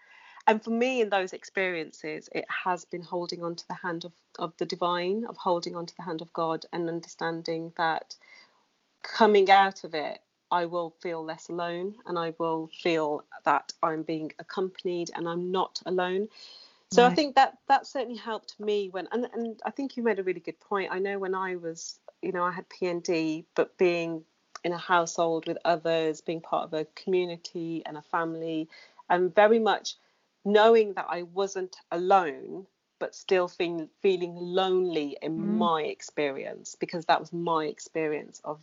and 0.48 0.64
for 0.64 0.72
me 0.72 1.02
in 1.02 1.10
those 1.10 1.34
experiences 1.34 2.30
it 2.34 2.46
has 2.50 2.86
been 2.86 3.02
holding 3.02 3.44
on 3.44 3.56
to 3.56 3.68
the 3.68 3.74
hand 3.74 4.06
of, 4.06 4.12
of 4.40 4.54
the 4.58 4.66
divine 4.66 5.26
of 5.28 5.38
holding 5.38 5.76
on 5.76 5.86
to 5.86 5.96
the 5.96 6.04
hand 6.04 6.22
of 6.22 6.32
god 6.34 6.66
and 6.74 6.90
understanding 6.90 7.72
that 7.78 8.16
coming 9.04 9.50
out 9.50 9.84
of 9.84 9.94
it 9.94 10.20
i 10.52 10.66
will 10.66 10.94
feel 11.02 11.24
less 11.24 11.50
alone 11.50 11.96
and 12.06 12.18
i 12.18 12.34
will 12.38 12.70
feel 12.82 13.24
that 13.46 13.74
i'm 13.84 14.04
being 14.04 14.32
accompanied 14.40 15.10
and 15.16 15.28
i'm 15.28 15.52
not 15.52 15.82
alone 15.86 16.28
so 16.92 17.04
right. 17.04 17.12
i 17.12 17.16
think 17.16 17.36
that 17.36 17.58
that 17.68 17.86
certainly 17.86 18.18
helped 18.18 18.60
me 18.60 18.90
when 18.90 19.08
and, 19.12 19.28
and 19.34 19.62
i 19.66 19.72
think 19.72 19.96
you 19.96 20.04
made 20.04 20.20
a 20.20 20.24
really 20.24 20.40
good 20.40 20.60
point 20.60 20.92
i 20.92 21.00
know 21.00 21.20
when 21.20 21.36
i 21.36 21.56
was 21.56 22.00
you 22.22 22.32
know 22.32 22.44
i 22.44 22.52
had 22.52 22.66
pnd 22.70 23.46
but 23.56 23.78
being 23.78 24.24
in 24.64 24.74
a 24.74 24.78
household 24.78 25.48
with 25.48 25.58
others 25.66 26.22
being 26.22 26.42
part 26.42 26.64
of 26.66 26.74
a 26.74 26.86
community 26.96 27.82
and 27.86 27.98
a 27.98 28.02
family 28.02 28.70
and 29.10 29.34
very 29.34 29.58
much 29.60 29.96
knowing 30.46 30.94
that 30.94 31.08
I 31.10 31.24
wasn't 31.24 31.76
alone, 31.92 32.66
but 33.00 33.16
still 33.16 33.48
feeling 33.48 33.90
feeling 34.02 34.36
lonely 34.36 35.18
in 35.22 35.38
mm. 35.38 35.58
my 35.58 35.84
experience 35.84 36.76
because 36.80 37.06
that 37.06 37.20
was 37.20 37.34
my 37.34 37.66
experience 37.66 38.42
of 38.44 38.62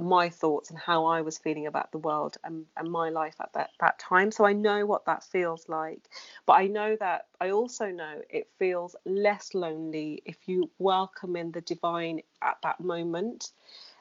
my 0.00 0.28
thoughts 0.28 0.70
and 0.70 0.78
how 0.78 1.04
I 1.06 1.20
was 1.20 1.38
feeling 1.38 1.66
about 1.66 1.92
the 1.92 1.98
world 1.98 2.36
and, 2.44 2.64
and 2.76 2.90
my 2.90 3.10
life 3.10 3.36
at 3.40 3.52
that, 3.54 3.70
that 3.80 3.98
time. 3.98 4.30
So 4.30 4.44
I 4.44 4.52
know 4.52 4.86
what 4.86 5.04
that 5.06 5.24
feels 5.24 5.68
like. 5.68 6.08
But 6.46 6.54
I 6.54 6.66
know 6.66 6.96
that 6.96 7.26
I 7.40 7.50
also 7.50 7.86
know 7.86 8.22
it 8.30 8.48
feels 8.58 8.96
less 9.04 9.54
lonely 9.54 10.22
if 10.24 10.36
you 10.46 10.70
welcome 10.78 11.36
in 11.36 11.52
the 11.52 11.60
divine 11.60 12.22
at 12.40 12.56
that 12.62 12.80
moment. 12.80 13.50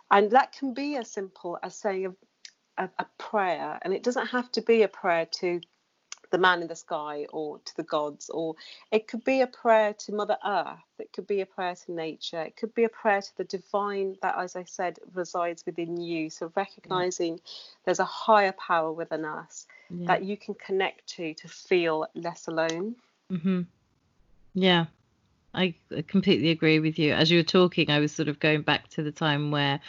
And 0.10 0.32
that 0.32 0.54
can 0.54 0.74
be 0.74 0.96
as 0.96 1.12
simple 1.12 1.58
as 1.62 1.76
saying 1.76 2.16
a, 2.78 2.84
a, 2.84 2.90
a 3.00 3.06
prayer. 3.18 3.80
And 3.82 3.94
it 3.94 4.04
doesn't 4.04 4.28
have 4.28 4.52
to 4.54 4.62
be 4.62 4.84
a 4.84 4.88
prayer 4.88 5.28
to 5.40 5.60
the 6.32 6.38
man 6.38 6.62
in 6.62 6.68
the 6.68 6.76
sky 6.76 7.28
or 7.32 7.60
to 7.60 7.76
the 7.76 7.84
gods, 7.84 8.30
or 8.30 8.56
it 8.92 9.08
could 9.08 9.24
be 9.24 9.42
a 9.42 9.48
prayer 9.48 9.94
to 9.94 10.14
Mother 10.14 10.38
Earth, 10.46 10.80
it 10.98 11.14
could 11.14 11.28
be 11.28 11.42
a 11.42 11.46
prayer 11.46 11.76
to 11.76 11.92
nature, 11.92 12.42
it 12.42 12.56
could 12.56 12.74
be 12.74 12.86
a 12.86 12.90
prayer 12.90 13.22
to 13.22 13.38
the 13.38 13.44
divine 13.44 14.18
that, 14.22 14.38
as 14.38 14.56
I 14.56 14.64
said, 14.64 14.98
resides 15.14 15.66
within 15.66 16.00
you. 16.00 16.30
So 16.30 16.52
recognizing 16.56 17.34
yeah. 17.34 17.42
there's 17.86 18.00
a 18.00 18.06
higher 18.06 18.54
power 18.54 18.92
within 18.92 19.26
us 19.26 19.68
yeah. 19.90 20.08
that 20.08 20.24
you 20.24 20.38
can 20.38 20.56
connect 20.56 21.08
to 21.16 21.34
to 21.36 21.48
feel 21.48 22.08
less 22.16 22.48
alone. 22.48 22.96
Mm-hmm. 23.30 23.62
Yeah, 24.54 24.86
I 25.54 25.76
completely 26.08 26.50
agree 26.50 26.80
with 26.80 26.98
you. 26.98 27.14
As 27.14 27.30
you 27.30 27.40
were 27.40 27.44
talking, 27.44 27.90
I 27.90 28.00
was 28.00 28.12
sort 28.12 28.30
of 28.30 28.40
going 28.40 28.62
back 28.62 28.88
to 28.90 29.04
the 29.04 29.12
time 29.12 29.52
where 29.52 29.80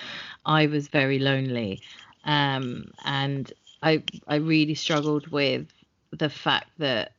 I 0.44 0.66
was 0.66 0.88
very 0.88 1.18
lonely, 1.18 1.82
um, 2.24 2.92
and 3.04 3.52
I 3.82 4.02
I 4.26 4.36
really 4.36 4.74
struggled 4.74 5.28
with 5.28 5.68
the 6.12 6.30
fact 6.30 6.70
that 6.78 7.12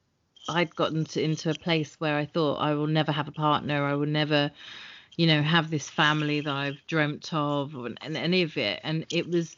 I'd 0.48 0.76
gotten 0.76 1.06
to, 1.06 1.22
into 1.22 1.50
a 1.50 1.56
place 1.56 1.96
where 2.00 2.18
I 2.18 2.26
thought 2.26 2.56
I 2.56 2.74
will 2.74 2.88
never 2.88 3.12
have 3.12 3.28
a 3.28 3.32
partner, 3.32 3.86
I 3.86 3.94
will 3.94 4.08
never, 4.08 4.52
you 5.18 5.28
know, 5.28 5.42
have 5.42 5.70
this 5.70 5.90
family 5.90 6.42
that 6.42 6.54
I've 6.54 6.86
dreamt 6.88 7.34
of, 7.34 7.74
and, 7.76 7.98
and 8.02 8.18
any 8.18 8.44
of 8.44 8.58
it. 8.58 8.80
And 8.84 9.06
it 9.10 9.30
was, 9.30 9.56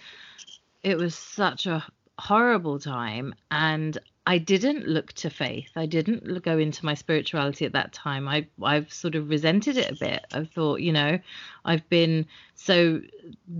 it 0.83 0.97
was 0.97 1.15
such 1.15 1.65
a 1.65 1.83
horrible 2.17 2.79
time, 2.79 3.33
and 3.51 3.97
I 4.27 4.37
didn't 4.37 4.87
look 4.87 5.13
to 5.13 5.29
faith. 5.29 5.71
I 5.75 5.85
didn't 5.85 6.43
go 6.43 6.57
into 6.57 6.85
my 6.85 6.93
spirituality 6.93 7.65
at 7.65 7.73
that 7.73 7.93
time. 7.93 8.27
I 8.27 8.47
I've 8.61 8.91
sort 8.91 9.15
of 9.15 9.29
resented 9.29 9.77
it 9.77 9.91
a 9.91 9.95
bit. 9.95 10.25
I 10.33 10.45
thought, 10.45 10.81
you 10.81 10.91
know, 10.93 11.19
I've 11.63 11.87
been 11.89 12.25
so 12.55 13.01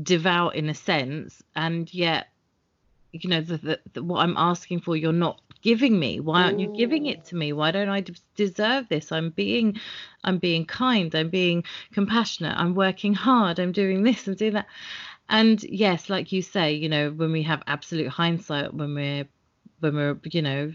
devout 0.02 0.56
in 0.56 0.70
a 0.70 0.74
sense, 0.74 1.44
and 1.56 1.94
yet, 1.94 2.28
you 3.24 3.30
know, 3.30 3.42
the, 3.42 3.58
the, 3.58 3.80
the, 3.94 4.04
what 4.04 4.20
I'm 4.20 4.38
asking 4.38 4.82
for, 4.82 4.96
you're 4.96 5.14
not 5.14 5.42
giving 5.66 5.98
me. 6.00 6.20
Why 6.20 6.44
aren't 6.44 6.60
you 6.60 6.68
giving 6.68 7.08
it 7.08 7.26
to 7.26 7.36
me? 7.36 7.52
Why 7.52 7.72
don't 7.72 7.90
i 7.90 8.04
deserve 8.36 8.88
this? 8.88 9.12
I'm 9.12 9.32
being 9.32 9.80
i'm 10.24 10.38
being 10.38 10.64
kind. 10.66 11.14
I'm 11.16 11.30
being 11.30 11.64
compassionate. 11.92 12.56
I'm 12.56 12.76
working 12.76 13.16
hard. 13.16 13.60
I'm 13.60 13.72
doing 13.72 14.04
this 14.04 14.28
and 14.28 14.38
doing 14.38 14.54
that. 14.54 14.68
And 15.28 15.62
yes 15.64 16.08
like 16.08 16.32
you 16.32 16.44
say 16.44 16.74
you 16.74 16.88
know 16.88 17.10
when 17.10 17.32
we 17.32 17.42
have 17.44 17.64
absolute 17.66 18.10
hindsight 18.10 18.76
when 18.76 18.94
we're 18.94 19.26
when 19.80 19.96
we're 19.96 20.20
you 20.26 20.44
know 20.44 20.72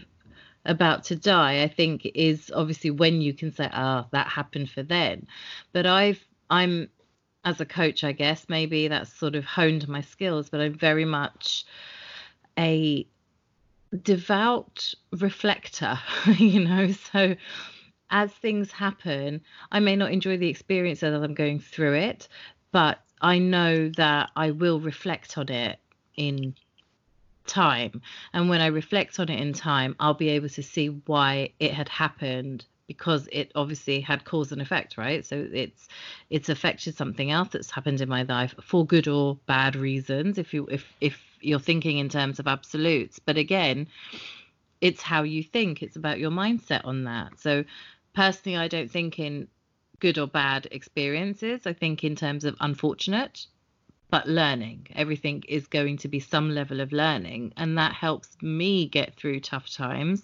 about 0.65 1.05
to 1.05 1.15
die 1.15 1.63
i 1.63 1.67
think 1.67 2.05
is 2.13 2.51
obviously 2.53 2.91
when 2.91 3.21
you 3.21 3.33
can 3.33 3.51
say 3.53 3.69
ah 3.71 4.03
oh, 4.03 4.07
that 4.11 4.27
happened 4.27 4.69
for 4.69 4.83
then. 4.83 5.25
But 5.71 5.85
i've 5.85 6.21
i'm 6.49 6.89
as 7.45 7.61
a 7.61 7.65
coach 7.65 8.03
i 8.03 8.11
guess 8.11 8.45
maybe 8.49 8.89
that's 8.89 9.13
sort 9.13 9.35
of 9.35 9.45
honed 9.45 9.87
my 9.87 10.01
skills 10.01 10.49
but 10.49 10.59
i'm 10.59 10.77
very 10.77 11.05
much 11.05 11.65
a 12.57 13.07
devout 14.03 14.93
reflector, 15.11 15.99
you 16.37 16.63
know. 16.63 16.91
So 16.91 17.35
as 18.09 18.31
things 18.31 18.71
happen, 18.71 19.41
I 19.71 19.79
may 19.79 19.95
not 19.95 20.11
enjoy 20.11 20.37
the 20.37 20.49
experience 20.49 21.03
as 21.03 21.21
I'm 21.21 21.33
going 21.33 21.59
through 21.59 21.95
it, 21.95 22.27
but 22.71 22.99
I 23.21 23.39
know 23.39 23.89
that 23.89 24.31
I 24.35 24.51
will 24.51 24.79
reflect 24.79 25.37
on 25.37 25.49
it 25.49 25.79
in 26.15 26.55
time. 27.47 28.01
And 28.33 28.49
when 28.49 28.61
I 28.61 28.67
reflect 28.67 29.19
on 29.19 29.29
it 29.29 29.39
in 29.39 29.53
time, 29.53 29.95
I'll 29.99 30.13
be 30.13 30.29
able 30.29 30.49
to 30.49 30.63
see 30.63 30.87
why 30.87 31.51
it 31.59 31.73
had 31.73 31.89
happened 31.89 32.65
because 32.87 33.29
it 33.31 33.51
obviously 33.55 34.01
had 34.01 34.25
cause 34.25 34.51
and 34.51 34.61
effect, 34.61 34.97
right? 34.97 35.25
So 35.25 35.47
it's 35.53 35.87
it's 36.29 36.49
affected 36.49 36.97
something 36.97 37.31
else 37.31 37.49
that's 37.49 37.71
happened 37.71 38.01
in 38.01 38.09
my 38.09 38.23
life 38.23 38.53
for 38.61 38.85
good 38.85 39.07
or 39.07 39.37
bad 39.45 39.75
reasons. 39.77 40.37
If 40.37 40.53
you 40.53 40.67
if 40.69 40.93
if 40.99 41.30
you're 41.41 41.59
thinking 41.59 41.97
in 41.97 42.09
terms 42.09 42.39
of 42.39 42.47
absolutes, 42.47 43.19
but 43.19 43.37
again, 43.37 43.87
it's 44.79 45.01
how 45.01 45.23
you 45.23 45.43
think. 45.43 45.83
It's 45.83 45.95
about 45.95 46.19
your 46.19 46.31
mindset 46.31 46.85
on 46.85 47.03
that. 47.03 47.39
So 47.39 47.63
personally, 48.13 48.57
I 48.57 48.67
don't 48.67 48.89
think 48.89 49.19
in 49.19 49.47
good 49.99 50.17
or 50.17 50.27
bad 50.27 50.67
experiences. 50.71 51.67
I 51.67 51.73
think 51.73 52.03
in 52.03 52.15
terms 52.15 52.45
of 52.45 52.55
unfortunate, 52.59 53.45
but 54.09 54.27
learning. 54.27 54.87
Everything 54.95 55.43
is 55.47 55.67
going 55.67 55.97
to 55.97 56.07
be 56.07 56.19
some 56.19 56.49
level 56.49 56.81
of 56.81 56.91
learning, 56.91 57.53
and 57.57 57.77
that 57.77 57.93
helps 57.93 58.35
me 58.41 58.87
get 58.87 59.15
through 59.15 59.39
tough 59.41 59.69
times 59.69 60.23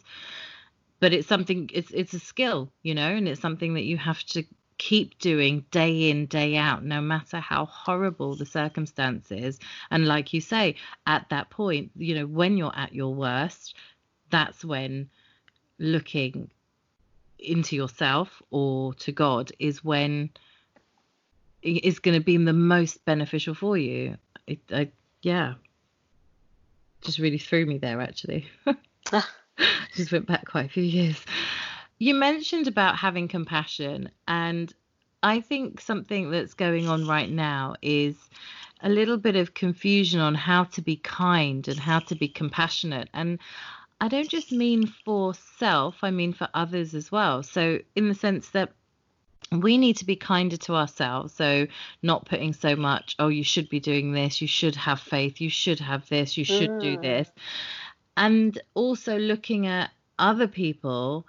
but 0.99 1.13
it's 1.13 1.28
something 1.28 1.70
it's 1.74 1.91
it's 1.91 2.13
a 2.13 2.20
skill 2.20 2.72
you 2.82 2.95
know 2.95 3.09
and 3.09 3.28
it's 3.28 3.41
something 3.41 3.74
that 3.76 3.84
you 3.84 3.97
have 3.97 4.24
to 4.24 4.43
keep 4.78 5.17
doing 5.19 5.65
day 5.71 6.09
in 6.09 6.25
day 6.28 6.55
out 6.55 6.84
no 6.84 7.01
matter 7.01 7.39
how 7.39 7.65
horrible 7.65 8.36
the 8.36 8.45
circumstances. 8.45 9.59
And 9.89 10.05
like 10.07 10.34
you 10.34 10.41
say 10.41 10.75
at 11.05 11.28
that 11.30 11.49
point 11.49 11.91
you 11.95 12.15
know 12.15 12.28
when 12.28 12.57
you're 12.57 12.75
at 12.75 12.93
your 12.93 13.13
worst 13.13 13.75
that's 14.30 14.63
when 14.63 15.09
looking 15.80 16.49
into 17.39 17.75
yourself 17.75 18.41
or 18.49 18.93
to 18.95 19.11
god 19.11 19.51
is 19.59 19.84
when 19.84 20.30
is 21.61 21.99
going 21.99 22.17
to 22.17 22.23
be 22.23 22.38
the 22.38 22.53
most 22.53 23.03
beneficial 23.05 23.53
for 23.53 23.78
you. 23.78 24.17
It, 24.45 24.59
I, 24.71 24.91
yeah. 25.21 25.55
Just 27.01 27.19
really 27.19 27.38
threw 27.38 27.65
me 27.65 27.78
there 27.78 28.01
actually. 28.01 28.47
Ah. 29.13 29.25
Just 29.95 30.11
went 30.11 30.28
back 30.28 30.45
quite 30.45 30.65
a 30.65 30.69
few 30.69 30.84
years 30.84 31.17
you 31.99 32.13
mentioned 32.13 32.67
about 32.67 32.97
having 32.97 33.27
compassion, 33.27 34.11
and 34.27 34.73
I 35.23 35.41
think 35.41 35.81
something 35.81 36.29
that's 36.31 36.53
going 36.53 36.87
on 36.87 37.07
right 37.07 37.29
now 37.29 37.75
is 37.81 38.15
a 38.81 38.89
little 38.89 39.17
bit 39.17 39.35
of 39.35 39.53
confusion 39.53 40.19
on 40.19 40.35
how 40.35 40.65
to 40.65 40.81
be 40.81 40.97
kind 40.97 41.67
and 41.67 41.79
how 41.79 41.99
to 41.99 42.15
be 42.15 42.27
compassionate. 42.27 43.09
And 43.13 43.39
I 43.99 44.07
don't 44.07 44.29
just 44.29 44.51
mean 44.51 44.85
for 44.85 45.33
self, 45.57 45.97
I 46.03 46.11
mean 46.11 46.33
for 46.33 46.47
others 46.53 46.93
as 46.93 47.11
well. 47.11 47.41
So, 47.41 47.79
in 47.95 48.07
the 48.07 48.15
sense 48.15 48.49
that 48.49 48.71
we 49.51 49.77
need 49.77 49.97
to 49.97 50.05
be 50.05 50.15
kinder 50.15 50.57
to 50.57 50.75
ourselves. 50.75 51.33
So, 51.33 51.67
not 52.03 52.25
putting 52.25 52.53
so 52.53 52.75
much, 52.75 53.15
oh, 53.17 53.29
you 53.29 53.43
should 53.43 53.69
be 53.69 53.79
doing 53.79 54.11
this, 54.11 54.41
you 54.41 54.47
should 54.47 54.75
have 54.75 54.99
faith, 54.99 55.41
you 55.41 55.49
should 55.49 55.79
have 55.79 56.07
this, 56.09 56.37
you 56.37 56.43
should 56.43 56.69
mm. 56.69 56.81
do 56.81 56.97
this. 56.97 57.31
And 58.15 58.59
also 58.73 59.17
looking 59.17 59.67
at 59.67 59.91
other 60.19 60.47
people 60.47 61.25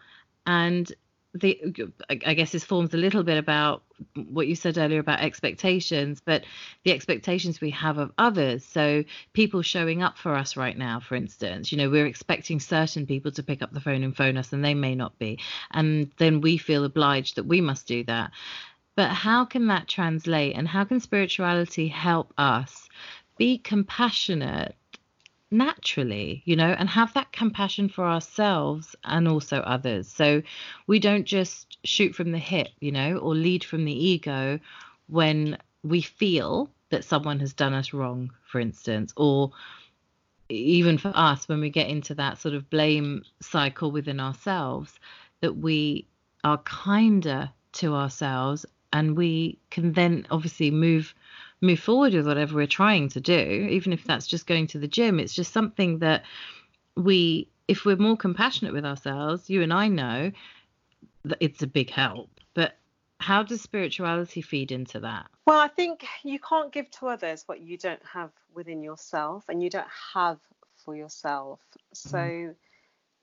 and 0.49 0.91
the 1.35 1.61
I 2.09 2.33
guess 2.35 2.53
this 2.53 2.65
forms 2.65 2.95
a 2.95 2.97
little 2.97 3.23
bit 3.23 3.37
about 3.37 3.83
what 4.31 4.49
you 4.49 4.55
said 4.55 4.79
earlier 4.79 4.99
about 4.99 5.21
expectations, 5.21 6.23
but 6.25 6.45
the 6.85 6.93
expectations 6.93 7.61
we 7.61 7.71
have 7.71 7.99
of 7.99 8.13
others. 8.17 8.65
So 8.65 9.05
people 9.35 9.61
showing 9.61 10.03
up 10.03 10.17
for 10.17 10.35
us 10.35 10.57
right 10.57 10.77
now, 10.77 11.01
for 11.01 11.17
instance, 11.17 11.71
you 11.71 11.77
know, 11.77 11.91
we're 11.91 12.07
expecting 12.07 12.61
certain 12.61 13.07
people 13.07 13.31
to 13.33 13.43
pick 13.43 13.61
up 13.61 13.75
the 13.75 13.81
phone 13.81 14.03
and 14.03 14.17
phone 14.17 14.39
us, 14.39 14.53
and 14.55 14.65
they 14.65 14.75
may 14.75 14.95
not 14.95 15.19
be, 15.19 15.39
and 15.71 16.11
then 16.17 16.41
we 16.41 16.57
feel 16.57 16.85
obliged 16.85 17.37
that 17.37 17.47
we 17.47 17.61
must 17.61 17.87
do 17.87 18.03
that. 18.05 18.31
But 18.97 19.11
how 19.11 19.45
can 19.45 19.67
that 19.67 19.87
translate, 19.87 20.57
and 20.57 20.67
how 20.67 20.85
can 20.85 20.99
spirituality 20.99 21.89
help 21.89 22.33
us 22.39 22.89
be 23.37 23.59
compassionate 23.59 24.75
naturally, 25.51 26.43
you 26.45 26.57
know, 26.57 26.75
and 26.79 26.89
have 26.89 27.13
that 27.15 27.33
compassion 27.33 27.89
for 27.89 28.05
ourselves 28.05 28.95
and 29.05 29.27
also 29.27 29.59
others. 29.59 30.09
So 30.09 30.43
we 30.87 30.99
don't 30.99 31.25
just 31.25 31.79
shoot 31.85 32.15
from 32.15 32.33
the 32.33 32.39
hip, 32.39 32.69
you 32.81 32.93
know, 32.93 33.19
or 33.19 33.35
lead 33.35 33.65
from 33.65 33.85
the 33.85 33.93
ego 33.93 34.59
when 35.09 35.57
we 35.83 36.03
feel 36.03 36.71
that 36.91 37.05
someone 37.05 37.41
has 37.41 37.53
done 37.53 37.75
us 37.75 37.93
wrong, 37.93 38.31
for 38.47 38.61
instance, 38.61 39.13
or 39.17 39.53
even 40.49 40.97
for 40.99 41.13
us 41.15 41.49
when 41.49 41.61
we 41.61 41.71
get 41.71 41.89
into 41.89 42.15
that 42.15 42.39
sort 42.39 42.55
of 42.55 42.71
blame 42.71 43.23
cycle 43.41 43.91
within 43.91 44.21
ourselves, 44.21 44.99
that 45.41 45.57
we 45.57 46.07
are 46.45 46.59
kinder 46.59 47.51
to 47.73 47.95
ourselves 47.95 48.65
and 48.93 49.17
we 49.17 49.59
can 49.71 49.93
then 49.93 50.27
obviously 50.31 50.71
move 50.71 51.15
move 51.61 51.81
forward 51.81 52.15
with 52.15 52.27
whatever 52.27 52.55
we're 52.55 52.67
trying 52.67 53.09
to 53.11 53.21
do, 53.21 53.69
even 53.71 53.93
if 53.93 54.05
that's 54.05 54.27
just 54.27 54.47
going 54.47 54.67
to 54.69 54.79
the 54.79 54.89
gym. 54.89 55.19
It's 55.19 55.35
just 55.35 55.53
something 55.53 55.99
that 55.99 56.25
we, 56.97 57.49
if 57.67 57.85
we're 57.85 57.97
more 57.97 58.17
compassionate 58.17 58.73
with 58.73 58.85
ourselves, 58.85 59.51
you 59.51 59.63
and 59.63 59.73
I 59.73 59.89
know 59.89 60.33
that 61.25 61.39
it's 61.41 61.63
a 61.63 61.67
big 61.67 61.91
help. 61.91 62.31
But 62.55 62.77
how 63.21 63.43
does 63.43 63.61
spirituality 63.61 64.43
feed 64.43 64.73
into 64.73 65.01
that? 65.01 65.27
Well, 65.47 65.59
I 65.59 65.69
think 65.69 66.07
you 66.23 66.39
can't 66.39 66.73
give 66.73 66.91
to 66.93 67.09
others 67.09 67.45
what 67.47 67.61
you 67.61 67.77
don't 67.77 68.05
have 68.05 68.31
within 68.55 68.83
yourself 68.83 69.49
and 69.49 69.63
you 69.63 69.71
don't 69.71 69.89
have 70.15 70.39
for 70.85 70.95
yourself. 70.95 71.61
So, 71.93 72.19
mm. 72.19 72.55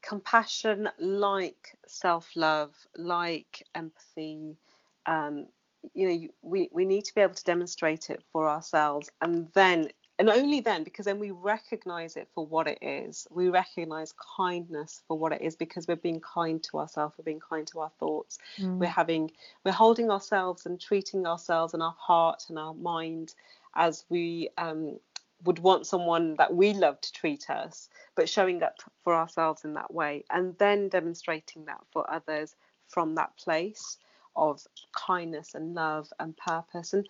compassion, 0.02 0.90
like 1.00 1.78
self 1.88 2.30
love, 2.36 2.74
like 2.98 3.64
empathy, 3.74 4.58
um, 5.06 5.48
you 5.94 6.10
know 6.10 6.28
we 6.42 6.70
we 6.72 6.86
need 6.86 7.06
to 7.06 7.16
be 7.16 7.22
able 7.22 7.34
to 7.34 7.44
demonstrate 7.44 8.10
it 8.10 8.24
for 8.32 8.50
ourselves. 8.50 9.10
And 9.22 9.50
then 9.54 9.90
and 10.18 10.30
only 10.30 10.62
then 10.62 10.84
because 10.84 11.06
then 11.06 11.20
we 11.20 11.32
recognize 11.32 12.16
it 12.16 12.30
for 12.34 12.46
what 12.46 12.68
it 12.68 12.80
is. 12.82 13.28
We 13.32 13.50
recognize 13.50 14.14
kindness 14.38 15.02
for 15.08 15.18
what 15.18 15.34
it 15.34 15.42
is 15.42 15.56
because 15.56 15.88
we're 15.88 15.98
being 15.98 16.22
kind 16.22 16.64
to 16.64 16.80
ourselves 16.80 17.16
we're 17.18 17.26
being 17.26 17.42
kind 17.42 17.68
to 17.68 17.80
our 17.82 17.92
thoughts. 18.00 18.38
Mm. 18.58 18.78
we're 18.78 18.88
having 18.88 19.32
we're 19.64 19.72
holding 19.72 20.10
ourselves 20.10 20.66
and 20.66 20.80
treating 20.80 21.28
ourselves 21.28 21.74
and 21.74 21.84
our 21.84 21.96
heart 21.98 22.44
and 22.50 22.58
our 22.58 22.74
mind 22.74 23.34
as 23.76 24.06
we 24.10 24.50
um, 24.58 24.98
would 25.44 25.60
want 25.60 25.86
someone 25.86 26.36
that 26.38 26.56
we 26.56 26.74
love 26.74 27.00
to 27.02 27.12
treat 27.12 27.50
us 27.50 27.90
but 28.16 28.30
showing 28.30 28.64
up 28.64 28.78
for 29.04 29.14
ourselves 29.14 29.66
in 29.66 29.74
that 29.74 29.94
way 29.94 30.24
and 30.30 30.58
then 30.58 30.88
demonstrating 30.88 31.66
that 31.66 31.82
for 31.92 32.10
others 32.10 32.56
from 32.88 33.16
that 33.16 33.36
place 33.38 33.98
of 34.36 34.66
kindness 34.94 35.56
and 35.56 35.74
love 35.74 36.12
and 36.20 36.36
purpose. 36.38 36.94
And 36.94 37.08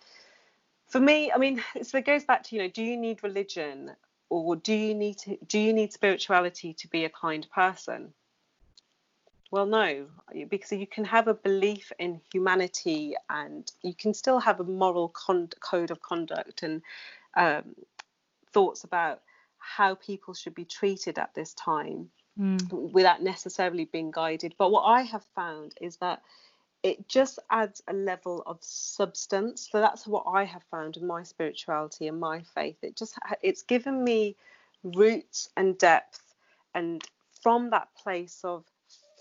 for 0.86 1.00
me, 1.00 1.32
I 1.32 1.38
mean, 1.38 1.62
so 1.82 1.98
it 1.98 2.06
goes 2.06 2.24
back 2.24 2.44
to 2.44 2.56
you 2.56 2.62
know, 2.62 2.68
do 2.68 2.82
you 2.82 2.96
need 2.96 3.22
religion 3.22 3.92
or 4.28 4.56
do 4.56 4.74
you 4.74 4.94
need 4.94 5.18
to 5.18 5.38
do 5.46 5.58
you 5.58 5.72
need 5.72 5.92
spirituality 5.92 6.74
to 6.74 6.88
be 6.88 7.04
a 7.04 7.10
kind 7.10 7.46
person? 7.54 8.12
Well, 9.50 9.66
no, 9.66 10.06
because 10.48 10.72
you 10.72 10.88
can 10.88 11.04
have 11.04 11.28
a 11.28 11.34
belief 11.34 11.92
in 12.00 12.20
humanity 12.32 13.14
and 13.30 13.70
you 13.82 13.94
can 13.94 14.12
still 14.12 14.40
have 14.40 14.58
a 14.58 14.64
moral 14.64 15.08
con- 15.08 15.50
code 15.60 15.92
of 15.92 16.02
conduct 16.02 16.64
and 16.64 16.82
um, 17.36 17.76
thoughts 18.52 18.82
about 18.82 19.22
how 19.58 19.94
people 19.94 20.34
should 20.34 20.54
be 20.54 20.64
treated 20.64 21.18
at 21.18 21.32
this 21.34 21.54
time 21.54 22.10
mm. 22.38 22.92
without 22.92 23.22
necessarily 23.22 23.84
being 23.84 24.10
guided. 24.10 24.54
But 24.58 24.70
what 24.70 24.82
I 24.82 25.02
have 25.02 25.24
found 25.34 25.74
is 25.80 25.96
that 25.98 26.22
it 26.86 27.08
just 27.08 27.40
adds 27.50 27.82
a 27.88 27.92
level 27.92 28.42
of 28.46 28.58
substance. 28.62 29.68
So 29.70 29.80
that's 29.80 30.06
what 30.06 30.24
i 30.32 30.44
have 30.44 30.62
found 30.70 30.96
in 30.96 31.06
my 31.06 31.22
spirituality 31.24 32.06
and 32.06 32.20
my 32.20 32.42
faith. 32.54 32.76
It 32.82 32.96
just 32.96 33.18
it's 33.42 33.62
given 33.62 34.04
me 34.04 34.36
roots 34.84 35.50
and 35.56 35.76
depth 35.76 36.22
and 36.74 37.02
from 37.42 37.70
that 37.70 37.88
place 38.02 38.40
of 38.44 38.64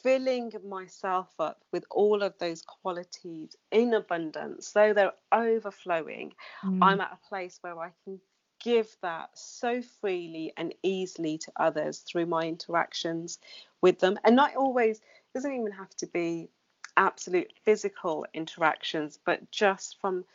filling 0.03 0.51
myself 0.63 1.29
up 1.39 1.63
with 1.71 1.83
all 1.89 2.21
of 2.21 2.37
those 2.37 2.61
qualities 2.61 3.55
in 3.71 3.95
abundance 3.95 4.67
so 4.67 4.93
they're 4.93 5.13
overflowing 5.31 6.31
mm. 6.63 6.77
i'm 6.83 7.01
at 7.01 7.11
a 7.11 7.27
place 7.27 7.57
where 7.63 7.79
i 7.79 7.89
can 8.03 8.19
give 8.65 8.97
that 9.03 9.29
so 9.35 9.79
freely 10.01 10.51
and 10.57 10.73
easily 10.81 11.37
to 11.37 11.51
others 11.55 11.99
through 11.99 12.25
my 12.25 12.41
interactions 12.41 13.37
with 13.79 13.99
them. 13.99 14.17
And 14.23 14.35
not 14.35 14.55
always 14.55 14.99
doesn't 15.35 15.53
even 15.53 15.71
have 15.71 15.95
to 15.97 16.07
be 16.07 16.49
absolute 16.97 17.51
physical 17.63 18.25
interactions, 18.33 19.19
but 19.25 19.51
just 19.51 19.97
from 19.99 20.25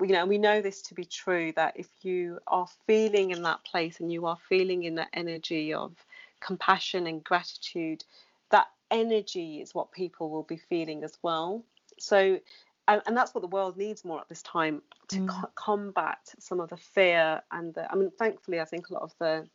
you 0.00 0.08
know 0.08 0.26
we 0.26 0.38
know 0.38 0.60
this 0.60 0.82
to 0.82 0.94
be 0.94 1.04
true 1.04 1.52
that 1.56 1.74
if 1.76 1.88
you 2.02 2.38
are 2.46 2.66
feeling 2.86 3.30
in 3.30 3.42
that 3.42 3.64
place 3.64 4.00
and 4.00 4.12
you 4.12 4.26
are 4.26 4.36
feeling 4.48 4.84
in 4.84 4.96
that 4.96 5.08
energy 5.14 5.72
of 5.72 5.92
compassion 6.40 7.06
and 7.06 7.24
gratitude 7.24 8.04
that 8.50 8.66
energy 8.90 9.60
is 9.60 9.74
what 9.74 9.90
people 9.92 10.30
will 10.30 10.42
be 10.42 10.56
feeling 10.56 11.02
as 11.02 11.16
well 11.22 11.64
so 11.98 12.38
and, 12.88 13.02
and 13.06 13.16
that's 13.16 13.34
what 13.34 13.40
the 13.40 13.48
world 13.48 13.76
needs 13.76 14.04
more 14.04 14.20
at 14.20 14.28
this 14.28 14.42
time 14.42 14.82
to 15.08 15.16
mm. 15.16 15.28
co- 15.28 15.50
combat 15.54 16.18
some 16.38 16.60
of 16.60 16.68
the 16.68 16.76
fear 16.76 17.40
and 17.50 17.72
the 17.74 17.90
i 17.90 17.96
mean 17.96 18.10
thankfully 18.18 18.60
i 18.60 18.64
think 18.66 18.90
a 18.90 18.92
lot 18.92 19.02
of 19.02 19.14
the 19.18 19.48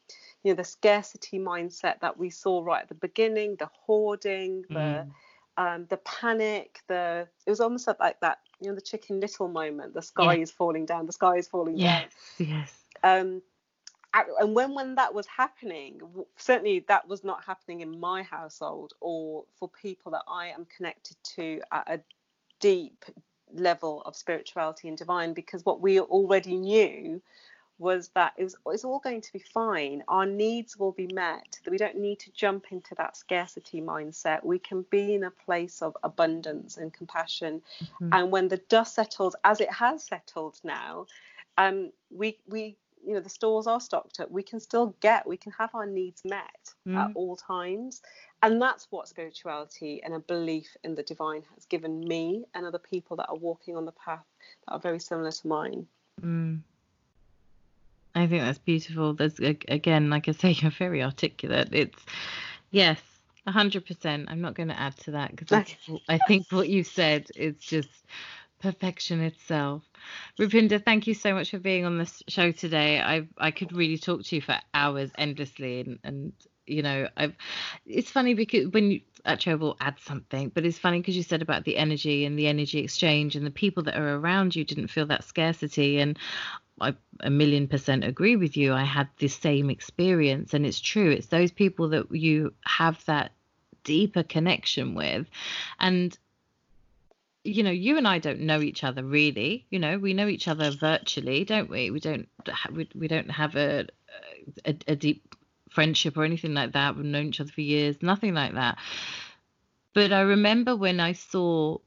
you 0.43 0.51
know 0.51 0.55
the 0.55 0.63
scarcity 0.63 1.37
mindset 1.37 1.99
that 1.99 2.17
we 2.17 2.31
saw 2.31 2.63
right 2.63 2.81
at 2.81 2.89
the 2.89 2.95
beginning 2.95 3.55
the 3.57 3.69
hoarding 3.85 4.63
the 4.69 5.05
mm 5.05 5.11
um, 5.61 5.85
the 5.89 5.97
panic, 5.97 6.79
the 6.87 7.27
it 7.45 7.49
was 7.49 7.59
almost 7.59 7.87
like 7.99 8.19
that, 8.21 8.39
you 8.59 8.69
know, 8.69 8.75
the 8.75 8.81
Chicken 8.81 9.19
Little 9.19 9.47
moment. 9.47 9.93
The 9.93 10.01
sky 10.01 10.33
yeah. 10.33 10.43
is 10.43 10.51
falling 10.51 10.85
down. 10.85 11.05
The 11.05 11.13
sky 11.13 11.35
is 11.37 11.47
falling 11.47 11.77
yes, 11.77 12.11
down. 12.39 12.47
Yes. 12.47 12.73
Um, 13.03 13.41
and 14.39 14.55
when 14.55 14.73
when 14.73 14.95
that 14.95 15.13
was 15.13 15.27
happening, 15.27 16.01
certainly 16.35 16.83
that 16.87 17.07
was 17.07 17.23
not 17.23 17.43
happening 17.43 17.81
in 17.81 17.99
my 17.99 18.23
household 18.23 18.93
or 18.99 19.45
for 19.57 19.69
people 19.69 20.11
that 20.13 20.23
I 20.27 20.47
am 20.47 20.65
connected 20.75 21.17
to 21.35 21.61
at 21.71 21.85
a 21.87 21.99
deep 22.59 23.05
level 23.53 24.01
of 24.05 24.15
spirituality 24.15 24.87
and 24.87 24.97
divine, 24.97 25.33
because 25.33 25.65
what 25.65 25.81
we 25.81 25.99
already 25.99 26.57
knew 26.57 27.21
was 27.81 28.09
that 28.09 28.33
it 28.37 28.43
was 28.43 28.55
it's 28.67 28.85
all 28.85 28.99
going 28.99 29.21
to 29.21 29.33
be 29.33 29.43
fine. 29.53 30.03
Our 30.07 30.25
needs 30.25 30.77
will 30.77 30.91
be 30.91 31.07
met. 31.07 31.59
That 31.63 31.71
we 31.71 31.77
don't 31.77 31.97
need 31.97 32.19
to 32.19 32.31
jump 32.31 32.65
into 32.71 32.93
that 32.95 33.17
scarcity 33.17 33.81
mindset. 33.81 34.45
We 34.45 34.59
can 34.59 34.85
be 34.91 35.15
in 35.15 35.23
a 35.23 35.31
place 35.31 35.81
of 35.81 35.97
abundance 36.03 36.77
and 36.77 36.93
compassion. 36.93 37.61
Mm-hmm. 37.83 38.09
And 38.13 38.31
when 38.31 38.47
the 38.47 38.61
dust 38.69 38.95
settles, 38.95 39.35
as 39.43 39.59
it 39.59 39.71
has 39.73 40.03
settled 40.03 40.59
now, 40.63 41.07
um, 41.57 41.91
we 42.11 42.37
we 42.47 42.77
you 43.05 43.15
know 43.15 43.19
the 43.19 43.29
stores 43.29 43.65
are 43.65 43.81
stocked 43.81 44.19
up. 44.19 44.29
We 44.29 44.43
can 44.43 44.59
still 44.59 44.95
get, 44.99 45.27
we 45.27 45.37
can 45.37 45.51
have 45.53 45.73
our 45.73 45.87
needs 45.87 46.21
met 46.23 46.73
mm-hmm. 46.87 46.97
at 46.97 47.11
all 47.15 47.35
times. 47.35 48.03
and 48.43 48.61
that's 48.61 48.87
what 48.91 49.07
spirituality 49.07 50.01
and 50.03 50.13
a 50.13 50.19
belief 50.19 50.69
in 50.83 50.95
the 50.95 51.03
divine 51.03 51.43
has 51.55 51.65
given 51.65 51.99
me 52.07 52.45
and 52.53 52.65
other 52.65 52.79
people 52.79 53.17
that 53.17 53.29
are 53.29 53.37
walking 53.37 53.75
on 53.75 53.85
the 53.85 53.91
path 53.91 54.25
that 54.67 54.73
are 54.73 54.79
very 54.79 54.99
similar 54.99 55.31
to 55.31 55.47
mine. 55.47 55.87
Mm. 56.21 56.61
I 58.15 58.27
think 58.27 58.43
that's 58.43 58.59
beautiful. 58.59 59.13
There's 59.13 59.39
again, 59.39 60.09
like 60.09 60.27
I 60.27 60.31
say, 60.31 60.51
you're 60.61 60.71
very 60.71 61.03
articulate. 61.03 61.69
It's 61.71 61.99
yes, 62.71 62.99
hundred 63.47 63.85
percent. 63.85 64.29
I'm 64.29 64.41
not 64.41 64.55
going 64.55 64.69
to 64.69 64.79
add 64.79 64.97
to 64.99 65.11
that 65.11 65.35
because 65.35 65.75
I 66.07 66.19
think 66.27 66.47
what 66.51 66.69
you 66.69 66.83
said 66.83 67.27
is 67.35 67.57
just 67.57 67.89
perfection 68.61 69.21
itself. 69.21 69.83
Rupinder, 70.39 70.83
thank 70.83 71.07
you 71.07 71.13
so 71.13 71.33
much 71.33 71.51
for 71.51 71.59
being 71.59 71.85
on 71.85 71.97
this 71.97 72.21
show 72.27 72.51
today. 72.51 73.01
I 73.01 73.27
I 73.37 73.51
could 73.51 73.73
really 73.73 73.97
talk 73.97 74.23
to 74.23 74.35
you 74.35 74.41
for 74.41 74.57
hours 74.73 75.11
endlessly, 75.17 75.81
and 75.81 75.99
and 76.03 76.33
you 76.67 76.81
know, 76.81 77.07
I've. 77.17 77.35
It's 77.85 78.09
funny 78.09 78.33
because 78.33 78.67
when 78.69 78.91
you 78.91 79.01
actually 79.25 79.53
I 79.53 79.55
will 79.55 79.77
add 79.81 79.99
something, 79.99 80.49
but 80.49 80.65
it's 80.65 80.77
funny 80.77 80.99
because 80.99 81.17
you 81.17 81.23
said 81.23 81.41
about 81.41 81.65
the 81.65 81.77
energy 81.77 82.25
and 82.25 82.37
the 82.37 82.47
energy 82.47 82.79
exchange 82.79 83.35
and 83.35 83.45
the 83.45 83.51
people 83.51 83.83
that 83.83 83.97
are 83.97 84.15
around 84.15 84.55
you 84.55 84.63
didn't 84.63 84.87
feel 84.87 85.05
that 85.07 85.23
scarcity, 85.23 85.99
and 85.99 86.17
I 86.81 86.93
a 87.21 87.29
million 87.29 87.67
percent 87.67 88.03
agree 88.03 88.35
with 88.35 88.57
you. 88.57 88.73
I 88.73 88.83
had 88.83 89.07
the 89.17 89.27
same 89.27 89.69
experience, 89.69 90.53
and 90.53 90.65
it's 90.65 90.79
true. 90.79 91.11
It's 91.11 91.27
those 91.27 91.51
people 91.51 91.89
that 91.89 92.11
you 92.11 92.53
have 92.65 93.03
that 93.05 93.31
deeper 93.83 94.23
connection 94.23 94.95
with, 94.95 95.27
and 95.79 96.17
you 97.43 97.63
know, 97.63 97.71
you 97.71 97.97
and 97.97 98.07
I 98.07 98.19
don't 98.19 98.41
know 98.41 98.61
each 98.61 98.83
other 98.83 99.03
really. 99.03 99.65
You 99.69 99.79
know, 99.79 99.97
we 99.97 100.13
know 100.13 100.27
each 100.27 100.47
other 100.47 100.71
virtually, 100.71 101.43
don't 101.43 101.69
we? 101.69 101.91
We 101.91 101.99
don't 101.99 102.27
we, 102.71 102.89
we 102.95 103.07
don't 103.07 103.31
have 103.31 103.55
a, 103.55 103.87
a 104.65 104.75
a 104.87 104.95
deep 104.95 105.35
friendship 105.69 106.17
or 106.17 106.23
anything 106.23 106.53
like 106.53 106.73
that. 106.73 106.95
We've 106.95 107.05
known 107.05 107.27
each 107.27 107.39
other 107.39 107.51
for 107.51 107.61
years, 107.61 107.95
nothing 108.01 108.33
like 108.33 108.53
that. 108.53 108.77
But 109.93 110.13
I 110.13 110.21
remember 110.21 110.75
when 110.75 110.99
I 110.99 111.13
saw 111.13 111.79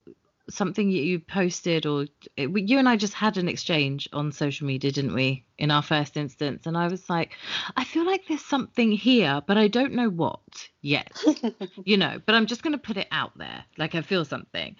something 0.50 0.90
you 0.90 1.18
posted 1.18 1.86
or 1.86 2.06
you 2.36 2.78
and 2.78 2.88
I 2.88 2.96
just 2.96 3.14
had 3.14 3.38
an 3.38 3.48
exchange 3.48 4.08
on 4.12 4.30
social 4.32 4.66
media 4.66 4.90
didn't 4.90 5.14
we 5.14 5.44
in 5.58 5.70
our 5.70 5.82
first 5.82 6.16
instance? 6.16 6.66
And 6.66 6.76
I 6.76 6.88
was 6.88 7.08
like 7.08 7.32
I 7.76 7.84
feel 7.84 8.04
like 8.04 8.26
there's 8.28 8.44
something 8.44 8.92
here 8.92 9.42
but 9.46 9.56
I 9.56 9.68
don't 9.68 9.94
know 9.94 10.10
what 10.10 10.40
yet. 10.82 11.12
You 11.84 11.96
know 11.96 12.20
but 12.24 12.34
I'm 12.34 12.46
just 12.46 12.62
going 12.62 12.72
to 12.72 12.78
put 12.78 12.96
it 12.96 13.08
out 13.10 13.36
there 13.38 13.64
like 13.78 13.94
I 13.94 14.02
feel 14.02 14.24
something. 14.24 14.76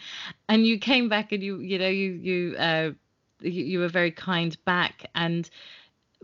And 0.48 0.66
you 0.66 0.78
came 0.78 1.08
back 1.08 1.32
and 1.32 1.42
you 1.42 1.60
you 1.60 1.78
know 1.78 1.88
you 1.88 2.12
you 2.12 2.56
uh 2.56 2.90
you, 3.40 3.64
you 3.64 3.78
were 3.78 3.88
very 3.88 4.10
kind 4.10 4.56
back. 4.64 5.10
And 5.14 5.48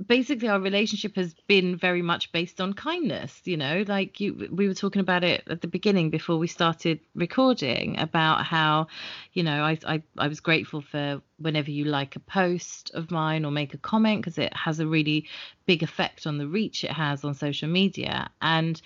basically 0.07 0.49
our 0.49 0.61
relationship 0.61 1.17
has 1.17 1.35
been 1.47 1.77
very 1.77 2.03
much 2.03 2.33
based 2.33 2.61
on 2.61 2.73
kindness 2.73 3.41
you 3.45 3.57
know? 3.57 3.85
Like 3.87 4.21
you 4.21 4.49
we 4.51 4.69
were 4.69 4.75
talking 4.75 5.01
about 5.01 5.25
it 5.25 5.43
at 5.49 5.61
the 5.61 5.69
beginning 5.69 6.11
before 6.11 6.39
we 6.39 6.47
started 6.47 7.01
recording 7.15 7.99
about 7.99 8.45
how 8.45 8.87
you 9.33 9.43
know 9.43 9.63
i 9.63 9.79
i, 9.87 10.03
I 10.19 10.29
was 10.29 10.41
grateful 10.41 10.81
for 10.81 11.21
whenever 11.39 11.71
you 11.71 11.85
like 11.85 12.17
a 12.17 12.21
post 12.21 12.91
of 12.95 13.11
mine 13.11 13.45
or 13.45 13.51
make 13.51 13.75
a 13.75 13.79
comment 13.79 14.23
because 14.23 14.39
it 14.39 14.55
has 14.57 14.81
a 14.81 14.87
really 14.87 15.29
big 15.67 15.83
effect 15.83 16.27
on 16.27 16.39
the 16.39 16.47
reach 16.47 16.85
it 16.85 16.93
has 16.93 17.25
on 17.25 17.35
social 17.35 17.69
media. 17.69 18.31
And 18.43 18.81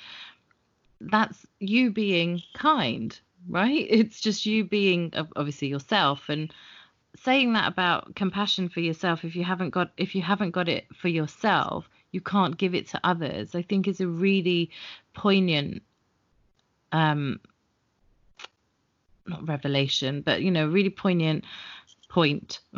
that's 1.00 1.46
you 1.60 1.90
being 1.90 2.42
kind 2.54 3.18
right? 3.48 3.86
It's 3.90 4.20
just 4.20 4.46
you 4.46 4.64
being 4.64 5.12
obviously 5.36 5.68
yourself. 5.68 6.28
And 6.28 6.52
saying 7.24 7.52
that 7.54 7.68
about 7.68 8.14
compassion 8.14 8.68
for 8.68 8.80
yourself 8.80 9.24
if 9.24 9.34
you 9.34 9.44
haven't 9.44 9.70
got 9.70 9.90
if 9.96 10.14
you 10.14 10.22
haven't 10.22 10.50
got 10.50 10.68
it 10.68 10.86
for 11.00 11.08
yourself 11.08 11.88
you 12.12 12.20
can't 12.20 12.58
give 12.58 12.74
it 12.74 12.86
to 12.88 13.00
others 13.04 13.54
i 13.54 13.62
think 13.62 13.88
is 13.88 14.00
a 14.00 14.06
really 14.06 14.70
poignant 15.14 15.82
um 16.92 17.40
not 19.26 19.46
revelation 19.48 20.20
but 20.20 20.42
you 20.42 20.50
know 20.50 20.66
really 20.66 20.90
poignant 20.90 21.44
point 22.14 22.60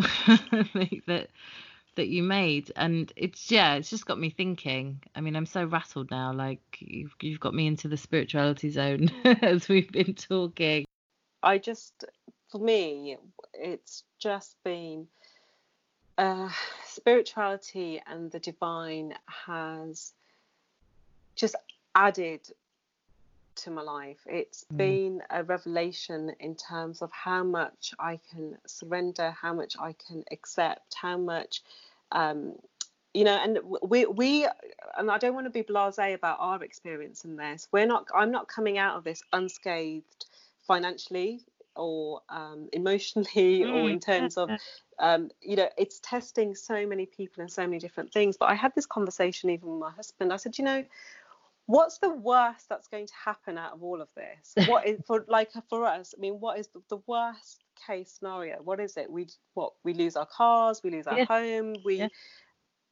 that 1.06 1.28
that 1.96 2.08
you 2.08 2.22
made. 2.22 2.70
And 2.76 3.12
it's 3.16 3.50
yeah 3.50 3.74
it's 3.74 3.90
just 3.90 4.06
got 4.06 4.18
me 4.18 4.30
thinking. 4.30 5.02
I 5.14 5.20
mean 5.20 5.36
i'm 5.36 5.46
so 5.46 5.64
rattled 5.64 6.10
now 6.10 6.32
like 6.32 6.60
you've, 6.78 7.14
you've 7.20 7.40
got 7.40 7.54
me 7.54 7.66
into 7.66 7.88
the 7.88 7.96
spirituality 7.96 8.70
zone 8.70 9.10
as 9.42 9.68
we've 9.68 9.90
been 9.90 10.14
talking. 10.14 10.84
I 11.42 11.58
just 11.58 12.04
for 12.50 12.58
me 12.58 13.18
it's 13.58 14.04
just 14.18 14.56
been 14.64 15.06
uh, 16.18 16.48
spirituality 16.84 18.00
and 18.06 18.30
the 18.30 18.38
divine 18.38 19.14
has 19.26 20.12
just 21.34 21.56
added 21.94 22.40
to 23.56 23.70
my 23.70 23.82
life. 23.82 24.18
It's 24.26 24.64
mm. 24.72 24.76
been 24.76 25.22
a 25.30 25.42
revelation 25.42 26.32
in 26.40 26.54
terms 26.54 27.02
of 27.02 27.10
how 27.12 27.42
much 27.42 27.94
I 27.98 28.20
can 28.30 28.56
surrender, 28.66 29.30
how 29.30 29.52
much 29.52 29.76
I 29.78 29.94
can 30.06 30.24
accept, 30.30 30.94
how 30.94 31.16
much, 31.16 31.62
um, 32.12 32.54
you 33.14 33.24
know, 33.24 33.38
and 33.42 33.58
we 33.82 34.04
we 34.04 34.46
and 34.98 35.10
I 35.10 35.16
don't 35.16 35.34
want 35.34 35.46
to 35.46 35.50
be 35.50 35.62
blasé 35.62 36.14
about 36.14 36.36
our 36.38 36.62
experience 36.62 37.24
in 37.24 37.36
this. 37.36 37.66
We're 37.72 37.86
not. 37.86 38.08
I'm 38.14 38.30
not 38.30 38.46
coming 38.46 38.76
out 38.76 38.96
of 38.96 39.04
this 39.04 39.22
unscathed 39.32 40.26
financially 40.66 41.40
or 41.76 42.20
um, 42.28 42.68
emotionally 42.72 43.60
mm. 43.60 43.72
or 43.74 43.90
in 43.90 44.00
terms 44.00 44.36
of 44.36 44.50
um, 44.98 45.30
you 45.40 45.56
know 45.56 45.68
it's 45.76 46.00
testing 46.00 46.54
so 46.54 46.86
many 46.86 47.06
people 47.06 47.42
and 47.42 47.50
so 47.50 47.62
many 47.62 47.78
different 47.78 48.12
things 48.12 48.36
but 48.36 48.48
i 48.48 48.54
had 48.54 48.72
this 48.74 48.86
conversation 48.86 49.50
even 49.50 49.68
with 49.68 49.80
my 49.80 49.90
husband 49.90 50.32
i 50.32 50.36
said 50.36 50.56
you 50.58 50.64
know 50.64 50.84
what's 51.66 51.98
the 51.98 52.10
worst 52.10 52.68
that's 52.68 52.88
going 52.88 53.06
to 53.06 53.12
happen 53.22 53.58
out 53.58 53.72
of 53.72 53.82
all 53.82 54.00
of 54.00 54.08
this 54.14 54.54
what 54.68 54.86
is 54.86 55.00
for 55.06 55.24
like 55.28 55.50
for 55.68 55.84
us 55.84 56.14
i 56.16 56.20
mean 56.20 56.34
what 56.34 56.58
is 56.58 56.68
the, 56.68 56.80
the 56.88 56.98
worst 57.06 57.64
case 57.86 58.10
scenario 58.18 58.56
what 58.62 58.80
is 58.80 58.96
it 58.96 59.10
we 59.10 59.26
what 59.54 59.72
we 59.84 59.92
lose 59.92 60.16
our 60.16 60.26
cars 60.26 60.80
we 60.82 60.90
lose 60.90 61.06
our 61.06 61.18
yeah. 61.18 61.24
home 61.24 61.74
we 61.84 61.96
yeah. 61.96 62.08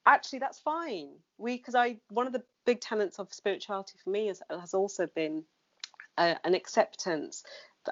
actually 0.07 0.39
that's 0.39 0.59
fine 0.59 1.09
we 1.39 1.57
because 1.57 1.75
i 1.75 1.97
one 2.11 2.27
of 2.27 2.33
the 2.33 2.43
big 2.67 2.81
tenets 2.81 3.19
of 3.19 3.33
spirituality 3.33 3.95
for 4.03 4.11
me 4.11 4.29
is, 4.29 4.43
has 4.51 4.75
also 4.75 5.07
been 5.15 5.45
uh, 6.17 6.35
an 6.45 6.55
acceptance 6.55 7.45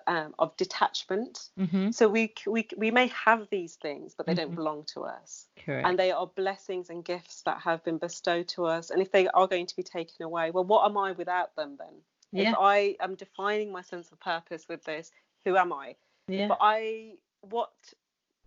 um, 0.06 0.34
of 0.38 0.56
detachment. 0.56 1.48
Mm-hmm. 1.58 1.90
So 1.90 2.08
we, 2.08 2.34
we 2.46 2.68
we 2.76 2.90
may 2.90 3.08
have 3.08 3.48
these 3.50 3.76
things, 3.76 4.14
but 4.16 4.26
they 4.26 4.32
mm-hmm. 4.32 4.42
don't 4.42 4.54
belong 4.54 4.84
to 4.94 5.02
us. 5.02 5.46
Correct. 5.64 5.86
And 5.86 5.98
they 5.98 6.10
are 6.10 6.26
blessings 6.26 6.90
and 6.90 7.04
gifts 7.04 7.42
that 7.42 7.60
have 7.62 7.84
been 7.84 7.98
bestowed 7.98 8.48
to 8.48 8.66
us. 8.66 8.90
And 8.90 9.00
if 9.02 9.12
they 9.12 9.28
are 9.28 9.46
going 9.46 9.66
to 9.66 9.76
be 9.76 9.82
taken 9.82 10.24
away, 10.24 10.50
well, 10.50 10.64
what 10.64 10.84
am 10.88 10.96
I 10.96 11.12
without 11.12 11.54
them 11.56 11.76
then? 11.78 11.94
Yeah. 12.32 12.50
If 12.50 12.56
I 12.58 12.96
am 13.00 13.14
defining 13.14 13.72
my 13.72 13.82
sense 13.82 14.10
of 14.10 14.18
purpose 14.20 14.66
with 14.68 14.84
this, 14.84 15.10
who 15.44 15.56
am 15.56 15.72
I? 15.72 15.96
Yeah. 16.28 16.48
But 16.48 16.58
I 16.60 17.14
what 17.42 17.72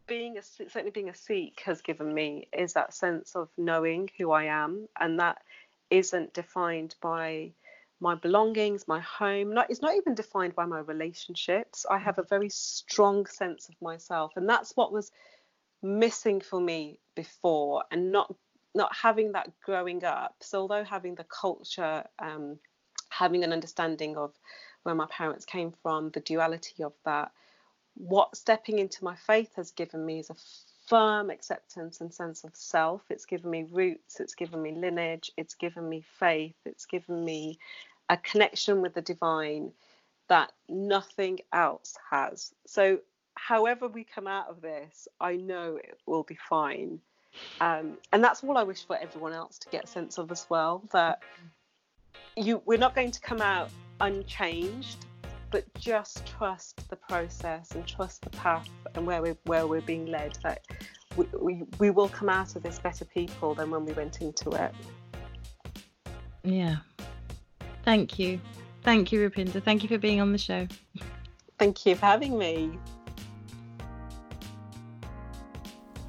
being 0.08 0.38
a 0.38 0.42
certainly 0.42 0.92
being 0.92 1.10
a 1.10 1.16
Sikh 1.16 1.62
has 1.66 1.82
given 1.82 2.14
me 2.14 2.48
is 2.52 2.74
that 2.74 2.94
sense 2.94 3.36
of 3.36 3.50
knowing 3.58 4.10
who 4.18 4.32
I 4.32 4.46
am, 4.46 4.88
and 5.00 5.20
that 5.20 5.38
isn't 5.90 6.34
defined 6.34 6.96
by 7.02 7.52
my 8.00 8.16
belongings, 8.16 8.88
my 8.88 9.00
home. 9.00 9.54
Not, 9.54 9.70
it's 9.70 9.82
not 9.82 9.96
even 9.96 10.16
defined 10.16 10.56
by 10.56 10.66
my 10.66 10.80
relationships. 10.80 11.86
I 11.90 11.98
have 11.98 12.20
a 12.20 12.24
very 12.24 12.50
strong 12.50 13.26
sense 13.26 13.70
of 13.70 13.76
myself, 13.82 14.34
and 14.36 14.48
that's 14.48 14.76
what 14.76 14.92
was 14.92 15.12
missing 15.82 16.42
for 16.42 16.60
me 16.60 17.00
before, 17.16 17.84
and 17.92 18.12
not 18.12 18.34
not 18.74 18.94
having 18.94 19.32
that 19.32 19.50
growing 19.64 20.04
up. 20.04 20.36
So 20.42 20.62
although 20.62 20.84
having 20.84 21.16
the 21.16 21.24
culture, 21.24 22.04
um, 22.20 22.60
having 23.10 23.46
an 23.46 23.54
understanding 23.54 24.18
of 24.18 24.34
where 24.84 24.96
my 24.96 25.08
parents 25.10 25.46
came 25.46 25.74
from, 25.82 26.10
the 26.12 26.20
duality 26.20 26.84
of 26.84 26.92
that, 27.06 27.32
what 27.96 28.36
stepping 28.36 28.80
into 28.80 29.04
my 29.06 29.16
faith 29.16 29.56
has 29.56 29.72
given 29.72 30.06
me 30.06 30.20
is 30.20 30.30
a 30.30 30.36
firm 30.88 31.30
acceptance 31.30 32.02
and 32.02 32.14
sense 32.14 32.44
of 32.44 32.56
self. 32.56 33.02
It's 33.10 33.26
given 33.26 33.50
me 33.50 33.66
roots, 33.72 34.20
it's 34.20 34.36
given 34.36 34.62
me 34.62 34.74
lineage, 34.74 35.32
it's 35.38 35.56
given 35.56 35.88
me 35.90 36.04
faith, 36.20 36.56
it's 36.66 36.86
given 36.86 37.24
me 37.24 37.60
a 38.10 38.18
connection 38.18 38.82
with 38.82 38.94
the 38.94 39.02
divine 39.02 39.72
that 40.28 40.52
nothing 40.70 41.40
else 41.54 41.96
has. 42.10 42.54
So, 42.66 43.00
however 43.36 43.88
we 43.88 44.04
come 44.04 44.28
out 44.28 44.48
of 44.50 44.62
this, 44.62 45.08
I 45.20 45.36
know 45.36 45.78
it 45.78 46.00
will 46.06 46.24
be 46.24 46.38
fine. 46.50 47.00
Um, 47.60 47.98
and 48.14 48.24
that's 48.24 48.44
all 48.44 48.58
I 48.58 48.64
wish 48.64 48.86
for 48.86 48.98
everyone 48.98 49.34
else 49.34 49.60
to 49.60 49.70
get 49.70 49.84
a 49.84 49.88
sense 49.88 50.18
of 50.18 50.32
as 50.32 50.46
well 50.50 50.84
that 50.92 51.22
you 52.38 52.62
we're 52.66 52.78
not 52.78 52.96
going 52.96 53.12
to 53.12 53.20
come 53.20 53.42
out 53.42 53.70
unchanged 54.00 55.06
but 55.52 55.66
just 55.76 56.26
trust 56.26 56.88
the 56.90 56.96
process 56.96 57.72
and 57.72 57.86
trust 57.88 58.22
the 58.22 58.30
path 58.32 58.70
and 58.96 59.06
where 59.06 59.22
we're 59.22 59.38
where 59.46 59.68
we're 59.68 59.82
being 59.82 60.06
led 60.06 60.38
that 60.44 60.62
we, 61.16 61.26
we, 61.40 61.64
we 61.80 61.90
will 61.90 62.10
come 62.10 62.30
out 62.30 62.56
of 62.56 62.64
this 62.64 62.80
better 62.80 63.06
people 63.06 63.54
than 63.54 63.70
when 63.70 63.86
we 63.86 63.94
went 63.94 64.22
into 64.22 64.50
it 64.52 64.74
yeah 66.44 66.78
Thank 67.86 68.18
you. 68.18 68.42
Thank 68.82 69.12
you, 69.12 69.30
Rupinder. 69.30 69.64
Thank 69.64 69.84
you 69.84 69.90
for 69.90 70.00
being 70.00 70.20
on 70.20 70.32
the 70.32 70.38
show. 70.40 70.68
Thank 71.60 71.86
you 71.86 71.96
for 71.96 72.06
having 72.06 72.38
me. 72.38 72.78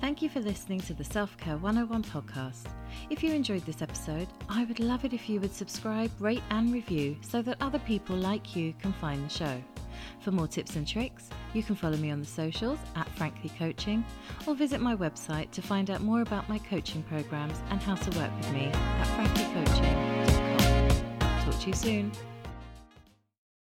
Thank 0.00 0.22
you 0.22 0.28
for 0.30 0.40
listening 0.40 0.80
to 0.80 0.94
the 0.94 1.04
Self 1.04 1.36
Care 1.36 1.58
101 1.58 2.02
podcast. 2.04 2.66
If 3.08 3.22
you 3.22 3.32
enjoyed 3.32 3.64
this 3.64 3.82
episode, 3.82 4.26
I 4.48 4.64
would 4.64 4.80
love 4.80 5.04
it 5.04 5.12
if 5.12 5.28
you 5.28 5.38
would 5.38 5.54
subscribe, 5.54 6.10
rate, 6.18 6.42
and 6.50 6.72
review 6.72 7.16
so 7.20 7.40
that 7.42 7.56
other 7.60 7.78
people 7.78 8.16
like 8.16 8.56
you 8.56 8.74
can 8.80 8.92
find 8.94 9.24
the 9.24 9.32
show. 9.32 9.62
For 10.20 10.32
more 10.32 10.48
tips 10.48 10.74
and 10.74 10.84
tricks, 10.86 11.30
you 11.54 11.62
can 11.62 11.76
follow 11.76 11.96
me 11.96 12.10
on 12.10 12.18
the 12.18 12.26
socials 12.26 12.80
at 12.96 13.08
Frankly 13.10 13.52
Coaching 13.56 14.04
or 14.44 14.56
visit 14.56 14.80
my 14.80 14.96
website 14.96 15.52
to 15.52 15.62
find 15.62 15.88
out 15.88 16.00
more 16.00 16.22
about 16.22 16.48
my 16.48 16.58
coaching 16.58 17.04
programs 17.04 17.60
and 17.70 17.80
how 17.80 17.94
to 17.94 18.18
work 18.18 18.36
with 18.38 18.52
me 18.52 18.70
at 18.72 19.06
franklycoaching.com. 19.16 21.44
Talk 21.44 21.60
to 21.60 21.66
you 21.68 21.74
soon. 21.74 22.10